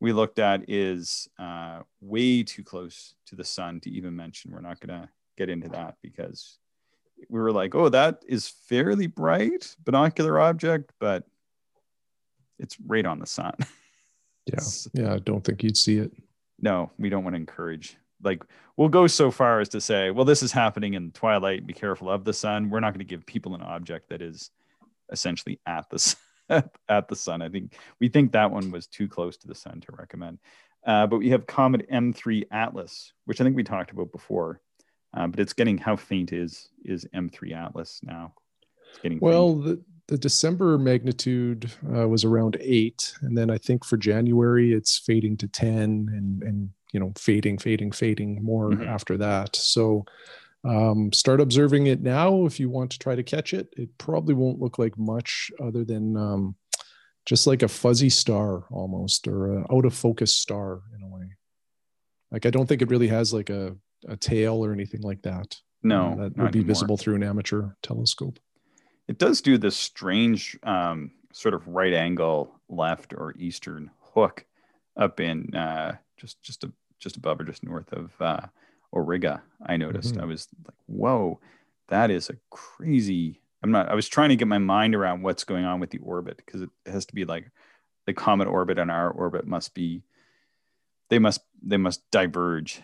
we 0.00 0.12
looked 0.12 0.38
at 0.38 0.68
is 0.68 1.28
uh, 1.38 1.80
way 2.00 2.42
too 2.42 2.62
close 2.62 3.14
to 3.26 3.36
the 3.36 3.44
sun 3.44 3.80
to 3.80 3.90
even 3.90 4.14
mention. 4.14 4.52
We're 4.52 4.60
not 4.60 4.80
going 4.80 5.00
to 5.00 5.08
get 5.36 5.48
into 5.48 5.68
that 5.70 5.96
because 6.02 6.58
we 7.28 7.40
were 7.40 7.52
like, 7.52 7.74
oh, 7.74 7.88
that 7.88 8.22
is 8.28 8.48
fairly 8.48 9.06
bright 9.08 9.74
binocular 9.84 10.40
object, 10.40 10.92
but 11.00 11.24
it's 12.58 12.76
right 12.86 13.06
on 13.06 13.18
the 13.18 13.26
sun. 13.26 13.54
Yeah. 13.58 13.64
Yeah. 14.94 15.14
I 15.14 15.18
don't 15.18 15.44
think 15.44 15.62
you'd 15.62 15.76
see 15.76 15.98
it. 15.98 16.10
No, 16.60 16.90
we 16.98 17.08
don't 17.08 17.24
want 17.24 17.34
to 17.34 17.40
encourage. 17.40 17.96
Like, 18.22 18.42
we'll 18.76 18.88
go 18.88 19.06
so 19.06 19.30
far 19.30 19.60
as 19.60 19.68
to 19.70 19.80
say, 19.80 20.10
well, 20.10 20.24
this 20.24 20.42
is 20.42 20.50
happening 20.50 20.94
in 20.94 21.12
twilight. 21.12 21.66
Be 21.66 21.72
careful 21.72 22.10
of 22.10 22.24
the 22.24 22.32
sun. 22.32 22.70
We're 22.70 22.80
not 22.80 22.92
going 22.92 22.98
to 22.98 23.04
give 23.04 23.24
people 23.26 23.54
an 23.54 23.62
object 23.62 24.08
that 24.08 24.22
is 24.22 24.50
essentially 25.12 25.60
at 25.66 25.88
the 25.90 25.98
sun, 25.98 26.18
at 26.88 27.08
the 27.08 27.16
sun. 27.16 27.42
I 27.42 27.48
think 27.48 27.76
we 28.00 28.08
think 28.08 28.32
that 28.32 28.50
one 28.50 28.70
was 28.70 28.86
too 28.86 29.08
close 29.08 29.36
to 29.38 29.46
the 29.46 29.54
sun 29.54 29.80
to 29.82 29.92
recommend. 29.92 30.38
Uh, 30.86 31.06
but 31.06 31.18
we 31.18 31.30
have 31.30 31.46
Comet 31.46 31.88
M3 31.90 32.44
Atlas, 32.50 33.12
which 33.24 33.40
I 33.40 33.44
think 33.44 33.56
we 33.56 33.64
talked 33.64 33.90
about 33.90 34.12
before. 34.12 34.60
Uh, 35.16 35.26
but 35.26 35.40
it's 35.40 35.52
getting 35.52 35.78
how 35.78 35.96
faint 35.96 36.32
is 36.32 36.68
is 36.84 37.06
M3 37.14 37.54
Atlas 37.56 38.00
now? 38.02 38.34
It's 38.90 39.00
getting 39.00 39.18
well. 39.20 39.54
The, 39.54 39.82
the 40.08 40.18
December 40.18 40.78
magnitude 40.78 41.70
uh, 41.94 42.08
was 42.08 42.24
around 42.24 42.56
eight, 42.60 43.14
and 43.20 43.36
then 43.36 43.50
I 43.50 43.58
think 43.58 43.84
for 43.84 43.98
January 43.98 44.72
it's 44.72 44.98
fading 44.98 45.36
to 45.38 45.48
ten, 45.48 46.08
and 46.12 46.42
and 46.42 46.70
you 46.92 46.98
know 46.98 47.12
fading, 47.16 47.58
fading, 47.58 47.92
fading 47.92 48.42
more 48.42 48.70
mm-hmm. 48.70 48.88
after 48.88 49.18
that. 49.18 49.54
So 49.54 50.06
um, 50.64 51.12
start 51.12 51.40
observing 51.40 51.86
it 51.86 52.00
now 52.00 52.46
if 52.46 52.58
you 52.58 52.70
want 52.70 52.90
to 52.92 52.98
try 52.98 53.14
to 53.14 53.22
catch 53.22 53.52
it. 53.52 53.68
It 53.76 53.96
probably 53.98 54.34
won't 54.34 54.60
look 54.60 54.78
like 54.78 54.98
much 54.98 55.50
other 55.62 55.84
than 55.84 56.16
um, 56.16 56.56
just 57.26 57.46
like 57.46 57.62
a 57.62 57.68
fuzzy 57.68 58.10
star 58.10 58.64
almost, 58.70 59.28
or 59.28 59.58
a 59.58 59.74
out 59.74 59.84
of 59.84 59.94
focus 59.94 60.34
star 60.34 60.80
in 60.96 61.02
a 61.02 61.14
way. 61.14 61.34
Like 62.32 62.46
I 62.46 62.50
don't 62.50 62.66
think 62.66 62.80
it 62.80 62.90
really 62.90 63.08
has 63.08 63.34
like 63.34 63.50
a 63.50 63.76
a 64.08 64.16
tail 64.16 64.64
or 64.64 64.72
anything 64.72 65.02
like 65.02 65.20
that. 65.22 65.54
No, 65.82 66.12
uh, 66.12 66.14
that 66.16 66.36
would 66.38 66.52
be 66.52 66.60
anymore. 66.60 66.74
visible 66.74 66.96
through 66.96 67.16
an 67.16 67.22
amateur 67.22 67.68
telescope. 67.82 68.38
It 69.08 69.18
does 69.18 69.40
do 69.40 69.58
this 69.58 69.76
strange 69.76 70.58
um, 70.62 71.12
sort 71.32 71.54
of 71.54 71.66
right 71.66 71.94
angle 71.94 72.54
left 72.68 73.14
or 73.14 73.34
eastern 73.38 73.90
hook 74.14 74.44
up 74.96 75.20
in 75.20 75.54
uh, 75.54 75.96
just 76.16 76.42
just 76.42 76.64
a, 76.64 76.72
just 76.98 77.16
above 77.16 77.40
or 77.40 77.44
just 77.44 77.64
north 77.64 77.92
of 77.92 78.12
uh, 78.20 78.46
Auriga. 78.94 79.40
I 79.64 79.76
noticed. 79.76 80.14
Mm-hmm. 80.14 80.22
I 80.22 80.26
was 80.26 80.48
like, 80.66 80.76
"Whoa, 80.86 81.40
that 81.88 82.10
is 82.10 82.28
a 82.28 82.36
crazy." 82.50 83.40
I'm 83.62 83.70
not. 83.70 83.88
I 83.88 83.94
was 83.94 84.08
trying 84.08 84.28
to 84.28 84.36
get 84.36 84.48
my 84.48 84.58
mind 84.58 84.94
around 84.94 85.22
what's 85.22 85.44
going 85.44 85.64
on 85.64 85.80
with 85.80 85.90
the 85.90 85.98
orbit 85.98 86.36
because 86.36 86.62
it 86.62 86.70
has 86.86 87.06
to 87.06 87.14
be 87.14 87.24
like 87.24 87.50
the 88.06 88.12
comet 88.12 88.48
orbit 88.48 88.78
and 88.78 88.90
our 88.90 89.10
orbit 89.10 89.46
must 89.46 89.74
be. 89.74 90.02
They 91.08 91.18
must 91.18 91.40
they 91.62 91.78
must 91.78 92.02
diverge 92.10 92.82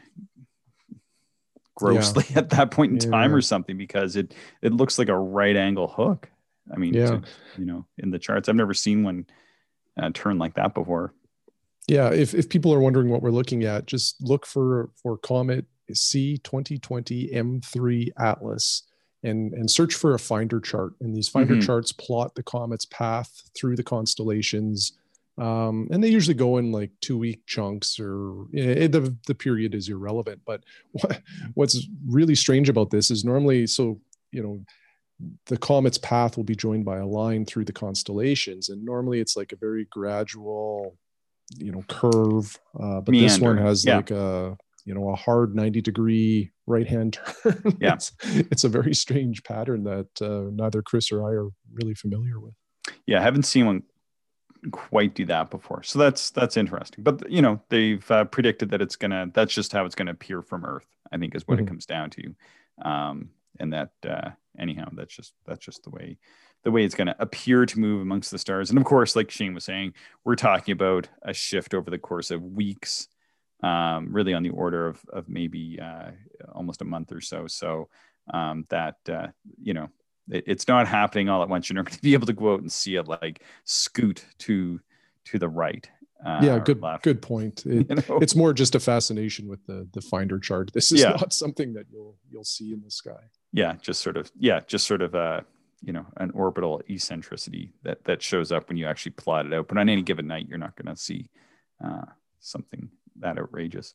grossly 1.74 2.24
yeah. 2.30 2.38
at 2.40 2.50
that 2.50 2.70
point 2.70 2.92
in 2.92 3.00
yeah. 3.00 3.16
time 3.16 3.34
or 3.34 3.40
something 3.40 3.76
because 3.76 4.16
it 4.16 4.34
it 4.62 4.72
looks 4.72 4.98
like 4.98 5.08
a 5.08 5.16
right 5.16 5.56
angle 5.56 5.88
hook. 5.88 6.30
I 6.72 6.76
mean, 6.76 6.94
yeah. 6.94 7.06
To, 7.06 7.22
you 7.58 7.66
know, 7.66 7.86
in 7.98 8.10
the 8.10 8.18
charts, 8.18 8.48
I've 8.48 8.56
never 8.56 8.74
seen 8.74 9.02
one 9.02 9.26
uh, 10.00 10.10
turn 10.14 10.38
like 10.38 10.54
that 10.54 10.74
before. 10.74 11.12
Yeah, 11.86 12.10
if 12.10 12.34
if 12.34 12.48
people 12.48 12.72
are 12.72 12.80
wondering 12.80 13.10
what 13.10 13.22
we're 13.22 13.30
looking 13.30 13.64
at, 13.64 13.86
just 13.86 14.16
look 14.22 14.46
for 14.46 14.90
for 15.02 15.18
Comet 15.18 15.66
C 15.92 16.38
twenty 16.38 16.78
twenty 16.78 17.32
M 17.32 17.60
three 17.60 18.12
Atlas. 18.18 18.82
And, 19.22 19.54
and 19.54 19.70
search 19.70 19.94
for 19.94 20.12
a 20.12 20.18
finder 20.18 20.60
chart 20.60 20.92
and 21.00 21.16
these 21.16 21.30
finder 21.30 21.54
mm-hmm. 21.54 21.64
charts 21.64 21.92
plot 21.92 22.34
the 22.34 22.42
comet's 22.42 22.84
path 22.84 23.48
through 23.56 23.74
the 23.74 23.82
constellations 23.82 24.92
um, 25.36 25.88
and 25.90 26.02
they 26.02 26.08
usually 26.08 26.34
go 26.34 26.58
in 26.58 26.70
like 26.70 26.90
two 27.00 27.18
week 27.18 27.44
chunks 27.46 27.98
or 27.98 28.46
it, 28.52 28.92
the, 28.92 29.16
the 29.26 29.34
period 29.34 29.74
is 29.74 29.88
irrelevant. 29.88 30.42
But 30.44 30.62
what, 30.92 31.20
what's 31.54 31.86
really 32.06 32.34
strange 32.34 32.68
about 32.68 32.90
this 32.90 33.10
is 33.10 33.24
normally 33.24 33.66
so 33.66 34.00
you 34.30 34.42
know 34.42 34.64
the 35.46 35.56
comet's 35.56 35.98
path 35.98 36.36
will 36.36 36.44
be 36.44 36.56
joined 36.56 36.84
by 36.84 36.98
a 36.98 37.06
line 37.06 37.46
through 37.46 37.64
the 37.64 37.72
constellations. 37.72 38.68
And 38.68 38.84
normally 38.84 39.20
it's 39.20 39.36
like 39.36 39.52
a 39.52 39.56
very 39.56 39.86
gradual 39.90 40.96
you 41.58 41.70
know 41.70 41.84
curve 41.88 42.58
uh, 42.80 43.02
but 43.02 43.12
Meander. 43.12 43.28
this 43.28 43.38
one 43.38 43.58
has 43.58 43.84
yeah. 43.84 43.96
like 43.96 44.10
a 44.10 44.56
you 44.86 44.94
know 44.94 45.10
a 45.10 45.14
hard 45.14 45.54
90 45.54 45.82
degree 45.82 46.50
right 46.66 46.86
hand 46.86 47.18
turn. 47.42 47.76
Yeah. 47.80 47.94
It's, 47.94 48.12
it's, 48.22 48.64
a 48.64 48.68
very 48.68 48.94
strange 48.94 49.44
pattern 49.44 49.84
that 49.84 50.08
uh, 50.22 50.50
neither 50.52 50.80
chris 50.80 51.12
or 51.12 51.22
i 51.22 51.32
are 51.32 51.48
really 51.74 51.94
familiar 51.94 52.40
with. 52.40 52.54
Yeah 53.06 53.20
i 53.20 53.22
haven't 53.22 53.42
seen 53.42 53.66
one 53.66 53.82
quite 54.70 55.14
do 55.14 55.24
that 55.26 55.50
before. 55.50 55.82
So 55.82 55.98
that's 55.98 56.30
that's 56.30 56.56
interesting. 56.56 57.04
But 57.04 57.30
you 57.30 57.42
know, 57.42 57.60
they've 57.68 58.08
uh, 58.10 58.24
predicted 58.24 58.70
that 58.70 58.82
it's 58.82 58.96
gonna. 58.96 59.30
That's 59.32 59.54
just 59.54 59.72
how 59.72 59.84
it's 59.84 59.94
gonna 59.94 60.12
appear 60.12 60.42
from 60.42 60.64
Earth. 60.64 60.86
I 61.12 61.18
think 61.18 61.34
is 61.34 61.46
what 61.46 61.58
mm-hmm. 61.58 61.66
it 61.66 61.68
comes 61.68 61.86
down 61.86 62.10
to. 62.10 62.34
Um, 62.82 63.30
and 63.60 63.72
that 63.72 63.92
uh, 64.08 64.30
anyhow, 64.58 64.88
that's 64.92 65.14
just 65.14 65.34
that's 65.46 65.64
just 65.64 65.84
the 65.84 65.90
way 65.90 66.18
the 66.62 66.70
way 66.70 66.84
it's 66.84 66.94
gonna 66.94 67.16
appear 67.18 67.66
to 67.66 67.78
move 67.78 68.02
amongst 68.02 68.30
the 68.30 68.38
stars. 68.38 68.70
And 68.70 68.78
of 68.78 68.84
course, 68.84 69.16
like 69.16 69.30
Shane 69.30 69.54
was 69.54 69.64
saying, 69.64 69.94
we're 70.24 70.36
talking 70.36 70.72
about 70.72 71.08
a 71.22 71.34
shift 71.34 71.74
over 71.74 71.90
the 71.90 71.98
course 71.98 72.30
of 72.30 72.42
weeks. 72.42 73.08
Um, 73.62 74.08
really 74.10 74.34
on 74.34 74.42
the 74.42 74.50
order 74.50 74.88
of 74.88 75.00
of 75.10 75.28
maybe 75.28 75.78
uh, 75.80 76.10
almost 76.52 76.82
a 76.82 76.84
month 76.84 77.12
or 77.12 77.20
so. 77.20 77.46
So 77.46 77.88
um, 78.32 78.66
that 78.68 78.96
uh, 79.08 79.28
you 79.62 79.74
know 79.74 79.88
it, 80.30 80.44
it's 80.46 80.68
not 80.68 80.88
happening 80.88 81.28
all 81.28 81.42
at 81.42 81.48
once. 81.48 81.68
You're 81.68 81.76
not 81.76 81.86
going 81.86 81.96
to 81.96 82.02
be 82.02 82.14
able 82.14 82.26
to 82.26 82.32
go 82.32 82.54
out 82.54 82.60
and 82.60 82.70
see 82.70 82.96
it 82.96 83.08
like 83.08 83.42
scoot 83.64 84.24
to 84.38 84.80
to 85.26 85.38
the 85.38 85.48
right. 85.48 85.88
Uh, 86.24 86.40
yeah, 86.42 86.58
good 86.58 86.82
good 87.02 87.20
point. 87.20 87.64
It, 87.66 87.90
you 87.90 87.96
know? 87.96 88.18
It's 88.20 88.34
more 88.34 88.54
just 88.54 88.74
a 88.74 88.80
fascination 88.80 89.48
with 89.48 89.64
the 89.66 89.86
the 89.92 90.00
finder 90.00 90.38
chart. 90.38 90.72
This 90.72 90.90
is 90.92 91.02
yeah. 91.02 91.10
not 91.10 91.32
something 91.32 91.74
that 91.74 91.86
you'll 91.90 92.16
you'll 92.30 92.44
see 92.44 92.72
in 92.72 92.82
the 92.82 92.90
sky. 92.90 93.30
Yeah, 93.52 93.74
just 93.80 94.00
sort 94.00 94.16
of 94.16 94.30
yeah, 94.38 94.60
just 94.66 94.86
sort 94.86 95.02
of 95.02 95.14
uh 95.14 95.40
you 95.82 95.92
know 95.92 96.06
an 96.16 96.30
orbital 96.30 96.80
eccentricity 96.88 97.72
that 97.82 98.04
that 98.04 98.22
shows 98.22 98.52
up 98.52 98.68
when 98.68 98.78
you 98.78 98.86
actually 98.86 99.12
plot 99.12 99.46
it 99.46 99.52
out. 99.52 99.68
But 99.68 99.78
on 99.78 99.88
any 99.88 100.02
given 100.02 100.26
night, 100.26 100.48
you're 100.48 100.58
not 100.58 100.76
going 100.76 100.94
to 100.94 101.00
see 101.00 101.28
uh, 101.84 102.06
something 102.40 102.88
that 103.20 103.38
outrageous. 103.38 103.94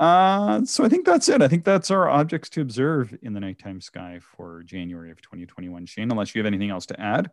Uh, 0.00 0.64
so 0.64 0.82
I 0.82 0.88
think 0.88 1.04
that's 1.04 1.28
it. 1.28 1.42
I 1.42 1.48
think 1.48 1.62
that's 1.62 1.90
our 1.90 2.08
objects 2.08 2.48
to 2.50 2.62
observe 2.62 3.16
in 3.20 3.34
the 3.34 3.40
nighttime 3.40 3.82
sky 3.82 4.18
for 4.22 4.62
January 4.62 5.10
of 5.10 5.20
2021. 5.20 5.84
Shane, 5.84 6.10
unless 6.10 6.34
you 6.34 6.38
have 6.38 6.46
anything 6.46 6.70
else 6.70 6.86
to 6.86 6.98
add. 6.98 7.30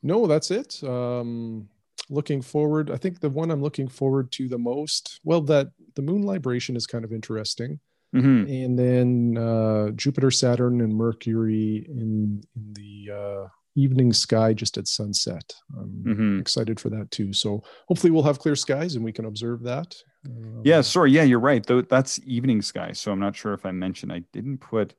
No, 0.00 0.28
that's 0.28 0.52
it. 0.52 0.82
Um, 0.84 1.68
looking 2.08 2.40
forward, 2.40 2.92
I 2.92 2.96
think 2.98 3.18
the 3.18 3.28
one 3.28 3.50
I'm 3.50 3.60
looking 3.60 3.88
forward 3.88 4.30
to 4.32 4.48
the 4.48 4.58
most, 4.58 5.18
well, 5.24 5.40
that 5.42 5.72
the 5.96 6.02
moon 6.02 6.22
libration 6.22 6.76
is 6.76 6.86
kind 6.86 7.04
of 7.04 7.12
interesting. 7.12 7.80
Mm-hmm. 8.14 8.52
And 8.52 8.78
then 8.78 9.38
uh, 9.38 9.90
Jupiter, 9.90 10.30
Saturn, 10.30 10.82
and 10.82 10.94
Mercury 10.94 11.86
in 11.88 12.44
in 12.54 12.72
the 12.74 13.10
uh, 13.12 13.48
evening 13.74 14.12
sky 14.12 14.52
just 14.52 14.76
at 14.78 14.86
sunset. 14.86 15.54
I'm 15.76 16.04
mm-hmm. 16.04 16.40
excited 16.40 16.78
for 16.78 16.90
that 16.90 17.10
too. 17.10 17.32
So 17.32 17.62
hopefully 17.88 18.10
we'll 18.10 18.22
have 18.22 18.38
clear 18.38 18.56
skies 18.56 18.94
and 18.94 19.04
we 19.04 19.12
can 19.12 19.24
observe 19.24 19.62
that. 19.62 19.94
Um, 20.26 20.62
yeah, 20.64 20.80
sorry. 20.82 21.10
Yeah, 21.10 21.22
you're 21.22 21.40
right. 21.40 21.64
Though 21.64 21.82
that's 21.82 22.20
evening 22.24 22.62
sky. 22.62 22.92
So 22.92 23.12
I'm 23.12 23.20
not 23.20 23.36
sure 23.36 23.54
if 23.54 23.66
I 23.66 23.70
mentioned. 23.70 24.12
I 24.12 24.22
didn't 24.32 24.58
put. 24.58 24.94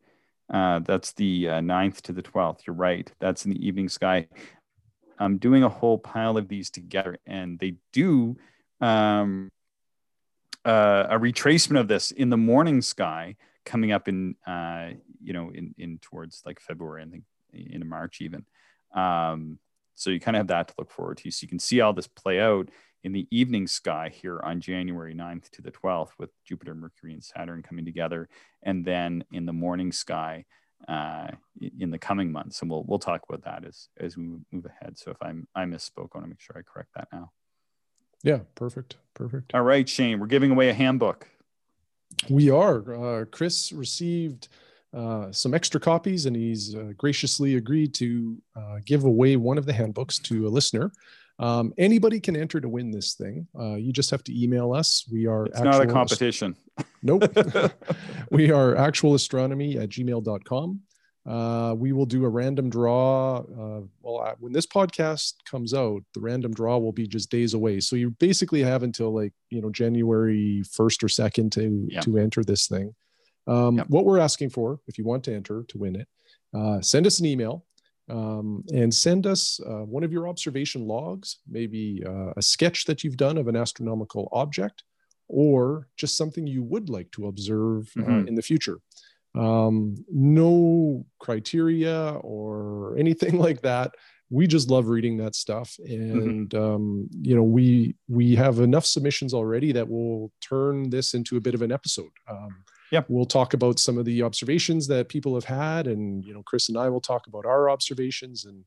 Uh, 0.52 0.80
that's 0.80 1.14
the 1.14 1.50
uh, 1.50 1.62
9th 1.62 2.02
to 2.02 2.14
the 2.14 2.24
12th. 2.24 2.68
You're 2.68 2.76
right. 2.76 3.12
That's 3.20 3.46
in 3.46 3.52
the 3.52 3.66
evening 3.66 3.90
sky. 3.90 4.28
I'm 5.20 5.38
doing 5.38 5.64
a 5.64 5.70
whole 5.70 5.98
pile 5.98 6.38
of 6.38 6.48
these 6.48 6.70
together, 6.70 7.18
and 7.26 7.58
they 7.60 7.76
do 7.94 8.36
um, 8.82 9.50
uh, 10.66 11.06
a 11.10 11.20
retracement 11.20 11.80
of 11.80 11.88
this 11.88 12.12
in 12.12 12.30
the 12.30 12.38
morning 12.38 12.82
sky 12.82 13.36
coming 13.66 13.92
up 13.92 14.08
in 14.08 14.36
uh, 14.46 14.90
you 15.22 15.34
know 15.34 15.52
in 15.54 15.74
in 15.78 16.00
towards 16.00 16.42
like 16.46 16.60
February, 16.60 17.04
I 17.04 17.06
think 17.06 17.24
in 17.54 17.88
March 17.88 18.22
even. 18.22 18.46
Um, 18.96 19.60
so 19.96 20.10
you 20.10 20.20
kind 20.20 20.36
of 20.36 20.40
have 20.42 20.48
that 20.48 20.68
to 20.70 20.74
look 20.78 20.92
forward 20.92 21.18
to. 21.18 21.32
So 21.32 21.44
you 21.44 21.48
can 21.48 21.60
see 21.60 21.82
all 21.82 21.94
this 21.94 22.08
play 22.08 22.40
out 22.40 22.70
in 23.04 23.12
the 23.12 23.28
evening 23.32 23.68
sky 23.68 24.10
here 24.14 24.40
on 24.44 24.62
January 24.62 25.14
9th 25.14 25.50
to 25.52 25.62
the 25.62 25.72
12th 25.72 26.12
with 26.18 26.30
Jupiter, 26.46 26.74
Mercury, 26.74 27.14
and 27.14 27.24
Saturn 27.24 27.62
coming 27.62 27.86
together. 27.86 28.30
And 28.64 28.86
then 28.86 29.24
in 29.32 29.46
the 29.46 29.54
morning 29.54 29.92
sky 29.92 30.46
uh, 30.88 31.28
in 31.80 31.92
the 31.92 31.98
coming 31.98 32.32
months. 32.32 32.62
And 32.62 32.72
we'll, 32.72 32.84
we'll 32.84 33.00
talk 33.00 33.24
about 33.28 33.44
that 33.44 33.66
as, 33.68 33.90
as 33.98 34.18
we 34.18 34.24
move 34.52 34.66
ahead. 34.66 34.98
So 34.98 35.12
if 35.12 35.18
I'm, 35.22 35.48
I 35.56 35.66
misspoke, 35.66 36.10
I 36.14 36.18
want 36.18 36.26
to 36.26 36.28
make 36.28 36.42
sure 36.42 36.58
I 36.58 36.62
correct 36.62 36.90
that 36.96 37.08
now. 37.12 37.32
Yeah, 38.24 38.40
perfect. 38.56 38.98
Perfect. 39.14 39.54
All 39.54 39.64
right, 39.64 39.88
Shane, 39.88 40.20
we're 40.20 40.28
giving 40.28 40.52
away 40.52 40.70
a 40.70 40.74
handbook. 40.74 41.28
We 42.30 42.50
are. 42.50 43.22
Uh, 43.22 43.26
Chris 43.26 43.72
received 43.72 44.48
uh, 44.94 45.32
some 45.32 45.54
extra 45.54 45.80
copies, 45.80 46.26
and 46.26 46.36
he's 46.36 46.76
uh, 46.76 46.92
graciously 46.96 47.56
agreed 47.56 47.94
to 47.96 48.38
uh, 48.56 48.78
give 48.86 49.06
away 49.06 49.36
one 49.36 49.58
of 49.58 49.66
the 49.66 49.74
handbooks 49.74 50.20
to 50.20 50.48
a 50.48 50.50
listener. 50.50 50.92
Um, 51.40 51.74
anybody 51.78 52.20
can 52.20 52.36
enter 52.36 52.62
to 52.62 52.70
win 52.70 52.92
this 52.92 53.16
thing. 53.16 53.48
Uh, 53.60 53.76
you 53.76 53.92
just 53.92 54.12
have 54.12 54.24
to 54.26 54.44
email 54.44 54.72
us. 54.72 55.06
We 55.12 55.26
are 55.26 55.48
it's 55.48 55.62
not 55.62 55.82
a 55.82 55.88
competition. 55.88 56.56
Ast- 56.78 56.88
nope. 57.04 57.24
we 58.32 58.52
are 58.52 58.76
actualastronomy 58.76 59.82
at 59.82 59.90
gmail.com. 59.90 60.82
uh, 61.26 61.74
we 61.76 61.92
will 61.92 62.06
do 62.06 62.24
a 62.26 62.30
random 62.30 62.70
draw. 62.70 63.38
Uh, 63.38 63.82
well, 64.02 64.36
when 64.40 64.54
this 64.54 64.68
podcast 64.68 65.34
comes 65.50 65.74
out, 65.74 66.04
the 66.14 66.22
random 66.22 66.54
draw 66.54 66.78
will 66.78 66.92
be 66.92 67.08
just 67.08 67.32
days 67.32 67.56
away. 67.56 67.80
So 67.80 67.96
you 67.96 68.12
basically 68.12 68.62
have 68.62 68.84
until 68.84 69.14
like 69.14 69.34
you 69.50 69.62
know 69.62 69.72
January 69.72 70.62
first 70.72 71.04
or 71.04 71.10
second 71.10 71.52
to 71.54 71.88
yep. 71.90 72.04
to 72.04 72.20
enter 72.20 72.44
this 72.44 72.68
thing. 72.68 72.94
Um, 73.48 73.78
yep. 73.78 73.90
What 73.90 74.06
we're 74.06 74.20
asking 74.20 74.52
for, 74.52 74.80
if 74.88 74.98
you 74.98 75.06
want 75.06 75.24
to 75.26 75.34
enter 75.34 75.64
to 75.68 75.78
win 75.78 75.96
it, 75.96 76.08
uh, 76.54 76.82
send 76.82 77.08
us 77.08 77.20
an 77.20 77.26
email 77.26 77.66
um, 78.10 78.64
and 78.74 78.94
send 78.94 79.26
us 79.26 79.60
uh, 79.66 79.84
one 79.86 80.04
of 80.04 80.12
your 80.12 80.28
observation 80.28 80.86
logs, 80.88 81.38
maybe 81.48 82.04
uh, 82.06 82.34
a 82.36 82.42
sketch 82.42 82.86
that 82.86 83.04
you've 83.04 83.18
done 83.18 83.38
of 83.38 83.48
an 83.48 83.56
astronomical 83.56 84.30
object, 84.32 84.84
or 85.28 85.88
just 85.98 86.18
something 86.18 86.46
you 86.46 86.64
would 86.64 86.90
like 86.90 87.10
to 87.12 87.28
observe 87.28 87.92
uh, 87.98 88.02
mm-hmm. 88.02 88.28
in 88.28 88.36
the 88.36 88.42
future. 88.42 88.80
Um, 89.36 89.96
no 90.10 91.06
criteria 91.20 92.12
or 92.22 92.98
anything 92.98 93.38
like 93.40 93.62
that. 93.62 93.94
We 94.30 94.48
just 94.48 94.70
love 94.70 94.88
reading 94.88 95.18
that 95.18 95.36
stuff, 95.36 95.78
mm-hmm. 95.80 96.20
and 96.20 96.50
mm-hmm. 96.50 96.76
um, 96.76 97.10
you 97.22 97.36
know 97.36 97.44
we 97.44 97.96
we 98.08 98.36
have 98.36 98.60
enough 98.60 98.86
submissions 98.86 99.34
already 99.34 99.72
that 99.74 99.88
will 99.88 100.32
turn 100.42 100.90
this 100.90 101.14
into 101.14 101.38
a 101.38 101.42
bit 101.42 101.56
of 101.56 101.62
an 101.62 101.72
episode. 101.72 102.12
Yeah. 102.92 103.02
We'll 103.08 103.26
talk 103.26 103.54
about 103.54 103.80
some 103.80 103.98
of 103.98 104.06
the 104.06 104.22
observations 104.24 104.88
that 104.88 105.10
people 105.10 105.34
have 105.34 105.46
had 105.46 105.88
and 105.88 106.24
you 106.24 106.34
know 106.34 106.44
chris 106.44 106.70
and 106.70 106.78
i 106.78 106.90
will 106.90 107.02
talk 107.02 107.28
about 107.28 107.46
our 107.46 107.70
observations 107.70 108.46
and 108.46 108.64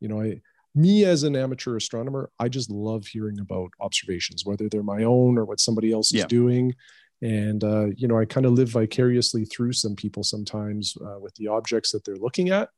you 0.00 0.08
know 0.08 0.20
i 0.22 0.40
me 0.74 1.04
as 1.04 1.22
an 1.22 1.36
amateur 1.36 1.76
astronomer 1.76 2.30
i 2.38 2.48
just 2.48 2.70
love 2.70 3.06
hearing 3.06 3.40
about 3.40 3.70
observations 3.80 4.44
whether 4.44 4.68
they're 4.68 4.82
my 4.82 5.02
own 5.02 5.36
or 5.36 5.44
what 5.44 5.60
somebody 5.60 5.92
else 5.92 6.12
is 6.14 6.24
doing. 6.26 6.74
And 7.20 7.64
uh, 7.64 7.86
you 7.96 8.06
know 8.06 8.18
i 8.18 8.24
kind 8.24 8.46
of 8.46 8.52
live 8.52 8.68
vicariously 8.68 9.44
through 9.44 9.72
some 9.72 9.96
people 9.96 10.22
sometimes 10.22 10.96
uh, 11.04 11.18
with 11.18 11.34
the 11.34 11.48
objects 11.48 11.90
that 11.92 12.04
they're 12.04 12.16
looking 12.16 12.50
at. 12.50 12.68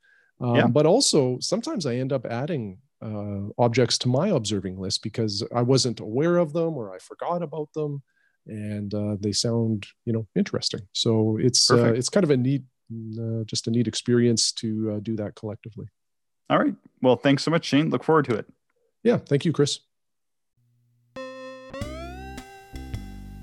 Um, 0.40 0.56
yeah. 0.56 0.66
but 0.66 0.86
also 0.86 1.38
sometimes 1.40 1.84
i 1.84 1.96
end 1.96 2.12
up 2.12 2.24
adding 2.24 2.78
uh, 3.02 3.52
objects 3.58 3.98
to 3.98 4.08
my 4.08 4.28
observing 4.28 4.78
list 4.78 5.02
because 5.02 5.44
i 5.54 5.60
wasn't 5.60 6.00
aware 6.00 6.38
of 6.38 6.54
them 6.54 6.78
or 6.78 6.94
i 6.94 6.98
forgot 6.98 7.42
about 7.42 7.70
them 7.74 8.02
and 8.46 8.92
uh, 8.94 9.16
they 9.20 9.32
sound 9.32 9.86
you 10.04 10.12
know 10.12 10.26
interesting. 10.36 10.80
So 10.92 11.38
it's 11.40 11.70
uh, 11.70 11.92
it's 11.92 12.08
kind 12.08 12.24
of 12.24 12.30
a 12.30 12.36
neat, 12.36 12.62
uh, 13.18 13.44
just 13.44 13.66
a 13.66 13.70
neat 13.70 13.88
experience 13.88 14.52
to 14.52 14.94
uh, 14.96 15.00
do 15.00 15.16
that 15.16 15.34
collectively. 15.34 15.86
All 16.48 16.58
right. 16.58 16.74
Well, 17.00 17.16
thanks 17.16 17.44
so 17.44 17.50
much, 17.50 17.64
Shane. 17.64 17.90
Look 17.90 18.02
forward 18.02 18.24
to 18.26 18.34
it. 18.34 18.46
Yeah. 19.04 19.18
Thank 19.18 19.44
you, 19.44 19.52
Chris. 19.52 19.80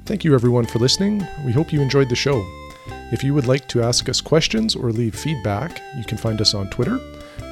Thank 0.05 0.23
you, 0.23 0.33
everyone, 0.33 0.65
for 0.65 0.79
listening. 0.79 1.25
We 1.45 1.51
hope 1.51 1.73
you 1.73 1.81
enjoyed 1.81 2.09
the 2.09 2.15
show. 2.15 2.45
If 3.11 3.23
you 3.23 3.33
would 3.33 3.47
like 3.47 3.67
to 3.69 3.81
ask 3.81 4.07
us 4.07 4.21
questions 4.21 4.75
or 4.75 4.91
leave 4.91 5.15
feedback, 5.15 5.81
you 5.97 6.03
can 6.03 6.17
find 6.17 6.39
us 6.39 6.53
on 6.53 6.69
Twitter. 6.69 6.99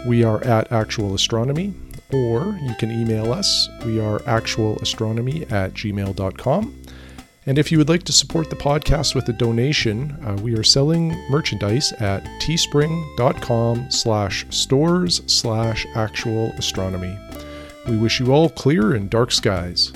We 0.05 0.23
are 0.23 0.43
at 0.43 0.71
Actual 0.71 1.15
Astronomy, 1.15 1.73
or 2.13 2.57
you 2.61 2.73
can 2.75 2.91
email 2.91 3.33
us. 3.33 3.69
We 3.85 3.99
are 3.99 4.19
actualastronomy 4.19 5.51
at 5.51 5.73
gmail.com. 5.73 6.84
And 7.47 7.59
if 7.59 7.71
you 7.71 7.77
would 7.77 7.89
like 7.89 8.03
to 8.03 8.11
support 8.11 8.49
the 8.49 8.55
podcast 8.55 9.13
with 9.13 9.29
a 9.29 9.33
donation, 9.33 10.17
uh, 10.25 10.35
we 10.41 10.55
are 10.55 10.63
selling 10.63 11.09
merchandise 11.29 11.91
at 11.93 12.23
teespring.com 12.41 13.91
slash 13.91 14.45
stores 14.49 15.21
slash 15.27 15.85
actual 15.95 16.51
astronomy. 16.57 17.15
We 17.87 17.97
wish 17.97 18.19
you 18.19 18.33
all 18.33 18.49
clear 18.49 18.93
and 18.93 19.09
dark 19.11 19.31
skies. 19.31 19.93